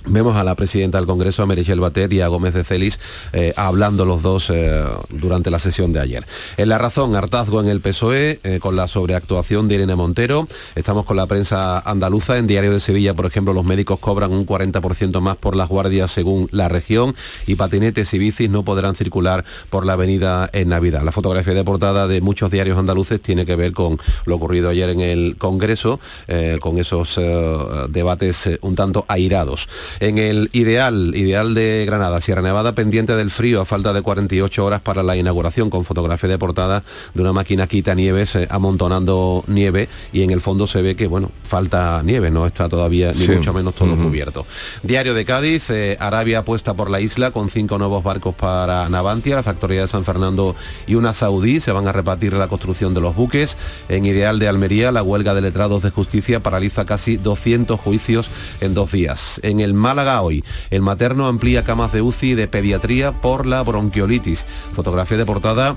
Vemos 0.05 0.37
a 0.37 0.45
la 0.45 0.55
presidenta 0.55 0.97
del 0.97 1.07
Congreso, 1.07 1.43
a 1.43 1.45
Merichel 1.45 1.81
Batet, 1.81 2.11
y 2.13 2.21
a 2.21 2.27
Gómez 2.27 2.53
de 2.53 2.63
Celis 2.63 2.99
eh, 3.33 3.53
hablando 3.57 4.05
los 4.05 4.21
dos 4.21 4.49
eh, 4.49 4.81
durante 5.09 5.51
la 5.51 5.59
sesión 5.59 5.91
de 5.91 5.99
ayer. 5.99 6.25
En 6.55 6.69
la 6.69 6.77
razón, 6.77 7.15
hartazgo 7.15 7.59
en 7.59 7.67
el 7.67 7.81
PSOE, 7.81 8.39
eh, 8.43 8.59
con 8.61 8.77
la 8.77 8.87
sobreactuación 8.87 9.67
de 9.67 9.75
Irene 9.75 9.95
Montero. 9.95 10.47
Estamos 10.75 11.05
con 11.05 11.17
la 11.17 11.27
prensa 11.27 11.79
andaluza. 11.79 12.37
En 12.37 12.47
Diario 12.47 12.71
de 12.71 12.79
Sevilla, 12.79 13.13
por 13.13 13.25
ejemplo, 13.25 13.53
los 13.53 13.65
médicos 13.65 13.99
cobran 13.99 14.31
un 14.31 14.45
40% 14.45 15.19
más 15.19 15.35
por 15.35 15.55
las 15.55 15.67
guardias 15.67 16.11
según 16.11 16.47
la 16.51 16.69
región 16.69 17.13
y 17.45 17.55
patinetes 17.55 18.13
y 18.13 18.19
bicis 18.19 18.49
no 18.49 18.63
podrán 18.63 18.95
circular 18.95 19.43
por 19.69 19.85
la 19.85 19.93
avenida 19.93 20.49
en 20.53 20.69
Navidad. 20.69 21.03
La 21.03 21.11
fotografía 21.11 21.53
de 21.53 21.65
portada 21.65 22.07
de 22.07 22.21
muchos 22.21 22.51
diarios 22.51 22.79
andaluces 22.79 23.21
tiene 23.21 23.45
que 23.45 23.57
ver 23.57 23.73
con 23.73 23.99
lo 24.25 24.35
ocurrido 24.35 24.69
ayer 24.69 24.89
en 24.89 25.01
el 25.01 25.35
Congreso, 25.37 25.99
con 26.61 26.77
esos 26.77 27.19
debates 27.89 28.49
un 28.61 28.75
tanto 28.75 29.05
airados. 29.07 29.67
En 29.99 30.17
el 30.17 30.49
ideal, 30.53 31.13
ideal 31.15 31.53
de 31.53 31.83
Granada, 31.85 32.21
Sierra 32.21 32.41
Nevada 32.41 32.73
pendiente 32.73 33.15
del 33.15 33.29
frío 33.29 33.61
a 33.61 33.65
falta 33.65 33.93
de 33.93 34.01
48 34.01 34.65
horas 34.65 34.81
para 34.81 35.03
la 35.03 35.15
inauguración 35.15 35.69
con 35.69 35.85
fotografía 35.85 36.29
de 36.29 36.37
portada 36.37 36.83
de 37.13 37.21
una 37.21 37.33
máquina 37.33 37.67
quita 37.67 37.95
nieves 37.95 38.35
eh, 38.35 38.47
amontonando 38.49 39.43
nieve 39.47 39.89
y 40.11 40.23
en 40.23 40.31
el 40.31 40.41
fondo 40.41 40.67
se 40.67 40.81
ve 40.81 40.95
que 40.95 41.07
bueno, 41.07 41.31
falta 41.43 42.01
nieve, 42.03 42.31
no 42.31 42.45
está 42.45 42.69
todavía 42.69 43.11
ni 43.13 43.27
mucho 43.27 43.53
menos 43.53 43.75
todo 43.75 43.95
cubierto. 43.97 44.45
Diario 44.83 45.13
de 45.13 45.25
Cádiz, 45.25 45.69
eh, 45.69 45.97
Arabia 45.99 46.39
apuesta 46.39 46.73
por 46.73 46.89
la 46.89 46.99
isla 46.99 47.31
con 47.31 47.49
cinco 47.49 47.77
nuevos 47.77 48.03
barcos 48.03 48.35
para 48.35 48.87
Navantia, 48.89 49.35
la 49.35 49.43
factoría 49.43 49.81
de 49.81 49.87
San 49.87 50.05
Fernando 50.05 50.55
y 50.87 50.95
una 50.95 51.13
saudí 51.13 51.59
se 51.59 51.71
van 51.71 51.87
a 51.87 51.91
repartir 51.91 52.33
la 52.33 52.47
construcción 52.47 52.93
de 52.93 53.01
los 53.01 53.15
buques. 53.15 53.57
En 53.87 54.05
Ideal 54.05 54.39
de 54.39 54.47
Almería, 54.47 54.91
la 54.91 55.03
huelga 55.03 55.33
de 55.33 55.41
letrados 55.41 55.83
de 55.83 55.89
justicia 55.89 56.39
paraliza 56.41 56.85
casi 56.85 57.17
200 57.17 57.79
juicios 57.79 58.29
en 58.61 58.73
dos 58.73 58.91
días. 58.91 59.39
En 59.43 59.59
el 59.59 59.73
Málaga 59.79 60.21
hoy. 60.21 60.43
El 60.69 60.81
materno 60.81 61.27
amplía 61.27 61.63
camas 61.63 61.91
de 61.91 62.01
UCI 62.01 62.35
de 62.35 62.47
pediatría 62.47 63.11
por 63.11 63.45
la 63.45 63.63
bronquiolitis. 63.63 64.45
Fotografía 64.73 65.17
de 65.17 65.25
portada 65.25 65.75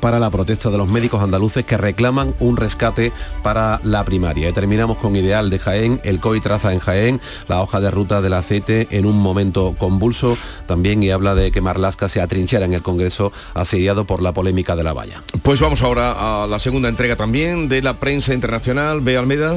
para 0.00 0.18
la 0.18 0.30
protesta 0.30 0.70
de 0.70 0.78
los 0.78 0.88
médicos 0.88 1.22
andaluces 1.22 1.64
que 1.64 1.76
reclaman 1.76 2.34
un 2.40 2.56
rescate 2.56 3.12
para 3.42 3.80
la 3.82 4.04
primaria. 4.04 4.48
Y 4.48 4.52
terminamos 4.52 4.98
con 4.98 5.16
Ideal 5.16 5.50
de 5.50 5.58
Jaén, 5.58 6.00
el 6.04 6.20
COI 6.20 6.40
traza 6.40 6.72
en 6.72 6.78
Jaén 6.78 7.20
la 7.48 7.62
hoja 7.62 7.80
de 7.80 7.90
ruta 7.90 8.20
del 8.20 8.34
aceite 8.34 8.88
en 8.90 9.06
un 9.06 9.18
momento 9.18 9.74
convulso 9.78 10.36
también 10.66 11.02
y 11.02 11.10
habla 11.10 11.34
de 11.34 11.50
que 11.50 11.60
Marlasca 11.60 12.08
se 12.08 12.20
atrinchera 12.20 12.64
en 12.64 12.74
el 12.74 12.82
Congreso 12.82 13.32
asediado 13.54 14.06
por 14.06 14.22
la 14.22 14.32
polémica 14.32 14.76
de 14.76 14.84
la 14.84 14.92
valla. 14.92 15.22
Pues 15.42 15.60
vamos 15.60 15.82
ahora 15.82 16.44
a 16.44 16.46
la 16.46 16.58
segunda 16.58 16.88
entrega 16.88 17.16
también 17.16 17.68
de 17.68 17.82
la 17.82 17.94
prensa 17.94 18.34
internacional. 18.34 19.00
Ve 19.00 19.16
Almeda. 19.16 19.56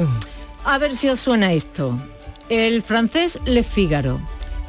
A 0.64 0.78
ver 0.78 0.96
si 0.96 1.08
os 1.08 1.20
suena 1.20 1.52
esto 1.52 1.98
el 2.48 2.82
francés 2.82 3.38
Le 3.44 3.62
Figaro. 3.62 4.20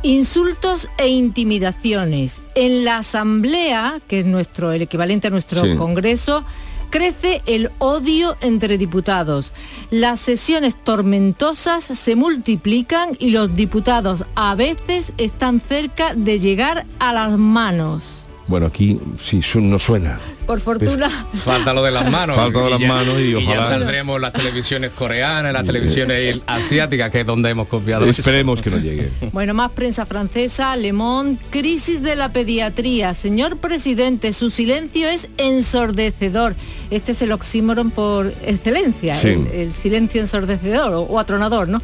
Insultos 0.03 0.89
e 0.97 1.07
intimidaciones. 1.07 2.41
En 2.55 2.83
la 2.83 2.97
Asamblea, 2.97 4.01
que 4.07 4.19
es 4.19 4.25
nuestro, 4.25 4.71
el 4.71 4.81
equivalente 4.81 5.27
a 5.27 5.31
nuestro 5.31 5.61
Congreso, 5.77 6.43
crece 6.89 7.41
el 7.47 7.71
odio 7.79 8.37
entre 8.41 8.77
diputados. 8.77 9.53
Las 9.89 10.19
sesiones 10.19 10.75
tormentosas 10.75 11.85
se 11.85 12.15
multiplican 12.15 13.15
y 13.17 13.31
los 13.31 13.55
diputados 13.55 14.25
a 14.35 14.53
veces 14.53 15.11
están 15.17 15.59
cerca 15.59 16.13
de 16.13 16.39
llegar 16.39 16.85
a 16.99 17.13
las 17.13 17.37
manos. 17.37 18.22
Bueno, 18.47 18.65
aquí 18.67 18.99
sí 19.21 19.41
no 19.55 19.79
suena. 19.79 20.19
Por 20.45 20.59
fortuna. 20.59 21.09
Falta 21.33 21.73
lo 21.73 21.81
de 21.81 21.91
las 21.91 22.09
manos. 22.11 22.35
Falta 22.35 22.61
de 22.61 22.69
las 22.71 22.81
manos 22.81 23.19
y 23.19 23.33
ojalá. 23.35 23.61
ya 23.61 23.63
saldremos 23.63 24.19
las 24.19 24.33
televisiones 24.33 24.91
coreanas, 24.91 25.53
las 25.53 25.63
televisiones 25.63 26.41
asiáticas, 26.45 27.09
que 27.09 27.21
es 27.21 27.25
donde 27.25 27.49
hemos 27.49 27.67
copiado. 27.67 28.05
Esperemos 28.05 28.61
que 28.61 28.69
no 28.69 28.77
llegue. 28.77 29.11
Bueno, 29.31 29.53
más 29.53 29.71
prensa 29.71 30.05
francesa, 30.05 30.75
Le 30.75 30.91
Monde, 30.91 31.39
crisis 31.49 32.01
de 32.01 32.15
la 32.15 32.33
pediatría. 32.33 33.13
Señor 33.13 33.57
presidente, 33.57 34.33
su 34.33 34.49
silencio 34.49 35.07
es 35.07 35.29
ensordecedor. 35.37 36.55
Este 36.89 37.13
es 37.13 37.21
el 37.21 37.31
oxímoron 37.31 37.91
por 37.91 38.33
excelencia, 38.45 39.19
el, 39.21 39.73
silencio 39.73 40.19
ensordecedor 40.21 41.07
o 41.09 41.19
atronador, 41.19 41.69
¿no? 41.69 41.81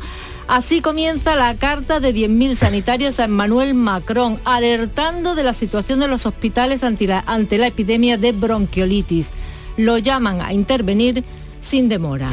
Así 0.49 0.81
comienza 0.81 1.35
la 1.35 1.53
carta 1.53 1.99
de 1.99 2.11
10.000 2.11 2.55
sanitarios 2.55 3.19
a 3.19 3.25
Emmanuel 3.25 3.75
Macron, 3.75 4.39
alertando 4.45 5.35
de 5.35 5.43
la 5.43 5.53
situación 5.53 5.99
de 5.99 6.07
los 6.07 6.25
hospitales 6.25 6.83
ante 6.83 7.05
la, 7.05 7.23
ante 7.27 7.59
la 7.59 7.67
epidemia 7.67 8.17
de 8.17 8.31
bronquiolitis. 8.31 9.29
Lo 9.77 9.99
llaman 9.99 10.41
a 10.41 10.51
intervenir 10.51 11.23
sin 11.61 11.87
demora. 11.87 12.31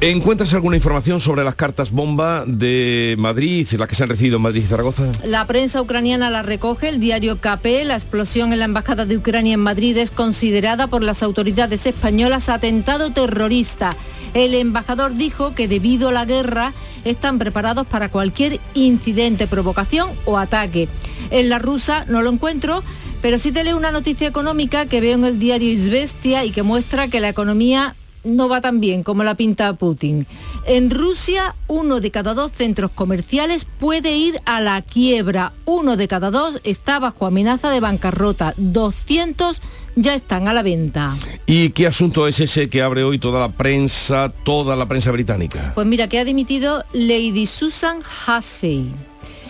¿Encuentras 0.00 0.54
alguna 0.54 0.76
información 0.76 1.18
sobre 1.18 1.42
las 1.42 1.56
cartas 1.56 1.90
bomba 1.90 2.44
de 2.46 3.16
Madrid, 3.18 3.66
las 3.78 3.88
que 3.88 3.96
se 3.96 4.04
han 4.04 4.10
recibido 4.10 4.36
en 4.36 4.42
Madrid 4.42 4.62
y 4.62 4.68
Zaragoza? 4.68 5.10
La 5.24 5.44
prensa 5.48 5.82
ucraniana 5.82 6.30
la 6.30 6.42
recoge, 6.42 6.88
el 6.88 7.00
diario 7.00 7.40
KP, 7.40 7.84
la 7.84 7.94
explosión 7.94 8.52
en 8.52 8.60
la 8.60 8.66
Embajada 8.66 9.06
de 9.06 9.16
Ucrania 9.16 9.54
en 9.54 9.60
Madrid 9.60 9.96
es 9.96 10.12
considerada 10.12 10.86
por 10.86 11.02
las 11.02 11.24
autoridades 11.24 11.84
españolas 11.86 12.48
atentado 12.48 13.10
terrorista. 13.10 13.96
El 14.34 14.54
embajador 14.54 15.14
dijo 15.14 15.54
que 15.54 15.68
debido 15.68 16.08
a 16.08 16.12
la 16.12 16.24
guerra 16.24 16.74
están 17.04 17.38
preparados 17.38 17.86
para 17.86 18.10
cualquier 18.10 18.60
incidente, 18.74 19.46
provocación 19.46 20.10
o 20.24 20.38
ataque. 20.38 20.88
En 21.30 21.48
la 21.48 21.58
rusa 21.58 22.04
no 22.08 22.20
lo 22.20 22.30
encuentro, 22.30 22.82
pero 23.22 23.38
sí 23.38 23.52
te 23.52 23.64
leo 23.64 23.76
una 23.76 23.90
noticia 23.90 24.28
económica 24.28 24.86
que 24.86 25.00
veo 25.00 25.14
en 25.14 25.24
el 25.24 25.38
diario 25.38 25.70
Isvestia 25.70 26.44
y 26.44 26.50
que 26.50 26.62
muestra 26.62 27.08
que 27.08 27.20
la 27.20 27.28
economía 27.28 27.94
no 28.24 28.48
va 28.48 28.60
tan 28.60 28.80
bien 28.80 29.02
como 29.02 29.22
la 29.22 29.36
pinta 29.36 29.72
Putin. 29.74 30.26
En 30.66 30.90
Rusia, 30.90 31.54
uno 31.68 32.00
de 32.00 32.10
cada 32.10 32.34
dos 32.34 32.52
centros 32.52 32.90
comerciales 32.90 33.66
puede 33.78 34.16
ir 34.16 34.40
a 34.44 34.60
la 34.60 34.82
quiebra. 34.82 35.52
Uno 35.64 35.96
de 35.96 36.08
cada 36.08 36.30
dos 36.30 36.60
está 36.64 36.98
bajo 36.98 37.26
amenaza 37.26 37.70
de 37.70 37.80
bancarrota. 37.80 38.54
200 38.56 39.60
ya 39.96 40.14
están 40.14 40.48
a 40.48 40.52
la 40.52 40.62
venta. 40.62 41.14
¿Y 41.46 41.70
qué 41.70 41.86
asunto 41.86 42.26
es 42.26 42.40
ese 42.40 42.68
que 42.68 42.82
abre 42.82 43.04
hoy 43.04 43.18
toda 43.18 43.40
la 43.40 43.52
prensa, 43.52 44.32
toda 44.44 44.74
la 44.76 44.86
prensa 44.86 45.12
británica? 45.12 45.72
Pues 45.74 45.86
mira, 45.86 46.08
que 46.08 46.18
ha 46.18 46.24
dimitido 46.24 46.84
Lady 46.92 47.46
Susan 47.46 47.98
Hussey 48.26 48.90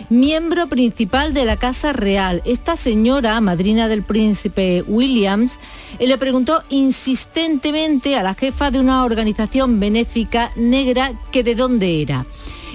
miembro 0.09 0.67
principal 0.67 1.33
de 1.33 1.45
la 1.45 1.57
Casa 1.57 1.93
Real. 1.93 2.41
Esta 2.45 2.75
señora, 2.75 3.39
madrina 3.41 3.87
del 3.87 4.03
príncipe 4.03 4.83
Williams, 4.87 5.59
eh, 5.99 6.07
le 6.07 6.17
preguntó 6.17 6.63
insistentemente 6.69 8.15
a 8.15 8.23
la 8.23 8.35
jefa 8.35 8.71
de 8.71 8.79
una 8.79 9.03
organización 9.03 9.79
benéfica 9.79 10.51
negra 10.55 11.13
que 11.31 11.43
de 11.43 11.55
dónde 11.55 12.01
era. 12.01 12.25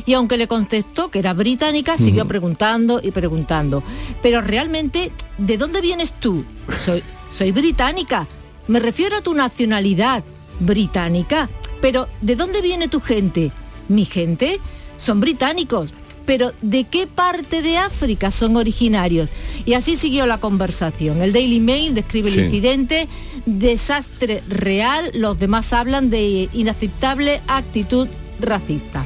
Y 0.06 0.14
aunque 0.14 0.36
le 0.36 0.48
contestó 0.48 1.10
que 1.10 1.18
era 1.18 1.34
británica, 1.34 1.98
siguió 1.98 2.26
preguntando 2.26 3.00
y 3.02 3.10
preguntando. 3.10 3.82
Pero 4.22 4.40
realmente, 4.40 5.12
¿de 5.36 5.58
dónde 5.58 5.80
vienes 5.80 6.12
tú? 6.12 6.44
Soy, 6.80 7.02
soy 7.30 7.52
británica. 7.52 8.26
Me 8.66 8.80
refiero 8.80 9.16
a 9.16 9.20
tu 9.20 9.34
nacionalidad, 9.34 10.24
británica. 10.58 11.50
Pero, 11.82 12.08
¿de 12.22 12.34
dónde 12.34 12.62
viene 12.62 12.88
tu 12.88 13.00
gente? 13.00 13.52
Mi 13.88 14.04
gente 14.04 14.58
son 14.96 15.20
británicos. 15.20 15.92
Pero, 16.30 16.52
¿de 16.62 16.84
qué 16.84 17.08
parte 17.08 17.60
de 17.60 17.76
África 17.76 18.30
son 18.30 18.56
originarios? 18.56 19.30
Y 19.64 19.72
así 19.72 19.96
siguió 19.96 20.26
la 20.26 20.38
conversación. 20.38 21.22
El 21.22 21.32
Daily 21.32 21.58
Mail 21.58 21.92
describe 21.92 22.28
el 22.28 22.44
incidente, 22.44 23.08
desastre 23.46 24.44
real, 24.48 25.10
los 25.12 25.40
demás 25.40 25.72
hablan 25.72 26.08
de 26.08 26.48
inaceptable 26.52 27.40
actitud 27.48 28.06
racista. 28.38 29.04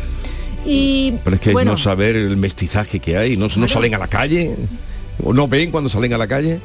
Y, 0.67 1.15
Pero 1.25 1.37
es 1.37 1.41
que 1.41 1.53
bueno, 1.53 1.71
no 1.71 1.79
saber 1.79 2.15
el 2.15 2.37
mestizaje 2.37 3.01
que 3.01 3.17
hay, 3.17 3.39
no, 3.39 3.49
no 3.57 3.69
salen 3.69 3.95
a 3.95 3.99
la 3.99 4.09
calle, 4.09 4.59
o 5.23 5.33
no 5.33 5.49
ven 5.49 5.71
cuando 5.71 5.89
salen 5.89 6.13
a 6.13 6.19
la 6.19 6.27
calle. 6.27 6.61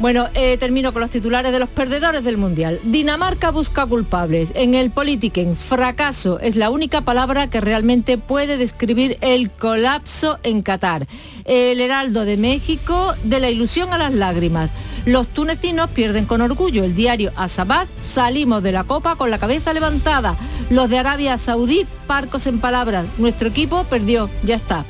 Bueno, 0.00 0.30
eh, 0.32 0.56
termino 0.56 0.94
con 0.94 1.02
los 1.02 1.10
titulares 1.10 1.52
de 1.52 1.58
los 1.58 1.68
perdedores 1.68 2.24
del 2.24 2.38
Mundial. 2.38 2.80
Dinamarca 2.84 3.50
busca 3.50 3.84
culpables. 3.84 4.50
En 4.54 4.74
el 4.74 4.90
Politiken, 4.90 5.56
fracaso 5.56 6.40
es 6.40 6.56
la 6.56 6.70
única 6.70 7.02
palabra 7.02 7.50
que 7.50 7.60
realmente 7.60 8.16
puede 8.16 8.56
describir 8.56 9.18
el 9.20 9.50
colapso 9.50 10.38
en 10.42 10.62
Qatar. 10.62 11.06
El 11.44 11.82
Heraldo 11.82 12.24
de 12.24 12.38
México, 12.38 13.12
de 13.24 13.40
la 13.40 13.50
ilusión 13.50 13.92
a 13.92 13.98
las 13.98 14.14
lágrimas. 14.14 14.70
Los 15.04 15.28
tunecinos 15.28 15.90
pierden 15.90 16.24
con 16.24 16.40
orgullo. 16.40 16.82
El 16.82 16.94
diario 16.94 17.32
Asabat, 17.36 17.86
salimos 18.00 18.62
de 18.62 18.72
la 18.72 18.84
copa 18.84 19.16
con 19.16 19.30
la 19.30 19.38
cabeza 19.38 19.74
levantada. 19.74 20.34
Los 20.70 20.88
de 20.88 20.98
Arabia 20.98 21.36
Saudí, 21.36 21.86
parcos 22.06 22.46
en 22.46 22.58
palabras. 22.58 23.04
Nuestro 23.18 23.48
equipo 23.48 23.84
perdió, 23.84 24.30
ya 24.44 24.54
está. 24.54 24.86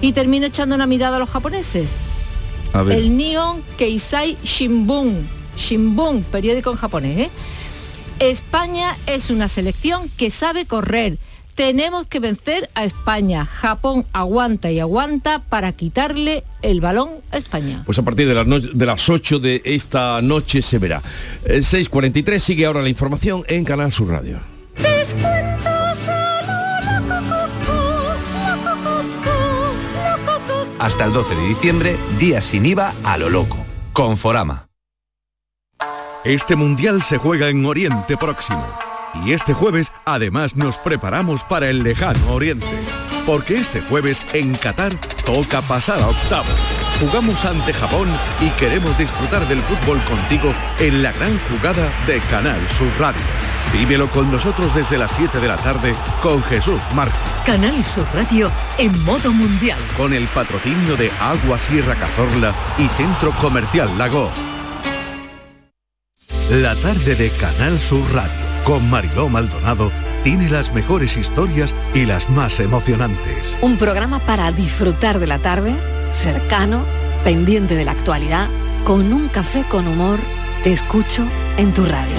Y 0.00 0.12
termino 0.12 0.46
echando 0.46 0.74
una 0.74 0.86
mirada 0.86 1.16
a 1.16 1.20
los 1.20 1.28
japoneses 1.28 1.86
el 2.90 3.16
Nihon 3.16 3.62
Keisai 3.76 4.36
Shimbun, 4.42 5.26
Shimbun, 5.56 6.24
periódico 6.24 6.70
en 6.70 6.76
japonés. 6.76 7.18
¿eh? 7.18 7.30
España 8.18 8.96
es 9.06 9.30
una 9.30 9.48
selección 9.48 10.10
que 10.16 10.30
sabe 10.30 10.66
correr. 10.66 11.18
Tenemos 11.54 12.08
que 12.08 12.18
vencer 12.18 12.68
a 12.74 12.84
España. 12.84 13.46
Japón 13.46 14.06
aguanta 14.12 14.72
y 14.72 14.80
aguanta 14.80 15.38
para 15.38 15.70
quitarle 15.72 16.42
el 16.62 16.80
balón 16.80 17.10
a 17.30 17.36
España. 17.36 17.84
Pues 17.86 17.98
a 17.98 18.02
partir 18.02 18.26
de 18.26 18.34
las, 18.34 18.46
de 18.46 18.86
las 18.86 19.08
8 19.08 19.38
de 19.38 19.62
esta 19.64 20.20
noche 20.20 20.62
se 20.62 20.78
verá. 20.78 21.00
El 21.44 21.62
6.43 21.62 22.38
sigue 22.40 22.66
ahora 22.66 22.82
la 22.82 22.88
información 22.88 23.44
en 23.46 23.64
Canal 23.64 23.92
Sur 23.92 24.08
Radio. 24.08 24.40
Hasta 30.84 31.06
el 31.06 31.14
12 31.14 31.34
de 31.34 31.46
diciembre, 31.48 31.96
días 32.18 32.44
sin 32.44 32.66
IVA 32.66 32.92
a 33.04 33.16
lo 33.16 33.30
loco. 33.30 33.56
Conforama. 33.94 34.68
Este 36.24 36.56
mundial 36.56 37.00
se 37.00 37.16
juega 37.16 37.48
en 37.48 37.64
Oriente 37.64 38.18
Próximo. 38.18 38.62
Y 39.24 39.32
este 39.32 39.54
jueves 39.54 39.90
además 40.04 40.56
nos 40.56 40.76
preparamos 40.76 41.42
para 41.42 41.70
el 41.70 41.82
lejano 41.82 42.34
Oriente. 42.34 42.66
Porque 43.24 43.54
este 43.54 43.80
jueves 43.80 44.26
en 44.34 44.54
Qatar 44.56 44.92
toca 45.24 45.62
pasar 45.62 46.00
a 46.00 46.08
octavo. 46.08 46.52
Jugamos 47.00 47.42
ante 47.46 47.72
Japón 47.72 48.08
y 48.42 48.50
queremos 48.60 48.98
disfrutar 48.98 49.48
del 49.48 49.62
fútbol 49.62 50.04
contigo 50.04 50.52
en 50.80 51.02
la 51.02 51.12
gran 51.12 51.40
jugada 51.48 51.90
de 52.06 52.20
Canal 52.28 52.60
Sur 52.68 52.90
Radio. 53.00 53.53
Vívelo 53.74 54.08
con 54.08 54.30
nosotros 54.30 54.72
desde 54.72 54.96
las 54.96 55.10
7 55.10 55.40
de 55.40 55.48
la 55.48 55.56
tarde 55.56 55.96
con 56.22 56.40
Jesús 56.44 56.80
Marco. 56.94 57.16
Canal 57.44 57.84
Sur 57.84 58.06
Radio 58.14 58.48
en 58.78 59.04
modo 59.04 59.32
mundial. 59.32 59.80
Con 59.96 60.14
el 60.14 60.28
patrocinio 60.28 60.96
de 60.96 61.10
Agua 61.20 61.58
Sierra 61.58 61.96
Cazorla 61.96 62.54
y 62.78 62.86
Centro 62.90 63.32
Comercial 63.32 63.98
Lago. 63.98 64.30
La 66.50 66.76
tarde 66.76 67.16
de 67.16 67.30
Canal 67.30 67.80
Sur 67.80 68.04
Radio 68.14 68.44
con 68.64 68.88
Mariló 68.88 69.28
Maldonado 69.28 69.90
tiene 70.22 70.48
las 70.48 70.72
mejores 70.72 71.16
historias 71.16 71.74
y 71.94 72.06
las 72.06 72.30
más 72.30 72.60
emocionantes. 72.60 73.58
Un 73.60 73.76
programa 73.76 74.20
para 74.20 74.52
disfrutar 74.52 75.18
de 75.18 75.26
la 75.26 75.40
tarde, 75.40 75.74
cercano, 76.12 76.84
pendiente 77.24 77.74
de 77.74 77.84
la 77.84 77.90
actualidad, 77.90 78.48
con 78.84 79.12
un 79.12 79.26
café 79.26 79.64
con 79.68 79.88
humor. 79.88 80.20
Te 80.64 80.72
escucho 80.72 81.28
en 81.58 81.74
tu 81.74 81.84
radio. 81.84 82.16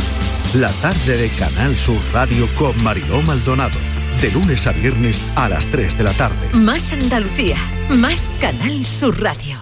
La 0.54 0.70
tarde 0.74 1.18
de 1.18 1.30
Canal 1.30 1.76
Sur 1.76 1.98
Radio 2.14 2.48
con 2.56 2.80
Mariló 2.84 3.20
Maldonado. 3.24 3.80
De 4.22 4.30
lunes 4.30 4.68
a 4.68 4.72
viernes 4.72 5.20
a 5.36 5.50
las 5.50 5.66
3 5.72 5.98
de 5.98 6.04
la 6.04 6.12
tarde. 6.12 6.52
Más 6.54 6.94
Andalucía, 6.94 7.58
más 7.90 8.30
Canal 8.40 8.86
Sur 8.86 9.20
Radio. 9.20 9.60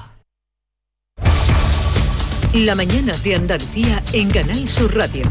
La 2.53 2.75
mañana 2.75 3.13
de 3.23 3.36
Andalucía 3.36 4.03
en 4.11 4.29
Canal 4.29 4.67
Sur 4.67 4.93
Radio. 4.93 5.23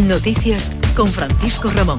Noticias 0.00 0.72
con 0.96 1.08
Francisco 1.08 1.70
Ramón. 1.70 1.98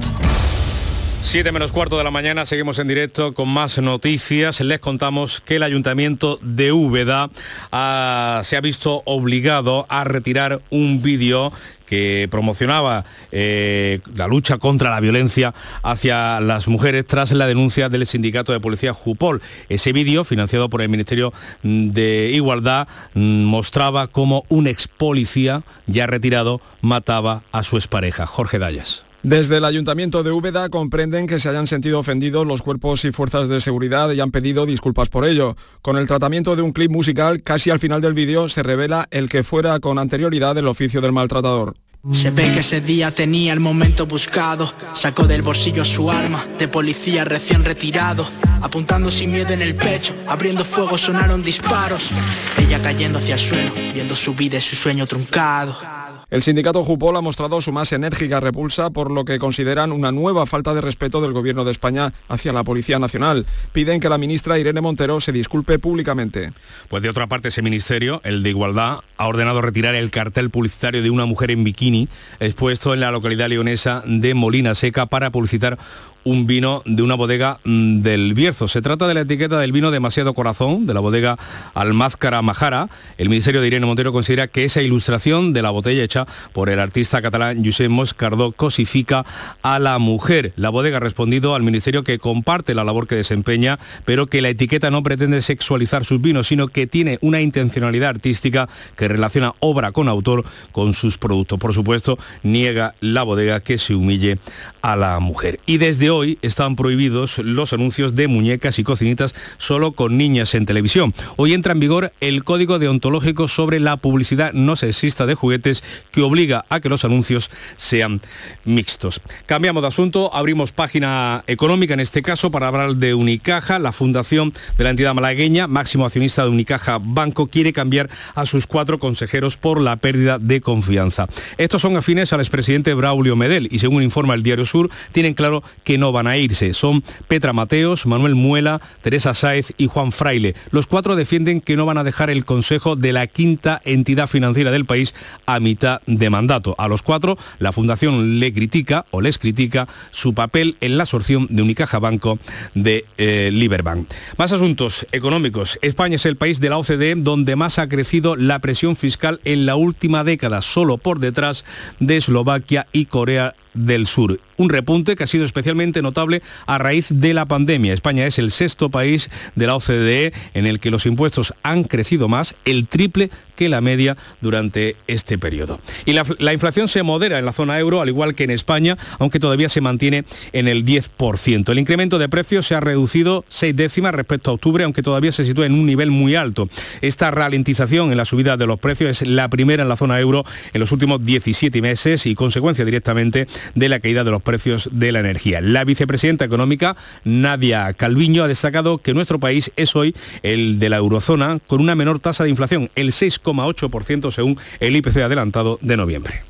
7 1.22 1.52
menos 1.52 1.70
cuarto 1.70 1.96
de 1.96 2.04
la 2.04 2.10
mañana, 2.10 2.44
seguimos 2.44 2.78
en 2.78 2.88
directo 2.88 3.34
con 3.34 3.48
más 3.48 3.78
noticias. 3.78 4.60
Les 4.60 4.80
contamos 4.80 5.40
que 5.40 5.56
el 5.56 5.62
ayuntamiento 5.62 6.38
de 6.42 6.72
Úbeda 6.72 7.30
ah, 7.70 8.40
se 8.42 8.56
ha 8.56 8.60
visto 8.60 9.02
obligado 9.04 9.86
a 9.88 10.02
retirar 10.04 10.60
un 10.70 11.02
vídeo 11.02 11.52
que 11.86 12.26
promocionaba 12.30 13.04
eh, 13.32 14.00
la 14.14 14.26
lucha 14.28 14.58
contra 14.58 14.90
la 14.90 15.00
violencia 15.00 15.54
hacia 15.82 16.40
las 16.40 16.68
mujeres 16.68 17.06
tras 17.06 17.32
la 17.32 17.46
denuncia 17.46 17.88
del 17.88 18.06
sindicato 18.06 18.52
de 18.52 18.60
policía 18.60 18.92
Jupol. 18.92 19.42
Ese 19.68 19.92
vídeo, 19.92 20.24
financiado 20.24 20.68
por 20.68 20.82
el 20.82 20.88
Ministerio 20.88 21.32
de 21.62 22.30
Igualdad, 22.32 22.88
mm, 23.14 23.44
mostraba 23.44 24.06
cómo 24.06 24.44
un 24.48 24.66
ex 24.66 24.88
policía 24.88 25.62
ya 25.86 26.06
retirado 26.06 26.60
mataba 26.80 27.42
a 27.52 27.62
su 27.62 27.76
expareja, 27.76 28.26
Jorge 28.26 28.58
Dayas. 28.58 29.09
Desde 29.22 29.58
el 29.58 29.66
Ayuntamiento 29.66 30.22
de 30.22 30.30
Úbeda 30.30 30.70
comprenden 30.70 31.26
que 31.26 31.38
se 31.38 31.50
hayan 31.50 31.66
sentido 31.66 31.98
ofendidos 31.98 32.46
los 32.46 32.62
cuerpos 32.62 33.04
y 33.04 33.12
fuerzas 33.12 33.50
de 33.50 33.60
seguridad 33.60 34.10
y 34.12 34.20
han 34.20 34.30
pedido 34.30 34.64
disculpas 34.64 35.10
por 35.10 35.26
ello. 35.26 35.56
Con 35.82 35.98
el 35.98 36.06
tratamiento 36.06 36.56
de 36.56 36.62
un 36.62 36.72
clip 36.72 36.90
musical, 36.90 37.42
casi 37.42 37.68
al 37.68 37.78
final 37.78 38.00
del 38.00 38.14
vídeo 38.14 38.48
se 38.48 38.62
revela 38.62 39.08
el 39.10 39.28
que 39.28 39.42
fuera 39.42 39.78
con 39.78 39.98
anterioridad 39.98 40.56
el 40.56 40.66
oficio 40.66 41.02
del 41.02 41.12
maltratador. 41.12 41.74
Se 42.12 42.30
ve 42.30 42.50
que 42.50 42.60
ese 42.60 42.80
día 42.80 43.10
tenía 43.10 43.52
el 43.52 43.60
momento 43.60 44.06
buscado, 44.06 44.72
sacó 44.94 45.26
del 45.26 45.42
bolsillo 45.42 45.84
su 45.84 46.10
arma, 46.10 46.46
de 46.58 46.66
policía 46.66 47.26
recién 47.26 47.62
retirado, 47.62 48.26
apuntando 48.62 49.10
sin 49.10 49.32
miedo 49.32 49.52
en 49.52 49.60
el 49.60 49.74
pecho, 49.74 50.14
abriendo 50.26 50.64
fuego 50.64 50.96
sonaron 50.96 51.42
disparos, 51.42 52.08
ella 52.56 52.80
cayendo 52.80 53.18
hacia 53.18 53.34
el 53.34 53.40
suelo, 53.40 53.72
viendo 53.92 54.14
su 54.14 54.32
vida 54.32 54.56
y 54.56 54.62
su 54.62 54.76
sueño 54.76 55.06
truncado. 55.06 55.99
El 56.30 56.44
sindicato 56.44 56.84
Jupol 56.84 57.16
ha 57.16 57.20
mostrado 57.20 57.60
su 57.60 57.72
más 57.72 57.92
enérgica 57.92 58.38
repulsa 58.38 58.90
por 58.90 59.10
lo 59.10 59.24
que 59.24 59.40
consideran 59.40 59.90
una 59.90 60.12
nueva 60.12 60.46
falta 60.46 60.72
de 60.74 60.80
respeto 60.80 61.20
del 61.20 61.32
Gobierno 61.32 61.64
de 61.64 61.72
España 61.72 62.12
hacia 62.28 62.52
la 62.52 62.62
Policía 62.62 63.00
Nacional. 63.00 63.46
Piden 63.72 63.98
que 63.98 64.08
la 64.08 64.16
ministra 64.16 64.56
Irene 64.56 64.80
Montero 64.80 65.20
se 65.20 65.32
disculpe 65.32 65.80
públicamente. 65.80 66.52
Pues 66.88 67.02
de 67.02 67.08
otra 67.08 67.26
parte, 67.26 67.48
ese 67.48 67.62
ministerio, 67.62 68.20
el 68.22 68.44
de 68.44 68.50
Igualdad, 68.50 69.00
ha 69.16 69.26
ordenado 69.26 69.60
retirar 69.60 69.96
el 69.96 70.12
cartel 70.12 70.50
publicitario 70.50 71.02
de 71.02 71.10
una 71.10 71.26
mujer 71.26 71.50
en 71.50 71.64
bikini 71.64 72.08
expuesto 72.38 72.94
en 72.94 73.00
la 73.00 73.10
localidad 73.10 73.48
leonesa 73.48 74.04
de 74.06 74.32
Molina 74.34 74.76
Seca 74.76 75.06
para 75.06 75.30
publicitar 75.30 75.78
un 76.24 76.46
vino 76.46 76.82
de 76.84 77.02
una 77.02 77.14
bodega 77.14 77.60
mm, 77.64 78.00
del 78.00 78.34
Bierzo. 78.34 78.68
Se 78.68 78.82
trata 78.82 79.06
de 79.06 79.14
la 79.14 79.20
etiqueta 79.22 79.58
del 79.58 79.72
vino 79.72 79.90
Demasiado 79.90 80.34
Corazón, 80.34 80.86
de 80.86 80.94
la 80.94 81.00
bodega 81.00 81.38
Almázcara 81.74 82.42
Majara. 82.42 82.88
El 83.18 83.28
Ministerio 83.28 83.60
de 83.60 83.68
Irene 83.68 83.86
Montero 83.86 84.12
considera 84.12 84.48
que 84.48 84.64
esa 84.64 84.82
ilustración 84.82 85.52
de 85.52 85.62
la 85.62 85.70
botella 85.70 86.02
hecha 86.02 86.26
por 86.52 86.68
el 86.68 86.80
artista 86.80 87.22
catalán 87.22 87.64
Josep 87.64 87.90
Moscardó 87.90 88.52
cosifica 88.52 89.24
a 89.62 89.78
la 89.78 89.98
mujer. 89.98 90.52
La 90.56 90.70
bodega 90.70 90.98
ha 90.98 91.00
respondido 91.00 91.54
al 91.54 91.62
Ministerio 91.62 92.04
que 92.04 92.18
comparte 92.18 92.74
la 92.74 92.84
labor 92.84 93.06
que 93.06 93.14
desempeña, 93.14 93.78
pero 94.04 94.26
que 94.26 94.42
la 94.42 94.50
etiqueta 94.50 94.90
no 94.90 95.02
pretende 95.02 95.42
sexualizar 95.42 96.04
sus 96.04 96.20
vinos, 96.20 96.48
sino 96.48 96.68
que 96.68 96.86
tiene 96.86 97.18
una 97.22 97.40
intencionalidad 97.40 98.10
artística 98.10 98.68
que 98.96 99.08
relaciona 99.08 99.54
obra 99.60 99.92
con 99.92 100.08
autor 100.08 100.44
con 100.72 100.94
sus 100.94 101.18
productos. 101.18 101.58
Por 101.58 101.74
supuesto, 101.74 102.18
niega 102.42 102.94
la 103.00 103.22
bodega 103.22 103.60
que 103.60 103.78
se 103.78 103.94
humille 103.94 104.38
a 104.82 104.96
la 104.96 105.18
mujer. 105.20 105.60
Y 105.66 105.78
desde 105.78 106.09
hoy 106.10 106.38
están 106.42 106.76
prohibidos 106.76 107.38
los 107.38 107.72
anuncios 107.72 108.14
de 108.14 108.28
muñecas 108.28 108.78
y 108.78 108.84
cocinitas 108.84 109.34
solo 109.58 109.92
con 109.92 110.16
niñas 110.16 110.54
en 110.54 110.66
televisión. 110.66 111.14
Hoy 111.36 111.54
entra 111.54 111.72
en 111.72 111.80
vigor 111.80 112.12
el 112.20 112.44
Código 112.44 112.78
Deontológico 112.78 113.48
sobre 113.48 113.80
la 113.80 113.96
publicidad 113.96 114.52
no 114.52 114.76
sexista 114.76 115.26
de 115.26 115.34
juguetes 115.34 115.82
que 116.10 116.22
obliga 116.22 116.64
a 116.68 116.80
que 116.80 116.88
los 116.88 117.04
anuncios 117.04 117.50
sean 117.76 118.20
mixtos. 118.64 119.20
Cambiamos 119.46 119.82
de 119.82 119.88
asunto, 119.88 120.34
abrimos 120.34 120.72
página 120.72 121.44
económica 121.46 121.94
en 121.94 122.00
este 122.00 122.22
caso 122.22 122.50
para 122.50 122.68
hablar 122.68 122.96
de 122.96 123.14
Unicaja. 123.14 123.78
La 123.78 123.92
fundación 123.92 124.52
de 124.76 124.84
la 124.84 124.90
entidad 124.90 125.14
malagueña, 125.14 125.66
máximo 125.66 126.04
accionista 126.04 126.42
de 126.42 126.50
Unicaja 126.50 126.98
Banco, 127.00 127.46
quiere 127.46 127.72
cambiar 127.72 128.10
a 128.34 128.46
sus 128.46 128.66
cuatro 128.66 128.98
consejeros 128.98 129.56
por 129.56 129.80
la 129.80 129.96
pérdida 129.96 130.38
de 130.38 130.60
confianza. 130.60 131.26
Estos 131.58 131.82
son 131.82 131.96
afines 131.96 132.32
al 132.32 132.40
expresidente 132.40 132.94
Braulio 132.94 133.36
Medel 133.36 133.68
y 133.70 133.78
según 133.78 134.02
informa 134.02 134.34
el 134.34 134.42
Diario 134.42 134.64
Sur, 134.64 134.90
tienen 135.12 135.34
claro 135.34 135.62
que 135.84 135.98
no 136.00 136.12
van 136.12 136.26
a 136.26 136.36
irse. 136.36 136.74
Son 136.74 137.02
Petra 137.28 137.52
Mateos, 137.52 138.06
Manuel 138.06 138.34
Muela, 138.34 138.80
Teresa 139.02 139.34
Sáez 139.34 139.72
y 139.78 139.86
Juan 139.86 140.10
Fraile. 140.10 140.54
Los 140.70 140.86
cuatro 140.86 141.14
defienden 141.14 141.60
que 141.60 141.76
no 141.76 141.86
van 141.86 141.98
a 141.98 142.04
dejar 142.04 142.30
el 142.30 142.44
consejo 142.44 142.96
de 142.96 143.12
la 143.12 143.26
quinta 143.26 143.80
entidad 143.84 144.26
financiera 144.26 144.70
del 144.70 144.86
país 144.86 145.14
a 145.46 145.60
mitad 145.60 146.00
de 146.06 146.30
mandato. 146.30 146.74
A 146.78 146.88
los 146.88 147.02
cuatro, 147.02 147.38
la 147.58 147.72
Fundación 147.72 148.40
le 148.40 148.52
critica 148.52 149.06
o 149.10 149.20
les 149.20 149.38
critica 149.38 149.86
su 150.10 150.34
papel 150.34 150.76
en 150.80 150.96
la 150.96 151.04
absorción 151.04 151.46
de 151.50 151.62
Unicaja 151.62 151.98
Banco 151.98 152.38
de 152.74 153.04
eh, 153.18 153.50
Liberbank. 153.52 154.08
Más 154.36 154.52
asuntos 154.52 155.06
económicos. 155.12 155.78
España 155.82 156.16
es 156.16 156.26
el 156.26 156.36
país 156.36 156.60
de 156.60 156.70
la 156.70 156.78
OCDE 156.78 157.14
donde 157.16 157.56
más 157.56 157.78
ha 157.78 157.88
crecido 157.88 158.36
la 158.36 158.58
presión 158.58 158.96
fiscal 158.96 159.40
en 159.44 159.66
la 159.66 159.76
última 159.76 160.24
década, 160.24 160.62
solo 160.62 160.98
por 160.98 161.20
detrás 161.20 161.64
de 161.98 162.16
Eslovaquia 162.16 162.86
y 162.92 163.06
Corea 163.06 163.54
del 163.74 164.06
Sur. 164.06 164.40
Un 164.56 164.68
repunte 164.68 165.14
que 165.14 165.24
ha 165.24 165.26
sido 165.26 165.44
especialmente 165.44 166.02
notable 166.02 166.42
a 166.66 166.78
raíz 166.78 167.08
de 167.10 167.34
la 167.34 167.46
pandemia. 167.46 167.92
España 167.92 168.26
es 168.26 168.38
el 168.38 168.50
sexto 168.50 168.90
país 168.90 169.30
de 169.54 169.66
la 169.66 169.76
OCDE 169.76 170.32
en 170.54 170.66
el 170.66 170.80
que 170.80 170.90
los 170.90 171.06
impuestos 171.06 171.54
han 171.62 171.84
crecido 171.84 172.28
más, 172.28 172.56
el 172.64 172.88
triple 172.88 173.30
que 173.56 173.68
la 173.68 173.80
media 173.80 174.16
durante 174.40 174.96
este 175.06 175.38
periodo. 175.38 175.80
Y 176.06 176.12
la, 176.12 176.24
la, 176.38 176.52
inflación 176.52 176.88
se 176.88 177.02
modera 177.02 177.38
en 177.38 177.44
la 177.44 177.52
zona 177.52 177.78
euro, 177.78 178.00
al 178.00 178.08
igual 178.08 178.34
que 178.34 178.44
en 178.44 178.50
España, 178.50 178.96
aunque 179.18 179.38
todavía 179.38 179.68
se 179.68 179.80
mantiene 179.80 180.24
en 180.52 180.66
el 180.66 180.84
10%. 180.84 181.70
El 181.70 181.78
incremento 181.78 182.18
de 182.18 182.28
precios 182.28 182.66
se 182.66 182.74
ha 182.74 182.80
reducido 182.80 183.44
seis 183.48 183.76
décimas 183.76 184.14
respecto 184.14 184.50
a 184.50 184.54
octubre, 184.54 184.84
aunque 184.84 185.02
todavía 185.02 185.32
se 185.32 185.44
sitúa 185.44 185.66
en 185.66 185.74
un 185.74 185.84
nivel 185.84 186.10
muy 186.10 186.34
alto. 186.36 186.68
Esta 187.02 187.30
ralentización 187.30 188.10
en 188.10 188.16
la 188.16 188.24
subida 188.24 188.56
de 188.56 188.66
los 188.66 188.78
precios 188.78 189.22
es 189.22 189.28
la 189.28 189.48
primera 189.48 189.82
en 189.82 189.88
la 189.88 189.96
zona 189.96 190.18
euro 190.20 190.44
en 190.72 190.80
los 190.80 190.92
últimos 190.92 191.22
17 191.22 191.82
meses 191.82 192.26
y 192.26 192.34
consecuencia 192.34 192.84
directamente 192.84 193.46
de 193.74 193.88
la 193.88 194.00
caída 194.00 194.24
de 194.24 194.30
los 194.30 194.42
precios 194.42 194.88
de 194.92 195.12
la 195.12 195.20
energía. 195.20 195.60
La 195.60 195.84
vicepresidenta 195.84 196.44
económica, 196.44 196.96
Nadia 197.24 197.92
Calviño, 197.94 198.44
ha 198.44 198.48
destacado 198.48 198.98
que 198.98 199.14
nuestro 199.14 199.40
país 199.40 199.72
es 199.76 199.94
hoy 199.96 200.14
el 200.42 200.78
de 200.78 200.88
la 200.88 200.96
eurozona 200.96 201.58
con 201.66 201.80
una 201.80 201.94
menor 201.94 202.18
tasa 202.18 202.44
de 202.44 202.50
inflación, 202.50 202.90
el 202.94 203.12
6,8% 203.12 204.30
según 204.30 204.58
el 204.80 204.96
IPC 204.96 205.18
adelantado 205.18 205.78
de 205.80 205.96
noviembre. 205.96 206.42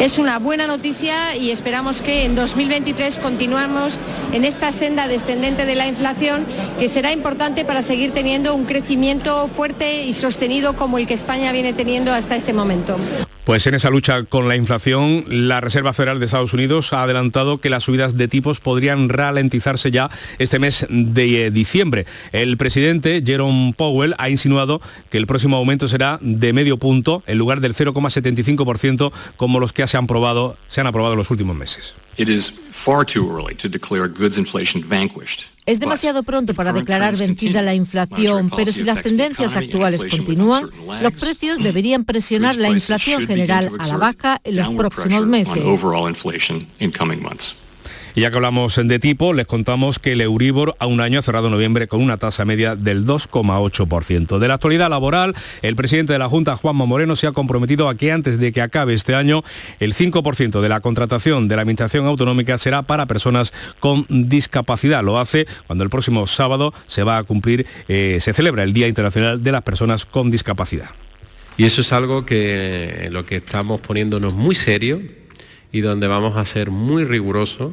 Es 0.00 0.18
una 0.18 0.38
buena 0.38 0.66
noticia 0.66 1.36
y 1.36 1.50
esperamos 1.50 2.02
que 2.02 2.24
en 2.24 2.34
2023 2.34 3.18
continuemos 3.18 3.98
en 4.32 4.44
esta 4.44 4.72
senda 4.72 5.06
descendente 5.06 5.64
de 5.64 5.74
la 5.74 5.86
inflación 5.86 6.44
que 6.78 6.88
será 6.88 7.12
importante 7.12 7.64
para 7.64 7.82
seguir 7.82 8.12
teniendo 8.12 8.54
un 8.54 8.64
crecimiento 8.64 9.48
fuerte 9.48 10.04
y 10.04 10.12
sostenido 10.12 10.74
como 10.74 10.98
el 10.98 11.06
que 11.06 11.14
España 11.14 11.52
viene 11.52 11.72
teniendo 11.72 12.12
hasta 12.12 12.36
este 12.36 12.52
momento. 12.52 12.96
Pues 13.46 13.64
en 13.68 13.74
esa 13.74 13.90
lucha 13.90 14.24
con 14.24 14.48
la 14.48 14.56
inflación, 14.56 15.22
la 15.28 15.60
Reserva 15.60 15.92
Federal 15.92 16.18
de 16.18 16.26
Estados 16.26 16.52
Unidos 16.52 16.92
ha 16.92 17.04
adelantado 17.04 17.58
que 17.58 17.70
las 17.70 17.84
subidas 17.84 18.16
de 18.16 18.26
tipos 18.26 18.58
podrían 18.58 19.08
ralentizarse 19.08 19.92
ya 19.92 20.10
este 20.40 20.58
mes 20.58 20.84
de 20.90 21.46
eh, 21.46 21.50
diciembre. 21.52 22.06
El 22.32 22.56
presidente 22.56 23.22
Jerome 23.24 23.72
Powell 23.76 24.16
ha 24.18 24.30
insinuado 24.30 24.80
que 25.10 25.18
el 25.18 25.28
próximo 25.28 25.58
aumento 25.58 25.86
será 25.86 26.18
de 26.22 26.52
medio 26.52 26.76
punto 26.78 27.22
en 27.28 27.38
lugar 27.38 27.60
del 27.60 27.76
0,75% 27.76 29.12
como 29.36 29.60
los 29.60 29.72
que 29.72 29.86
se 29.86 29.96
han, 29.96 30.08
probado, 30.08 30.56
se 30.66 30.80
han 30.80 30.88
aprobado 30.88 31.12
en 31.12 31.18
los 31.18 31.30
últimos 31.30 31.54
meses. 31.54 31.94
Es 35.66 35.80
demasiado 35.80 36.22
pronto 36.22 36.54
para 36.54 36.72
declarar 36.72 37.16
vencida 37.16 37.60
la 37.60 37.74
inflación, 37.74 38.50
pero 38.56 38.70
si 38.70 38.84
las 38.84 39.02
tendencias 39.02 39.56
actuales 39.56 40.02
continúan, 40.08 40.70
los 41.02 41.12
precios 41.12 41.58
deberían 41.58 42.04
presionar 42.04 42.56
la 42.56 42.70
inflación 42.70 43.26
general 43.26 43.70
a 43.78 43.86
la 43.86 43.96
baja 43.96 44.40
en 44.44 44.56
los 44.56 44.68
próximos 44.74 45.26
meses. 45.26 45.62
Y 48.16 48.22
ya 48.22 48.30
que 48.30 48.36
hablamos 48.36 48.80
de 48.82 48.98
tipo, 48.98 49.34
les 49.34 49.44
contamos 49.44 49.98
que 49.98 50.12
el 50.12 50.22
Euribor 50.22 50.74
a 50.78 50.86
un 50.86 51.02
año 51.02 51.18
ha 51.18 51.22
cerrado 51.22 51.50
noviembre 51.50 51.86
con 51.86 52.00
una 52.00 52.16
tasa 52.16 52.46
media 52.46 52.74
del 52.74 53.04
2,8%. 53.04 54.38
De 54.38 54.48
la 54.48 54.54
actualidad 54.54 54.88
laboral, 54.88 55.34
el 55.60 55.76
presidente 55.76 56.14
de 56.14 56.18
la 56.18 56.26
Junta, 56.26 56.56
Juanma 56.56 56.86
Moreno, 56.86 57.14
se 57.14 57.26
ha 57.26 57.32
comprometido 57.32 57.90
a 57.90 57.94
que 57.94 58.12
antes 58.12 58.40
de 58.40 58.52
que 58.52 58.62
acabe 58.62 58.94
este 58.94 59.14
año, 59.14 59.44
el 59.80 59.92
5% 59.92 60.62
de 60.62 60.68
la 60.70 60.80
contratación 60.80 61.46
de 61.46 61.56
la 61.56 61.60
Administración 61.60 62.06
Autonómica 62.06 62.56
será 62.56 62.80
para 62.80 63.04
personas 63.04 63.52
con 63.80 64.06
discapacidad. 64.08 65.04
Lo 65.04 65.18
hace 65.18 65.46
cuando 65.66 65.84
el 65.84 65.90
próximo 65.90 66.26
sábado 66.26 66.72
se 66.86 67.02
va 67.02 67.18
a 67.18 67.22
cumplir, 67.22 67.66
eh, 67.86 68.16
se 68.22 68.32
celebra 68.32 68.62
el 68.62 68.72
Día 68.72 68.88
Internacional 68.88 69.42
de 69.42 69.52
las 69.52 69.60
Personas 69.60 70.06
con 70.06 70.30
Discapacidad. 70.30 70.88
Y 71.58 71.66
eso 71.66 71.82
es 71.82 71.92
algo 71.92 72.24
que 72.24 73.10
lo 73.12 73.26
que 73.26 73.36
estamos 73.36 73.82
poniéndonos 73.82 74.32
muy 74.32 74.54
serio 74.54 75.02
y 75.70 75.82
donde 75.82 76.06
vamos 76.06 76.38
a 76.38 76.46
ser 76.46 76.70
muy 76.70 77.04
rigurosos 77.04 77.72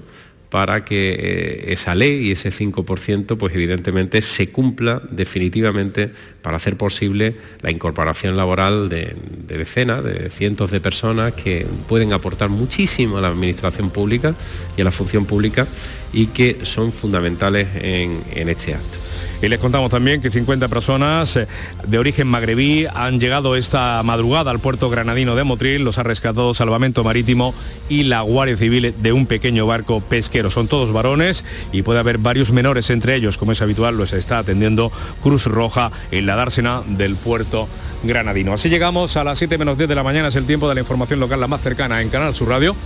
para 0.54 0.86
que 0.86 1.16
eh, 1.18 1.74
esa 1.74 1.96
ley 1.96 2.28
y 2.28 2.32
ese 2.34 2.50
5% 2.50 3.38
pues 3.38 3.56
evidentemente 3.56 4.22
se 4.22 4.50
cumpla 4.50 5.02
definitivamente 5.10 6.12
para 6.44 6.58
hacer 6.58 6.78
posible 6.78 7.34
la 7.64 7.72
incorporación 7.72 8.38
laboral 8.38 8.88
de, 8.88 9.16
decenas, 9.48 10.04
de 10.04 10.30
cientos 10.30 10.70
de 10.70 10.80
personas 10.80 11.34
que 11.34 11.66
pueden 11.88 12.14
aportar 12.14 12.50
muchísimo 12.50 13.18
a 13.18 13.22
la 13.22 13.30
administración 13.30 13.90
pública 13.90 14.36
y 14.78 14.82
a 14.82 14.84
la 14.84 14.92
función 14.92 15.26
pública 15.26 15.66
y 16.14 16.28
que 16.28 16.60
son 16.62 16.92
fundamentales 16.92 17.70
en 17.82 18.48
este 18.48 18.76
acto. 18.76 19.03
Y 19.44 19.50
les 19.50 19.60
contamos 19.60 19.92
también 19.92 20.22
que 20.22 20.32
50 20.32 20.70
personas 20.70 21.36
eh, 21.36 21.48
de 21.86 21.98
origen 21.98 22.28
magrebí 22.28 22.86
han 22.96 23.20
llegado 23.20 23.58
esta 23.58 24.02
madrugada 24.02 24.52
al 24.52 24.60
puerto 24.60 24.90
granadino 24.90 25.36
de 25.36 25.44
Motril. 25.44 25.84
Los 25.84 25.98
ha 25.98 26.04
rescatado 26.04 26.54
Salvamento 26.54 27.04
Marítimo 27.04 27.54
y 27.90 28.04
la 28.04 28.22
Guardia 28.22 28.56
Civil 28.56 28.96
de 28.98 29.12
un 29.12 29.26
pequeño 29.26 29.68
barco 29.68 30.00
pesquero. 30.00 30.50
Son 30.50 30.70
todos 30.70 30.94
varones 30.94 31.44
y 31.74 31.82
puede 31.82 32.00
haber 32.00 32.20
varios 32.20 32.54
menores 32.54 32.90
entre 32.90 33.16
ellos, 33.16 33.38
como 33.38 33.52
es 33.52 33.62
habitual, 33.62 33.98
los 33.98 34.14
está 34.14 34.38
atendiendo 34.38 34.94
Cruz 35.22 35.46
Roja 35.48 35.92
en 36.12 36.26
la 36.26 36.38
dársena 36.38 36.82
del 36.88 37.18
puerto 37.18 37.68
granadino. 38.04 38.54
Así 38.54 38.70
llegamos 38.70 39.18
a 39.18 39.26
las 39.26 39.40
7 39.40 39.58
menos 39.58 39.78
10 39.78 39.90
de 39.90 39.96
la 39.96 40.04
mañana, 40.04 40.30
es 40.30 40.38
el 40.38 40.46
tiempo 40.46 40.70
de 40.70 40.76
la 40.76 40.80
información 40.80 41.20
local 41.20 41.42
la 41.42 41.48
más 41.48 41.62
cercana 41.62 42.02
en 42.02 42.08
Canal 42.08 42.34
Sur 42.34 42.48
Radio 42.48 42.78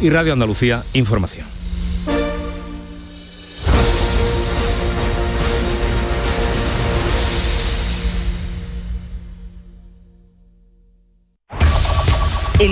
y 0.00 0.08
Radio 0.08 0.32
Andalucía 0.32 0.82
Información. 0.94 1.55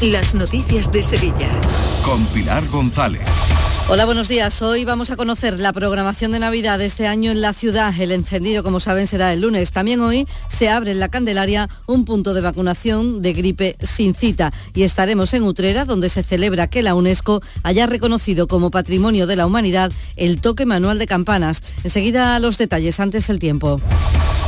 las 0.00 0.34
noticias 0.34 0.92
de 0.92 1.02
Sevilla. 1.02 1.48
Con 2.04 2.24
Pilar 2.26 2.66
González. 2.68 3.22
Hola, 3.88 4.04
buenos 4.04 4.28
días. 4.28 4.60
Hoy 4.62 4.84
vamos 4.84 5.10
a 5.10 5.16
conocer 5.16 5.58
la 5.58 5.72
programación 5.72 6.32
de 6.32 6.40
Navidad 6.40 6.78
de 6.78 6.86
este 6.86 7.06
año 7.06 7.30
en 7.30 7.40
la 7.40 7.52
ciudad. 7.52 7.94
El 7.98 8.10
encendido, 8.12 8.62
como 8.62 8.80
saben, 8.80 9.06
será 9.06 9.32
el 9.32 9.40
lunes. 9.40 9.70
También 9.72 10.00
hoy 10.00 10.26
se 10.48 10.68
abre 10.68 10.90
en 10.90 11.00
la 11.00 11.08
Candelaria 11.08 11.68
un 11.86 12.04
punto 12.04 12.34
de 12.34 12.40
vacunación 12.40 13.22
de 13.22 13.32
gripe 13.32 13.76
sin 13.80 14.14
cita. 14.14 14.52
Y 14.74 14.82
estaremos 14.82 15.32
en 15.34 15.44
Utrera, 15.44 15.84
donde 15.84 16.08
se 16.08 16.24
celebra 16.24 16.66
que 16.66 16.82
la 16.82 16.94
UNESCO 16.94 17.40
haya 17.62 17.86
reconocido 17.86 18.48
como 18.48 18.70
Patrimonio 18.70 19.26
de 19.26 19.36
la 19.36 19.46
Humanidad 19.46 19.92
el 20.16 20.40
toque 20.40 20.66
manual 20.66 20.98
de 20.98 21.06
campanas. 21.06 21.62
Enseguida 21.84 22.38
los 22.40 22.58
detalles, 22.58 23.00
antes 23.00 23.30
el 23.30 23.38
tiempo. 23.38 23.80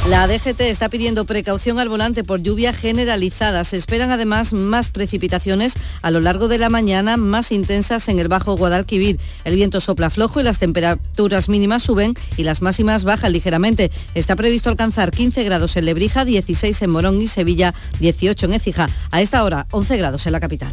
La 0.07 0.26
DGT 0.26 0.62
está 0.62 0.88
pidiendo 0.88 1.26
precaución 1.26 1.78
al 1.78 1.90
volante 1.90 2.24
por 2.24 2.42
lluvia 2.42 2.72
generalizada. 2.72 3.62
Se 3.62 3.76
esperan 3.76 4.11
además 4.11 4.55
más 4.55 4.88
a 6.03 6.11
lo 6.11 6.20
largo 6.20 6.49
de 6.49 6.59
la 6.59 6.68
mañana, 6.68 7.16
más 7.16 7.53
intensas 7.53 8.09
en 8.09 8.18
el 8.18 8.28
Bajo 8.28 8.57
Guadalquivir. 8.57 9.18
El 9.45 9.55
viento 9.55 9.80
sopla 9.80 10.11
flojo 10.11 10.41
y 10.41 10.43
las 10.43 10.59
temperaturas 10.59 11.49
mínimas 11.49 11.84
suben 11.84 12.14
y 12.36 12.45
las 12.45 12.61
máximas 12.61 13.05
bajan 13.05 13.32
ligeramente. 13.32 13.91
Está 14.14 14.36
previsto 14.36 14.68
alcanzar 14.68 15.11
15 15.11 15.45
grados 15.45 15.76
en 15.76 15.84
Lebrija, 15.84 16.24
16 16.24 16.82
en 16.82 16.91
Morón 16.91 17.22
y 17.22 17.28
Sevilla, 17.28 17.74
18 18.01 18.47
en 18.47 18.53
Écija. 18.53 18.89
A 19.11 19.20
esta 19.20 19.45
hora, 19.45 19.66
11 19.70 19.97
grados 19.97 20.26
en 20.26 20.32
la 20.32 20.41
capital. 20.41 20.72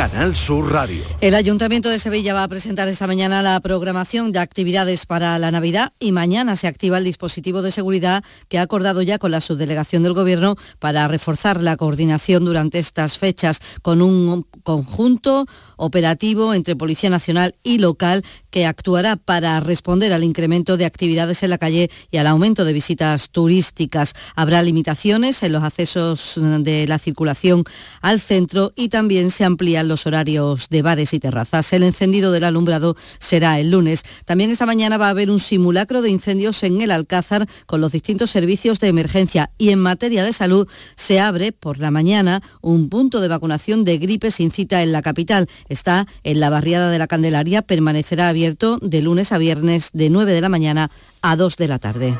Canal 0.00 0.34
Sur 0.34 0.72
Radio. 0.72 1.04
El 1.20 1.34
Ayuntamiento 1.34 1.90
de 1.90 1.98
Sevilla 1.98 2.32
va 2.32 2.42
a 2.42 2.48
presentar 2.48 2.88
esta 2.88 3.06
mañana 3.06 3.42
la 3.42 3.60
programación 3.60 4.32
de 4.32 4.38
actividades 4.38 5.04
para 5.04 5.38
la 5.38 5.50
Navidad 5.50 5.92
y 6.00 6.12
mañana 6.12 6.56
se 6.56 6.68
activa 6.68 6.96
el 6.96 7.04
dispositivo 7.04 7.60
de 7.60 7.70
seguridad 7.70 8.24
que 8.48 8.58
ha 8.58 8.62
acordado 8.62 9.02
ya 9.02 9.18
con 9.18 9.30
la 9.30 9.42
subdelegación 9.42 10.02
del 10.02 10.14
Gobierno 10.14 10.56
para 10.78 11.06
reforzar 11.06 11.62
la 11.62 11.76
coordinación 11.76 12.46
durante 12.46 12.78
estas 12.78 13.18
fechas 13.18 13.60
con 13.82 14.00
un 14.00 14.46
conjunto 14.62 15.44
operativo 15.76 16.54
entre 16.54 16.76
Policía 16.76 17.10
Nacional 17.10 17.54
y 17.62 17.76
local 17.76 18.24
que 18.48 18.64
actuará 18.64 19.16
para 19.16 19.60
responder 19.60 20.14
al 20.14 20.24
incremento 20.24 20.78
de 20.78 20.86
actividades 20.86 21.42
en 21.42 21.50
la 21.50 21.58
calle 21.58 21.90
y 22.10 22.16
al 22.16 22.26
aumento 22.26 22.64
de 22.64 22.72
visitas 22.72 23.28
turísticas. 23.28 24.14
Habrá 24.34 24.62
limitaciones 24.62 25.42
en 25.42 25.52
los 25.52 25.62
accesos 25.62 26.40
de 26.40 26.86
la 26.86 26.98
circulación 26.98 27.64
al 28.00 28.18
centro 28.18 28.72
y 28.74 28.88
también 28.88 29.30
se 29.30 29.44
amplían 29.44 29.89
los 29.90 30.06
horarios 30.06 30.68
de 30.70 30.80
bares 30.80 31.12
y 31.12 31.20
terrazas. 31.20 31.70
El 31.74 31.82
encendido 31.82 32.32
del 32.32 32.44
alumbrado 32.44 32.96
será 33.18 33.60
el 33.60 33.70
lunes. 33.70 34.02
También 34.24 34.50
esta 34.50 34.64
mañana 34.64 34.96
va 34.96 35.08
a 35.08 35.10
haber 35.10 35.30
un 35.30 35.40
simulacro 35.40 36.00
de 36.00 36.08
incendios 36.08 36.62
en 36.62 36.80
el 36.80 36.90
Alcázar 36.90 37.46
con 37.66 37.82
los 37.82 37.92
distintos 37.92 38.30
servicios 38.30 38.80
de 38.80 38.88
emergencia 38.88 39.50
y 39.58 39.70
en 39.70 39.80
materia 39.80 40.24
de 40.24 40.32
salud 40.32 40.66
se 40.96 41.20
abre 41.20 41.52
por 41.52 41.78
la 41.78 41.90
mañana 41.90 42.42
un 42.62 42.88
punto 42.88 43.20
de 43.20 43.28
vacunación 43.28 43.84
de 43.84 43.98
gripe 43.98 44.30
sin 44.30 44.50
cita 44.50 44.82
en 44.82 44.92
la 44.92 45.02
capital. 45.02 45.48
Está 45.68 46.06
en 46.22 46.40
la 46.40 46.48
barriada 46.48 46.90
de 46.90 46.98
la 46.98 47.06
Candelaria, 47.06 47.62
permanecerá 47.62 48.28
abierto 48.28 48.78
de 48.80 49.02
lunes 49.02 49.32
a 49.32 49.38
viernes 49.38 49.90
de 49.92 50.08
9 50.08 50.32
de 50.32 50.40
la 50.40 50.48
mañana 50.48 50.90
a 51.20 51.36
2 51.36 51.56
de 51.56 51.68
la 51.68 51.78
tarde. 51.78 52.16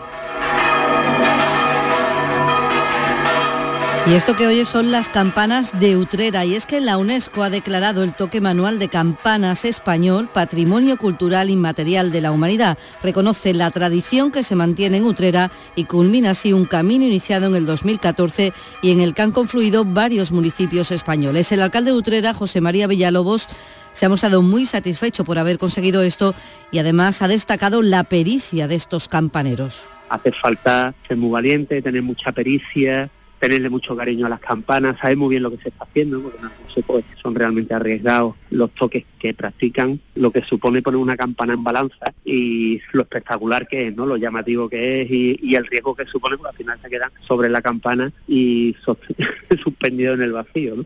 Y 4.07 4.15
esto 4.15 4.35
que 4.35 4.47
oye 4.47 4.65
son 4.65 4.91
las 4.91 5.09
campanas 5.09 5.79
de 5.79 5.97
Utrera 5.97 6.45
y 6.45 6.55
es 6.55 6.67
que 6.67 6.81
la 6.81 6.97
UNESCO 6.97 7.43
ha 7.43 7.51
declarado 7.51 8.03
el 8.03 8.15
toque 8.15 8.41
manual 8.41 8.79
de 8.79 8.89
campanas 8.89 9.65
español 9.65 10.29
Patrimonio 10.33 10.97
Cultural 10.97 11.51
Inmaterial 11.51 12.11
de 12.11 12.21
la 12.23 12.33
Humanidad. 12.33 12.79
Reconoce 13.03 13.55
la 13.55 13.71
tradición 13.71 14.33
que 14.33 14.43
se 14.43 14.57
mantiene 14.57 14.97
en 14.97 15.05
Utrera 15.05 15.53
y 15.77 15.85
culmina 15.85 16.31
así 16.31 16.53
un 16.53 16.65
camino 16.65 17.05
iniciado 17.05 17.47
en 17.47 17.55
el 17.55 17.67
2014 17.67 18.53
y 18.83 18.91
en 18.91 19.01
el 19.01 19.15
que 19.15 19.23
han 19.23 19.33
confluido 19.33 19.85
varios 19.85 20.33
municipios 20.33 20.91
españoles. 20.91 21.53
El 21.53 21.63
alcalde 21.63 21.93
de 21.93 21.99
Utrera, 21.99 22.35
José 22.35 22.61
María 22.61 22.89
Villalobos, 22.89 23.47
se 23.93 24.07
ha 24.07 24.09
mostrado 24.09 24.43
muy 24.43 24.67
satisfecho 24.67 25.25
por 25.25 25.39
haber 25.39 25.59
conseguido 25.59 26.03
esto 26.03 26.35
y 26.73 26.79
además 26.79 27.23
ha 27.23 27.29
destacado 27.29 27.83
la 27.83 28.03
pericia 28.05 28.67
de 28.67 28.77
estos 28.77 29.09
campaneros. 29.09 29.85
Hace 30.09 30.33
falta 30.33 30.95
ser 31.07 31.17
muy 31.17 31.31
valiente, 31.31 31.81
tener 31.83 32.03
mucha 32.03 32.33
pericia, 32.33 33.09
tenerle 33.41 33.71
mucho 33.71 33.97
cariño 33.97 34.27
a 34.27 34.29
las 34.29 34.41
campanas, 34.41 34.99
saber 35.01 35.17
muy 35.17 35.31
bien 35.31 35.43
lo 35.43 35.51
que 35.51 35.63
se 35.63 35.71
está 35.71 35.85
haciendo, 35.85 36.21
porque 36.21 36.39
no 36.41 36.51
sé, 36.73 36.83
pues, 36.83 37.05
son 37.21 37.35
realmente 37.35 37.75
arriesgados 37.75 38.37
los 38.51 38.71
toques 38.73 39.05
que 39.19 39.35
practican, 39.35 39.99
lo 40.15 40.31
que 40.31 40.43
supone 40.43 40.83
poner 40.83 41.01
una 41.01 41.17
campana 41.17 41.55
en 41.55 41.65
balanza 41.65 42.13
y 42.25 42.81
lo 42.93 43.03
espectacular 43.03 43.67
que 43.67 43.89
es, 43.89 43.97
¿no? 43.97 44.07
Lo 44.07 44.19
llamativo 44.19 44.69
que 44.69 45.03
es 45.03 45.11
y, 45.11 45.55
el 45.55 45.67
riesgo 45.67 45.97
que 45.97 46.07
supone, 46.07 46.37
porque 46.37 46.51
al 46.51 46.57
final 46.57 46.79
se 46.83 46.91
quedan 46.91 47.11
sobre 47.27 47.49
la 47.49 47.63
campana 47.63 48.13
y 48.29 48.77
suspendido 49.63 50.15
en 50.15 50.23
el 50.23 50.33
vacío, 50.33 50.77
¿no? 50.77 50.85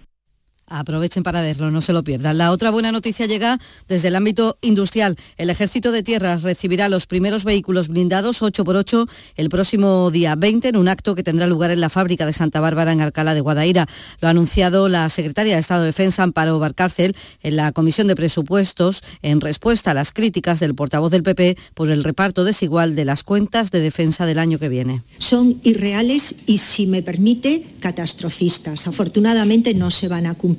Aprovechen 0.66 1.22
para 1.22 1.42
verlo, 1.42 1.70
no 1.70 1.82
se 1.82 1.92
lo 1.92 2.02
pierdan. 2.02 2.38
La 2.38 2.50
otra 2.50 2.70
buena 2.70 2.90
noticia 2.90 3.26
llega 3.26 3.58
desde 3.86 4.08
el 4.08 4.16
ámbito 4.16 4.56
industrial. 4.62 5.16
El 5.36 5.50
Ejército 5.50 5.92
de 5.92 6.02
Tierra 6.02 6.38
recibirá 6.38 6.88
los 6.88 7.06
primeros 7.06 7.44
vehículos 7.44 7.88
blindados 7.88 8.40
8x8 8.40 9.06
el 9.36 9.50
próximo 9.50 10.10
día 10.10 10.36
20 10.36 10.68
en 10.68 10.76
un 10.78 10.88
acto 10.88 11.14
que 11.14 11.22
tendrá 11.22 11.46
lugar 11.46 11.70
en 11.70 11.82
la 11.82 11.90
fábrica 11.90 12.24
de 12.24 12.32
Santa 12.32 12.60
Bárbara 12.60 12.92
en 12.92 13.02
Alcalá 13.02 13.34
de 13.34 13.42
Guadaira. 13.42 13.86
Lo 14.22 14.28
ha 14.28 14.30
anunciado 14.30 14.88
la 14.88 15.06
secretaria 15.10 15.54
de 15.54 15.60
Estado 15.60 15.82
de 15.82 15.88
Defensa, 15.88 16.22
Amparo 16.22 16.58
Barcárcel, 16.58 17.14
en 17.42 17.56
la 17.56 17.72
Comisión 17.72 18.06
de 18.06 18.16
Presupuestos 18.16 19.02
en 19.20 19.42
respuesta 19.42 19.90
a 19.90 19.94
las 19.94 20.12
críticas 20.12 20.60
del 20.60 20.74
portavoz 20.74 21.10
del 21.10 21.22
PP 21.22 21.58
por 21.74 21.90
el 21.90 22.04
reparto 22.04 22.42
desigual 22.42 22.94
de 22.94 23.04
las 23.04 23.22
cuentas 23.22 23.70
de 23.70 23.80
defensa 23.80 24.24
del 24.24 24.38
año 24.38 24.58
que 24.58 24.70
viene. 24.70 25.02
Son 25.18 25.60
irreales 25.62 26.34
y, 26.46 26.58
si 26.58 26.86
me 26.86 27.02
permite, 27.02 27.66
catastrofistas. 27.80 28.86
Afortunadamente 28.86 29.74
no 29.74 29.90
se 29.90 30.08
van 30.08 30.24
a 30.24 30.34
cumplir 30.34 30.53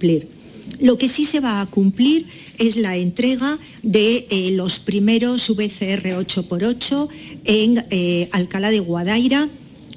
lo 0.80 0.98
que 0.98 1.08
sí 1.08 1.26
se 1.26 1.39
va 1.39 1.62
a 1.62 1.66
cumplir 1.68 2.26
es 2.58 2.76
la 2.76 2.98
entrega 2.98 3.60
de 3.84 4.28
eh, 4.30 4.52
los 4.52 4.80
primeros 4.80 5.50
VCR 5.50 6.18
8x8 6.26 7.08
en 7.46 7.86
eh, 7.89 8.30
Alcalá 8.32 8.72
de 8.72 8.80
Guadaira 8.80 9.50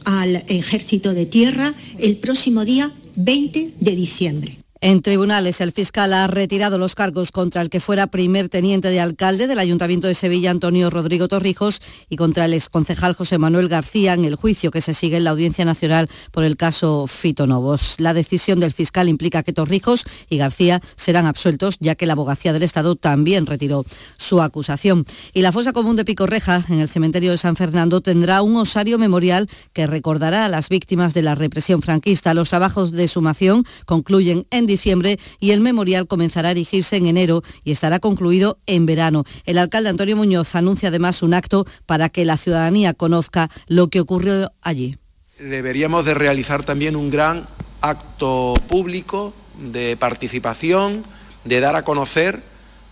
al 0.05 0.45
Ejército 0.49 1.15
de 1.15 1.27
Tierra 1.27 1.75
el 1.99 2.17
próximo 2.17 2.65
día 2.65 2.93
20 3.17 3.75
de 3.79 3.97
diciembre. 3.97 4.59
En 4.81 5.03
tribunales, 5.03 5.61
el 5.61 5.73
fiscal 5.73 6.13
ha 6.13 6.29
retirado 6.29 6.79
los 6.79 6.95
cargos 6.95 7.33
contra 7.33 7.63
el 7.63 7.69
que 7.69 7.81
fuera 7.81 8.07
primer 8.07 8.49
teniente 8.49 8.91
de 8.91 9.01
alcalde 9.01 9.49
del 9.49 9.59
Ayuntamiento 9.59 10.07
de 10.07 10.15
Sevilla, 10.15 10.53
Antonio 10.53 10.89
Rodrigo 10.89 11.27
Torrijos, 11.27 11.81
y 12.09 12.15
contra 12.15 12.45
el 12.45 12.55
exconcejal 12.55 13.17
José 13.17 13.39
Manuel 13.39 13.69
García 13.69 14.15
en 14.15 14.25
el 14.25 14.37
juicio 14.37 14.71
que 14.71 14.81
se 14.81 14.95
sigue 14.95 15.17
en 15.17 15.25
la 15.25 15.31
Audiencia 15.31 15.65
Nacional 15.65 16.09
por 16.31 16.45
el 16.45 16.57
caso 16.57 17.09
Fito 17.09 17.49
Novos. 17.49 17.97
La 17.99 18.15
decisión 18.15 18.61
del 18.61 18.73
fiscal 18.73 19.09
implica 19.09 19.43
que 19.43 19.53
Torrijos 19.53 20.05
y 20.29 20.37
García 20.37 20.81
serán 20.95 21.27
absueltos, 21.27 21.79
ya 21.81 21.97
que 21.97 22.07
la 22.07 22.13
abogacía 22.13 22.53
del 22.53 22.63
Estado 22.63 22.95
también 22.95 23.47
retiró 23.47 23.85
su 24.17 24.41
acusación. 24.41 25.07
Y 25.33 25.43
la 25.43 25.51
fosa 25.51 25.73
común 25.73 25.97
de 25.97 26.05
Picorreja, 26.05 26.65
en 26.69 26.79
el 26.79 26.89
cementerio 26.89 27.33
de 27.33 27.39
San 27.39 27.57
Fernando, 27.57 28.01
tendrá 28.01 28.43
un 28.43 28.57
osario 28.57 28.97
memorial 28.97 29.49
que 29.73 29.89
recordará 29.89 30.45
a 30.45 30.49
las 30.49 30.69
víctimas 30.69 31.15
de 31.15 31.23
la 31.23 31.35
represión 31.35 31.83
franquista. 31.83 32.33
Los 32.33 32.51
trabajos 32.51 32.93
de 32.93 33.09
sumación 33.09 33.65
concluyen 33.85 34.47
en 34.53 34.68
diciembre 34.69 35.19
y 35.41 35.51
el 35.51 35.61
memorial 35.61 36.07
comenzará 36.07 36.49
a 36.49 36.53
erigirse 36.53 36.97
en 36.97 37.07
enero 37.07 37.43
y 37.65 37.73
estará 37.73 37.99
concluido 37.99 38.59
en 38.67 38.87
verano. 38.87 39.25
El 39.45 39.59
alcalde 39.59 39.89
Antonio 39.89 40.17
Muñoz 40.17 40.55
anuncia 40.55 40.91
además 40.91 41.23
un 41.23 41.35
acto 41.35 41.67
para 41.87 42.09
que 42.09 42.25
la 42.25 42.37
ciudadanía 42.37 42.95
conozca 42.95 43.51
lo 43.67 43.89
que 43.89 44.01
ocurrió 44.01 44.53
allí. 44.63 44.97
Deberíamos 45.39 46.05
de 46.05 46.15
realizar 46.15 46.65
también 46.65 46.95
un 46.97 47.11
gran 47.11 47.47
acto 47.81 48.55
público 48.69 49.33
de 49.73 49.97
participación, 49.97 51.05
de 51.45 51.61
dar 51.61 51.77
a 51.77 51.85
conocer, 51.85 52.41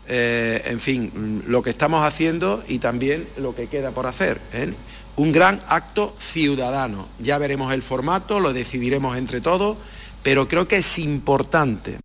eh, 0.08 0.62
en 0.66 0.80
fin, 0.80 1.42
lo 1.48 1.62
que 1.62 1.70
estamos 1.70 2.04
haciendo 2.04 2.62
y 2.68 2.78
también 2.78 3.26
lo 3.38 3.54
que 3.54 3.66
queda 3.66 3.90
por 3.90 4.06
hacer. 4.06 4.40
¿eh? 4.52 4.72
Un 5.16 5.32
gran 5.32 5.60
acto 5.68 6.14
ciudadano. 6.18 7.08
Ya 7.18 7.38
veremos 7.38 7.72
el 7.72 7.82
formato, 7.82 8.38
lo 8.38 8.52
decidiremos 8.52 9.16
entre 9.16 9.40
todos 9.40 9.76
pero 10.26 10.48
creo 10.48 10.66
que 10.66 10.78
es 10.78 10.98
importante 10.98 12.00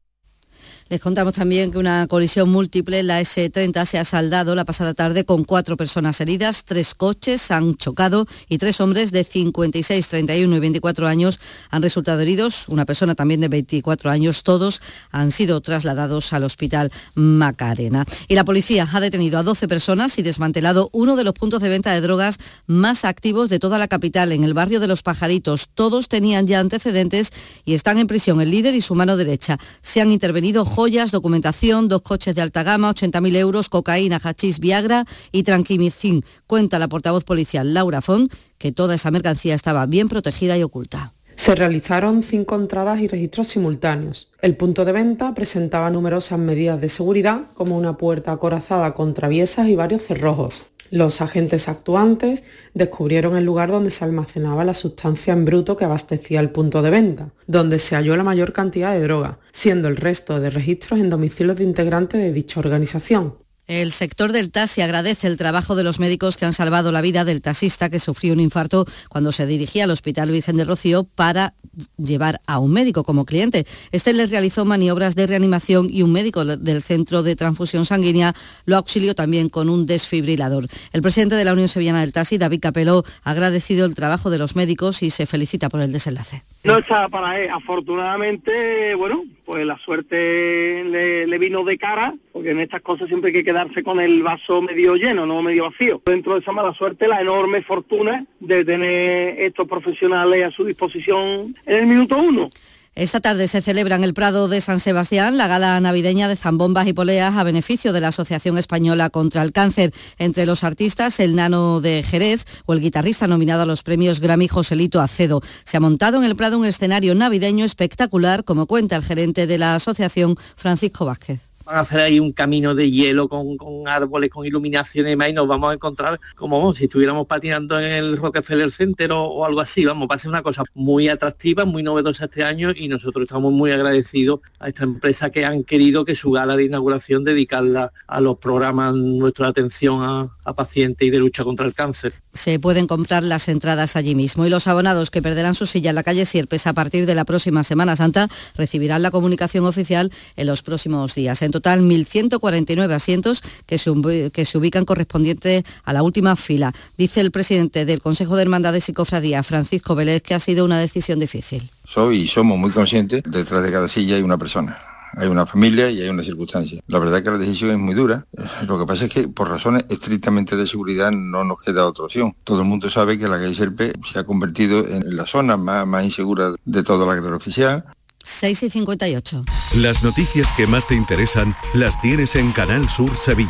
les 0.92 1.00
contamos 1.00 1.34
también 1.34 1.72
que 1.72 1.78
una 1.78 2.06
colisión 2.08 2.50
múltiple 2.50 3.00
en 3.00 3.08
la 3.08 3.22
S30 3.22 3.86
se 3.86 3.98
ha 3.98 4.04
saldado 4.04 4.56
la 4.56 4.66
pasada 4.66 4.94
tarde 4.94 5.24
con 5.24 5.46
cuatro 5.46 5.78
personas 5.78 6.20
heridas, 6.20 6.66
tres 6.66 6.96
coches 6.96 7.50
han 7.50 7.78
chocado 7.78 8.28
y 8.50 8.58
tres 8.58 8.82
hombres 8.82 9.14
de 9.14 9.24
56, 9.24 10.06
31 10.10 10.54
y 10.54 10.60
24 10.60 11.08
años 11.08 11.39
han 11.70 11.82
resultado 11.82 12.20
heridos, 12.20 12.68
una 12.68 12.86
persona 12.86 13.16
también 13.16 13.39
de 13.39 13.48
24 13.48 14.12
años, 14.12 14.44
todos 14.44 14.82
han 15.12 15.32
sido 15.32 15.62
trasladados 15.62 16.34
al 16.34 16.44
hospital 16.44 16.92
Macarena. 17.16 18.06
Y 18.28 18.36
la 18.36 18.44
policía 18.44 18.86
ha 18.92 19.00
detenido 19.00 19.39
a 19.39 19.44
12 19.44 19.70
personas 19.70 20.18
y 20.18 20.24
desmantelado 20.24 20.89
uno 20.92 21.16
de 21.16 21.24
los 21.24 21.34
puntos 21.34 21.62
de 21.62 21.70
venta 21.70 21.94
de 21.94 22.02
drogas 22.02 22.38
más 22.68 23.06
activos 23.06 23.48
de 23.48 23.60
toda 23.60 23.78
la 23.78 23.88
capital, 23.88 24.34
en 24.34 24.44
el 24.44 24.54
barrio 24.54 24.82
de 24.82 24.88
Los 24.88 25.04
Pajaritos. 25.04 25.70
Todos 25.74 26.10
tenían 26.10 26.48
ya 26.48 26.60
antecedentes 26.60 27.32
y 27.64 27.76
están 27.76 27.98
en 27.98 28.08
prisión 28.08 28.42
el 28.42 28.52
líder 28.52 28.76
y 28.76 28.82
su 28.82 28.94
mano 28.94 29.16
derecha. 29.16 29.58
Se 29.82 30.02
han 30.02 30.12
intervenido 30.12 30.66
joyas, 30.82 31.11
documentación, 31.11 31.88
dos 31.88 32.01
coches 32.01 32.34
de 32.34 32.41
alta 32.41 32.63
gama, 32.63 32.89
80.000 32.89 33.36
euros, 33.36 33.69
cocaína, 33.69 34.19
hachís, 34.23 34.59
Viagra 34.59 35.05
y 35.32 35.43
tranquimicin. 35.43 36.23
Cuenta 36.47 36.79
la 36.79 36.88
portavoz 36.88 37.23
policial 37.23 37.75
Laura 37.75 38.01
Font 38.01 38.34
que 38.57 38.71
toda 38.71 38.95
esa 38.95 39.11
mercancía 39.11 39.53
estaba 39.53 39.86
bien 39.86 40.09
protegida 40.09 40.57
y 40.57 40.63
oculta. 40.63 41.13
Se 41.36 41.53
realizaron 41.53 42.23
cinco 42.23 42.55
entradas 42.55 42.99
y 42.99 43.07
registros 43.07 43.49
simultáneos. 43.49 44.32
El 44.41 44.55
punto 44.55 44.84
de 44.84 44.91
venta 44.91 45.36
presentaba 45.36 45.91
numerosas 45.91 46.39
medidas 46.39 46.82
de 46.82 46.89
seguridad, 46.89 47.41
como 47.53 47.77
una 47.77 47.97
puerta 47.97 48.32
acorazada 48.32 48.95
con 48.95 49.13
traviesas 49.13 49.67
y 49.67 49.75
varios 49.75 50.01
cerrojos. 50.01 50.55
Los 50.92 51.22
agentes 51.22 51.70
actuantes 51.70 52.44
descubrieron 52.74 53.38
el 53.38 53.46
lugar 53.46 53.72
donde 53.72 53.92
se 53.92 54.04
almacenaba 54.04 54.66
la 54.66 54.74
sustancia 54.74 55.32
en 55.32 55.46
bruto 55.46 55.78
que 55.78 55.86
abastecía 55.86 56.42
el 56.42 56.50
punto 56.50 56.82
de 56.82 56.89
venta, 56.89 57.30
donde 57.48 57.80
se 57.80 57.96
halló 57.96 58.18
la 58.18 58.26
mayor 58.26 58.52
cantidad 58.52 58.92
de 58.92 59.02
droga, 59.02 59.39
siendo 59.54 59.88
el 59.88 59.96
resto 59.96 60.42
de 60.42 60.50
registros 60.50 61.00
en 61.00 61.10
domicilios 61.10 61.56
de 61.56 61.64
integrantes 61.64 62.22
de 62.22 62.34
dicha 62.34 62.60
organización. 62.60 63.36
El 63.68 63.91
sector 63.91 64.32
del 64.32 64.51
taxi 64.51 64.82
agradece 64.82 65.28
el 65.28 65.38
trabajo 65.38 65.76
de 65.76 65.84
los 65.84 65.99
médicos 65.99 66.36
que 66.36 66.45
han 66.45 66.53
salvado 66.53 66.91
la 66.91 67.01
vida 67.01 67.24
del 67.24 67.41
taxista 67.41 67.89
que 67.89 67.99
sufrió 67.99 68.34
un 68.34 68.39
infarto 68.39 68.86
cuando 69.07 69.32
se 69.32 69.45
dirigía 69.45 69.86
al 69.86 69.91
Hospital 69.91 70.32
Virgen 70.32 70.57
del 70.57 70.68
Rocío 70.68 71.03
para 71.03 71.53
llevar 71.97 72.41
a 72.47 72.59
un 72.59 72.72
médico 72.72 73.03
como 73.03 73.26
cliente. 73.26 73.66
Este 73.91 74.14
les 74.14 74.30
realizó 74.30 74.66
maniobras 74.66 75.16
de 75.16 75.28
reanimación 75.28 75.88
y 75.89 76.01
un 76.01 76.12
médico 76.12 76.43
del 76.43 76.82
Centro 76.82 77.24
de 77.24 77.36
Transfusión 77.36 77.86
Sanguínea 77.86 78.34
lo 78.66 78.78
auxilió 78.78 79.16
también 79.16 79.49
con 79.49 79.70
un 79.70 79.86
desfibrilador. 79.86 80.68
El 80.91 81.01
presidente 81.01 81.36
de 81.36 81.45
la 81.45 81.53
Unión 81.53 81.68
Sevillana 81.68 82.01
del 82.01 82.14
Taxi, 82.14 82.38
David 82.38 82.59
Capeló, 82.62 83.03
ha 83.24 83.32
agradecido 83.32 83.86
el 83.86 83.95
trabajo 83.95 84.30
de 84.30 84.38
los 84.38 84.55
médicos 84.55 85.01
y 85.03 85.12
se 85.12 85.26
felicita 85.26 85.70
por 85.70 85.82
el 85.82 85.91
desenlace. 85.91 86.43
No 86.64 86.78
está 86.78 87.09
para 87.09 87.39
él. 87.41 87.49
Afortunadamente, 87.49 88.93
bueno, 88.93 89.24
pues 89.45 89.66
la 89.66 89.78
suerte 89.80 90.84
le, 90.84 91.38
vino 91.39 91.64
de 91.64 91.78
cara, 91.78 92.14
porque 92.32 92.51
en 92.51 92.59
estas 92.59 92.82
cosas 92.82 93.07
siempre 93.07 93.30
hay 93.30 93.34
que 93.34 93.43
quedarse 93.43 93.82
con 93.84 93.99
el 93.99 94.22
vaso 94.22 94.62
medio 94.62 94.95
lleno, 94.95 95.26
no 95.26 95.41
medio 95.41 95.72
vacío. 95.72 96.01
Dentro 96.05 96.36
de 96.36 96.41
esa 96.41 96.51
mala 96.51 96.74
suerte, 96.74 97.07
la 97.07 97.20
enorme 97.20 97.64
fortuna 97.64 98.26
de 98.39 98.64
tener 98.64 99.39
estos 99.39 99.68
profesionales 99.68 100.45
a 100.45 100.51
su 100.51 100.64
disposición 100.64 101.55
en 101.66 101.78
el 101.78 101.88
minuto 101.88 102.18
uno. 102.18 102.49
Esta 102.94 103.22
tarde 103.22 103.48
se 103.48 103.62
celebra 103.62 103.96
en 103.96 104.04
el 104.04 104.14
Prado 104.14 104.50
de 104.50 104.60
San 104.60 104.82
Sebastián 104.82 105.38
la 105.38 105.48
gala 105.48 105.80
navideña 105.80 106.28
de 106.28 106.36
zambombas 106.36 106.88
y 106.88 106.94
poleas 106.94 107.38
a 107.38 107.44
beneficio 107.44 107.94
de 107.94 108.02
la 108.02 108.10
Asociación 108.10 108.58
Española 108.58 109.10
contra 109.10 109.44
el 109.44 109.54
Cáncer. 109.54 109.94
Entre 110.18 110.46
los 110.46 110.66
artistas, 110.66 111.22
el 111.22 111.36
nano 111.36 111.80
de 111.80 112.04
Jerez 112.04 112.44
o 112.66 112.74
el 112.74 112.82
guitarrista 112.82 113.28
nominado 113.28 113.62
a 113.62 113.66
los 113.66 113.84
premios 113.84 114.20
Grammy 114.20 114.50
Joselito 114.50 115.00
Acedo. 115.00 115.42
Se 115.64 115.78
ha 115.78 115.80
montado 115.80 116.18
en 116.18 116.26
el 116.26 116.36
Prado 116.36 116.60
un 116.60 116.66
escenario 116.66 117.16
navideño 117.16 117.64
espectacular, 117.64 118.44
como 118.44 118.68
cuenta 118.68 118.98
el 118.98 119.04
gerente 119.04 119.48
de 119.48 119.58
la 119.58 119.76
asociación, 119.76 120.36
Francisco 120.58 121.06
Vázquez 121.06 121.51
van 121.72 121.78
a 121.78 121.82
hacer 121.82 122.01
ahí 122.01 122.19
un 122.19 122.34
camino 122.34 122.76
de 122.76 122.91
hielo 122.91 123.30
con, 123.30 123.57
árboles, 123.88 124.30
con 124.30 124.45
iluminación 124.45 125.07
y 125.07 125.11
demás, 125.11 125.30
y 125.30 125.34
nos 125.34 125.47
vamos 125.47 125.72
a 125.72 125.74
encontrar 125.74 126.19
como 126.36 126.74
si 126.74 126.84
estuviéramos 126.84 127.28
patinando 127.28 127.80
en 127.80 127.91
el 127.91 128.17
Rockefeller 128.17 128.72
Center 128.72 129.11
o, 129.13 129.45
algo 129.45 129.61
así, 129.61 129.86
vamos, 129.86 130.07
va 130.11 130.15
a 130.15 130.19
ser 130.19 130.30
una 130.30 130.41
cosa 130.41 130.63
muy 130.74 131.07
atractiva, 131.07 131.63
muy 131.63 131.82
novedosa 131.82 132.26
este 132.26 132.43
año 132.43 132.72
y 132.76 132.89
nosotros 132.89 133.24
estamos 133.24 133.53
muy 133.53 133.72
agradecidos 133.72 134.41
a 134.59 134.67
esta 134.67 134.84
empresa 134.84 135.30
que 135.30 135.45
han 135.45 135.63
querido 135.63 136.03
que 136.03 136.15
su 136.15 136.32
gala 136.32 136.57
de 136.57 136.65
inauguración 136.65 137.24
dedicarla 137.24 137.93
a 138.05 138.19
los 138.19 138.38
programas 138.38 138.93
nuestra 138.93 139.47
atención 139.47 140.03
a, 140.03 140.38
a 140.43 140.53
pacientes 140.53 141.07
y 141.07 141.11
de 141.11 141.19
lucha 141.19 141.45
contra 141.45 141.65
el 141.65 141.74
cáncer. 141.74 142.13
Se 142.34 142.59
pueden 142.59 142.88
comprar 142.88 143.23
las 143.23 143.47
entradas 143.49 143.95
allí 143.95 144.15
mismo 144.15 144.45
y 144.45 144.49
los 144.49 144.67
abonados 144.67 145.11
que 145.11 145.21
perderán 145.21 145.53
su 145.53 145.65
silla 145.65 145.89
en 145.89 145.95
la 145.95 146.03
calle 146.03 146.25
Sierpes 146.25 146.67
a 146.67 146.73
partir 146.73 147.05
de 147.05 147.15
la 147.15 147.25
próxima 147.25 147.63
Semana 147.63 147.95
Santa 147.95 148.29
recibirán 148.55 149.01
la 149.01 149.11
comunicación 149.11 149.65
oficial 149.65 150.11
en 150.36 150.47
los 150.47 150.61
próximos 150.61 151.15
días. 151.15 151.41
En 151.41 151.51
total, 151.51 151.82
1.149 151.82 152.91
asientos 152.93 153.41
que 153.65 153.77
se, 153.77 153.91
que 154.32 154.45
se 154.45 154.57
ubican 154.57 154.86
correspondientes 154.86 155.63
a 155.84 155.93
la 155.93 156.03
última 156.03 156.36
fila. 156.36 156.73
Dice 156.97 157.21
el 157.21 157.32
presidente 157.32 157.86
del 157.86 158.01
Consejo 158.01 158.36
de 158.36 158.43
Hermandades 158.43 158.88
y 158.89 158.93
Cofradía, 158.93 159.43
Francisco 159.43 159.95
Vélez, 159.95 160.23
que 160.23 160.34
ha 160.34 160.39
sido 160.39 160.65
una 160.65 160.79
decisión 160.79 161.19
difícil. 161.19 161.69
Soy 161.86 162.21
y 162.21 162.27
somos 162.27 162.57
muy 162.57 162.71
conscientes, 162.71 163.23
detrás 163.25 163.63
de 163.63 163.71
cada 163.71 163.88
silla 163.88 164.15
hay 164.15 164.23
una 164.23 164.38
persona 164.38 164.91
hay 165.18 165.28
una 165.28 165.45
familia 165.45 165.89
y 165.89 166.01
hay 166.01 166.09
una 166.09 166.24
circunstancia. 166.24 166.80
La 166.88 166.99
verdad 166.99 167.18
es 167.18 167.24
que 167.24 167.32
la 167.32 167.38
decisión 167.38 167.72
es 167.72 167.78
muy 167.78 167.93
dura. 167.93 168.26
Lo 168.68 168.80
que 168.80 168.86
pasa 168.86 169.05
es 169.05 169.12
que 169.12 169.28
por 169.28 169.49
razones 169.49 169.86
estrictamente 169.89 170.55
de 170.55 170.68
seguridad 170.68 171.12
no 171.12 171.43
nos 171.43 171.62
queda 171.62 171.86
otra 171.86 172.05
opción. 172.05 172.36
Todo 172.43 172.62
el 172.62 172.68
mundo 172.68 172.89
sabe 172.89 173.18
que 173.18 173.28
la 173.28 173.38
calle 173.38 173.55
Serpe 173.55 173.93
se 174.12 174.20
ha 174.20 174.24
convertido 174.24 174.88
en 174.88 175.16
la 175.16 175.26
zona 175.26 175.57
más, 175.57 175.86
más 175.88 176.03
insegura 176.03 176.53
de 176.64 176.84
toda 176.84 177.05
la 177.05 177.20
guerra 177.20 177.36
oficial. 177.36 177.86
6 178.24 178.64
y 178.64 178.70
58. 178.70 179.43
Las 179.78 180.03
noticias 180.03 180.49
que 180.55 180.68
más 180.68 180.88
te 180.88 180.95
interesan 180.95 181.55
las 181.74 181.99
tienes 182.01 182.36
en 182.36 182.51
Canal 182.51 182.88
Sur 182.88 183.16
Sevilla. 183.16 183.49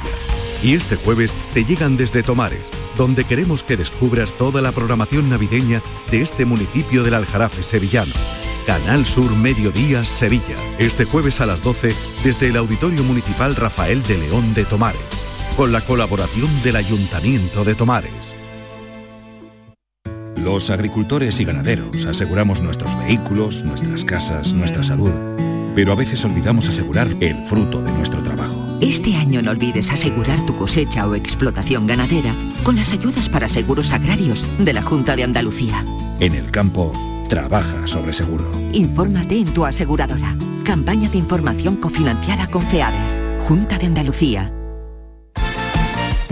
Y 0.64 0.76
este 0.76 0.96
jueves 0.96 1.34
te 1.54 1.66
llegan 1.66 1.98
desde 1.98 2.24
Tomares, 2.24 2.64
donde 2.98 3.26
queremos 3.26 3.64
que 3.64 3.78
descubras 3.78 4.34
toda 4.34 4.62
la 4.62 4.72
programación 4.72 5.30
navideña 5.30 5.82
de 6.10 6.22
este 6.22 6.46
municipio 6.46 7.04
del 7.04 7.16
Aljarafe 7.16 7.64
sevillano. 7.64 8.14
Canal 8.72 9.06
Sur 9.06 9.36
Mediodía 9.36 10.02
Sevilla. 10.06 10.56
Este 10.80 11.04
jueves 11.04 11.42
a 11.42 11.46
las 11.46 11.62
12 11.62 11.94
desde 12.24 12.48
el 12.48 12.56
Auditorio 12.56 13.04
Municipal 13.04 13.54
Rafael 13.54 14.02
de 14.04 14.18
León 14.18 14.54
de 14.54 14.64
Tomares, 14.64 15.02
con 15.58 15.74
la 15.74 15.82
colaboración 15.82 16.48
del 16.64 16.78
Ayuntamiento 16.78 17.66
de 17.66 17.76
Tomares. 17.76 18.34
Los 20.38 20.70
agricultores 20.70 21.38
y 21.42 21.44
ganaderos 21.44 22.06
aseguramos 22.06 22.62
nuestros 22.62 22.98
vehículos, 22.98 23.62
nuestras 23.66 24.06
casas, 24.06 24.54
nuestra 24.54 24.84
salud, 24.84 25.12
pero 25.76 25.92
a 25.92 25.96
veces 25.96 26.24
olvidamos 26.24 26.70
asegurar 26.70 27.10
el 27.20 27.44
fruto 27.44 27.82
de 27.82 27.92
nuestro 27.92 28.24
trabajo. 28.24 28.56
Este 28.80 29.18
año 29.18 29.42
no 29.42 29.52
olvides 29.52 29.92
asegurar 29.92 30.46
tu 30.46 30.56
cosecha 30.56 31.10
o 31.10 31.16
explotación 31.16 31.88
ganadera 31.88 32.34
con 32.64 32.78
las 32.78 32.94
ayudas 32.94 33.28
para 33.28 33.50
seguros 33.50 33.92
agrarios 33.92 34.46
de 34.60 34.72
la 34.72 34.82
Junta 34.82 35.18
de 35.18 35.26
Andalucía. 35.26 35.84
En 36.22 36.36
el 36.36 36.52
campo, 36.52 36.94
trabaja 37.32 37.88
sobre 37.88 38.12
seguro. 38.12 38.44
Infórmate 38.74 39.40
en 39.40 39.54
tu 39.54 39.66
aseguradora. 39.66 40.36
Campaña 40.66 41.10
de 41.10 41.18
información 41.18 41.78
cofinanciada 41.78 42.46
con 42.48 42.62
FEADER. 42.62 43.40
Junta 43.40 43.78
de 43.78 43.86
Andalucía. 43.86 44.52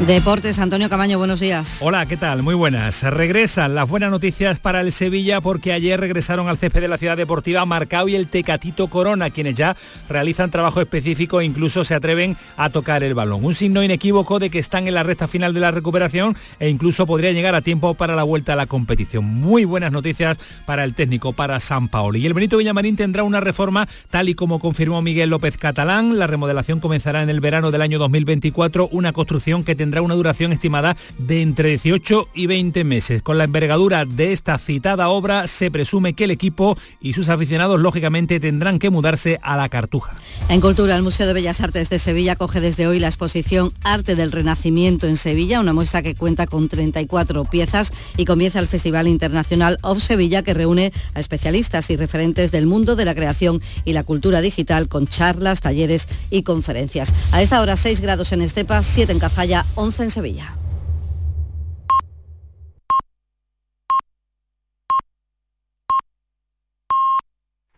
Deportes, 0.08 0.58
Antonio 0.60 0.90
Camaño, 0.90 1.18
buenos 1.18 1.40
días. 1.40 1.80
Hola, 1.82 2.06
¿qué 2.06 2.16
tal? 2.16 2.42
Muy 2.42 2.56
buenas. 2.56 3.04
Regresan 3.04 3.76
las 3.76 3.88
buenas 3.88 4.10
noticias 4.10 4.60
para 4.60 4.82
el 4.82 4.92
Sevilla 4.92 5.42
porque 5.42 5.74
ayer 5.74 6.00
regresaron 6.00 6.48
al 6.48 6.58
césped 6.58 6.82
de 6.82 6.88
la 6.88 6.98
ciudad 6.98 7.18
deportiva 7.18 7.66
Marcao 7.66 8.08
y 8.08 8.16
el 8.16 8.28
Tecatito 8.28 8.88
Corona, 8.88 9.30
quienes 9.30 9.56
ya 9.56 9.76
realizan 10.08 10.52
trabajo 10.52 10.80
específico 10.82 11.42
e 11.42 11.46
incluso 11.46 11.84
se 11.84 11.96
atreven 11.96 12.38
a 12.58 12.70
tocar 12.70 13.04
el 13.04 13.14
balón. 13.14 13.44
Un 13.44 13.54
signo 13.54 13.84
inequívoco 13.84 14.40
de 14.40 14.50
que 14.50 14.58
están 14.58 14.88
en 14.88 14.94
la 14.94 15.04
recta 15.04 15.28
final 15.28 15.54
de 15.54 15.60
la 15.60 15.72
recuperación 15.72 16.36
e 16.60 16.70
incluso 16.70 17.06
podría 17.06 17.32
llegar 17.34 17.54
a 17.54 17.62
tiempo 17.62 17.94
para 17.94 18.16
la 18.16 18.24
vuelta 18.24 18.54
a 18.54 18.56
la 18.56 18.68
competición. 18.68 19.26
Muy 19.26 19.66
buenas 19.66 19.92
noticias 19.92 20.40
para 20.66 20.86
el 20.86 20.96
técnico, 20.96 21.34
para 21.34 21.60
San 21.60 21.90
Paolo. 21.90 22.18
Y 22.18 22.26
el 22.26 22.34
Benito 22.34 22.58
Villamarín 22.58 22.96
tendrá 22.96 23.24
una 23.24 23.42
reforma 23.42 23.88
tal 24.10 24.30
y 24.30 24.34
como 24.34 24.60
confirmó 24.60 25.02
Miguel 25.02 25.30
López 25.30 25.58
Catalán. 25.58 26.18
La 26.18 26.26
remodelación 26.26 26.80
comenzará 26.80 27.22
en 27.22 27.30
el 27.30 27.42
verano 27.42 27.70
del 27.70 27.82
año 27.82 28.00
2024, 28.00 28.88
una 28.92 29.14
construcción 29.14 29.64
que 29.64 29.76
tendrá 29.90 30.04
una 30.04 30.14
duración 30.14 30.54
estimada 30.54 30.96
de 31.18 31.42
entre 31.42 31.70
18 31.70 32.30
y 32.36 32.46
20 32.46 32.84
meses. 32.84 33.24
Con 33.24 33.40
la 33.40 33.46
envergadura 33.46 34.06
de 34.06 34.34
esta 34.34 34.60
citada 34.60 35.10
obra 35.10 35.48
se 35.48 35.72
presume 35.72 36.14
que 36.14 36.26
el 36.26 36.32
equipo 36.32 36.78
y 37.02 37.14
sus 37.14 37.30
aficionados 37.30 37.80
lógicamente 37.80 38.40
tendrán 38.40 38.78
que 38.78 38.92
mudarse 38.92 39.40
a 39.42 39.58
la 39.58 39.68
Cartuja. 39.68 40.14
En 40.48 40.62
Cultura, 40.62 40.96
el 40.96 41.02
Museo 41.02 41.26
de 41.26 41.34
Bellas 41.34 41.60
Artes 41.62 41.90
de 41.90 41.98
Sevilla 41.98 42.36
coge 42.36 42.62
desde 42.62 42.86
hoy 42.86 43.00
la 43.00 43.08
exposición 43.08 43.72
Arte 43.84 44.16
del 44.16 44.32
Renacimiento 44.32 45.08
en 45.08 45.18
Sevilla, 45.18 45.60
una 45.60 45.74
muestra 45.74 46.04
que 46.04 46.14
cuenta 46.14 46.46
con 46.46 46.70
34 46.70 47.46
piezas 47.46 47.92
y 48.16 48.26
comienza 48.26 48.60
el 48.60 48.68
Festival 48.68 49.08
Internacional 49.08 49.80
of 49.82 50.04
Sevilla 50.04 50.44
que 50.44 50.54
reúne 50.54 50.94
a 51.16 51.20
especialistas 51.20 51.90
y 51.90 51.96
referentes 51.96 52.52
del 52.52 52.68
mundo 52.68 52.96
de 52.96 53.06
la 53.06 53.16
creación 53.16 53.60
y 53.86 53.94
la 53.94 54.04
cultura 54.04 54.40
digital 54.42 54.88
con 54.88 55.08
charlas, 55.08 55.62
talleres 55.62 56.08
y 56.30 56.44
conferencias. 56.44 57.12
A 57.32 57.42
esta 57.42 57.60
hora 57.60 57.76
6 57.76 58.02
grados 58.02 58.32
en 58.34 58.44
Estepa, 58.44 58.84
7 58.84 59.12
en 59.12 59.20
Cazalla, 59.20 59.66
11 59.80 60.04
en 60.04 60.12
Sevilla. 60.12 60.54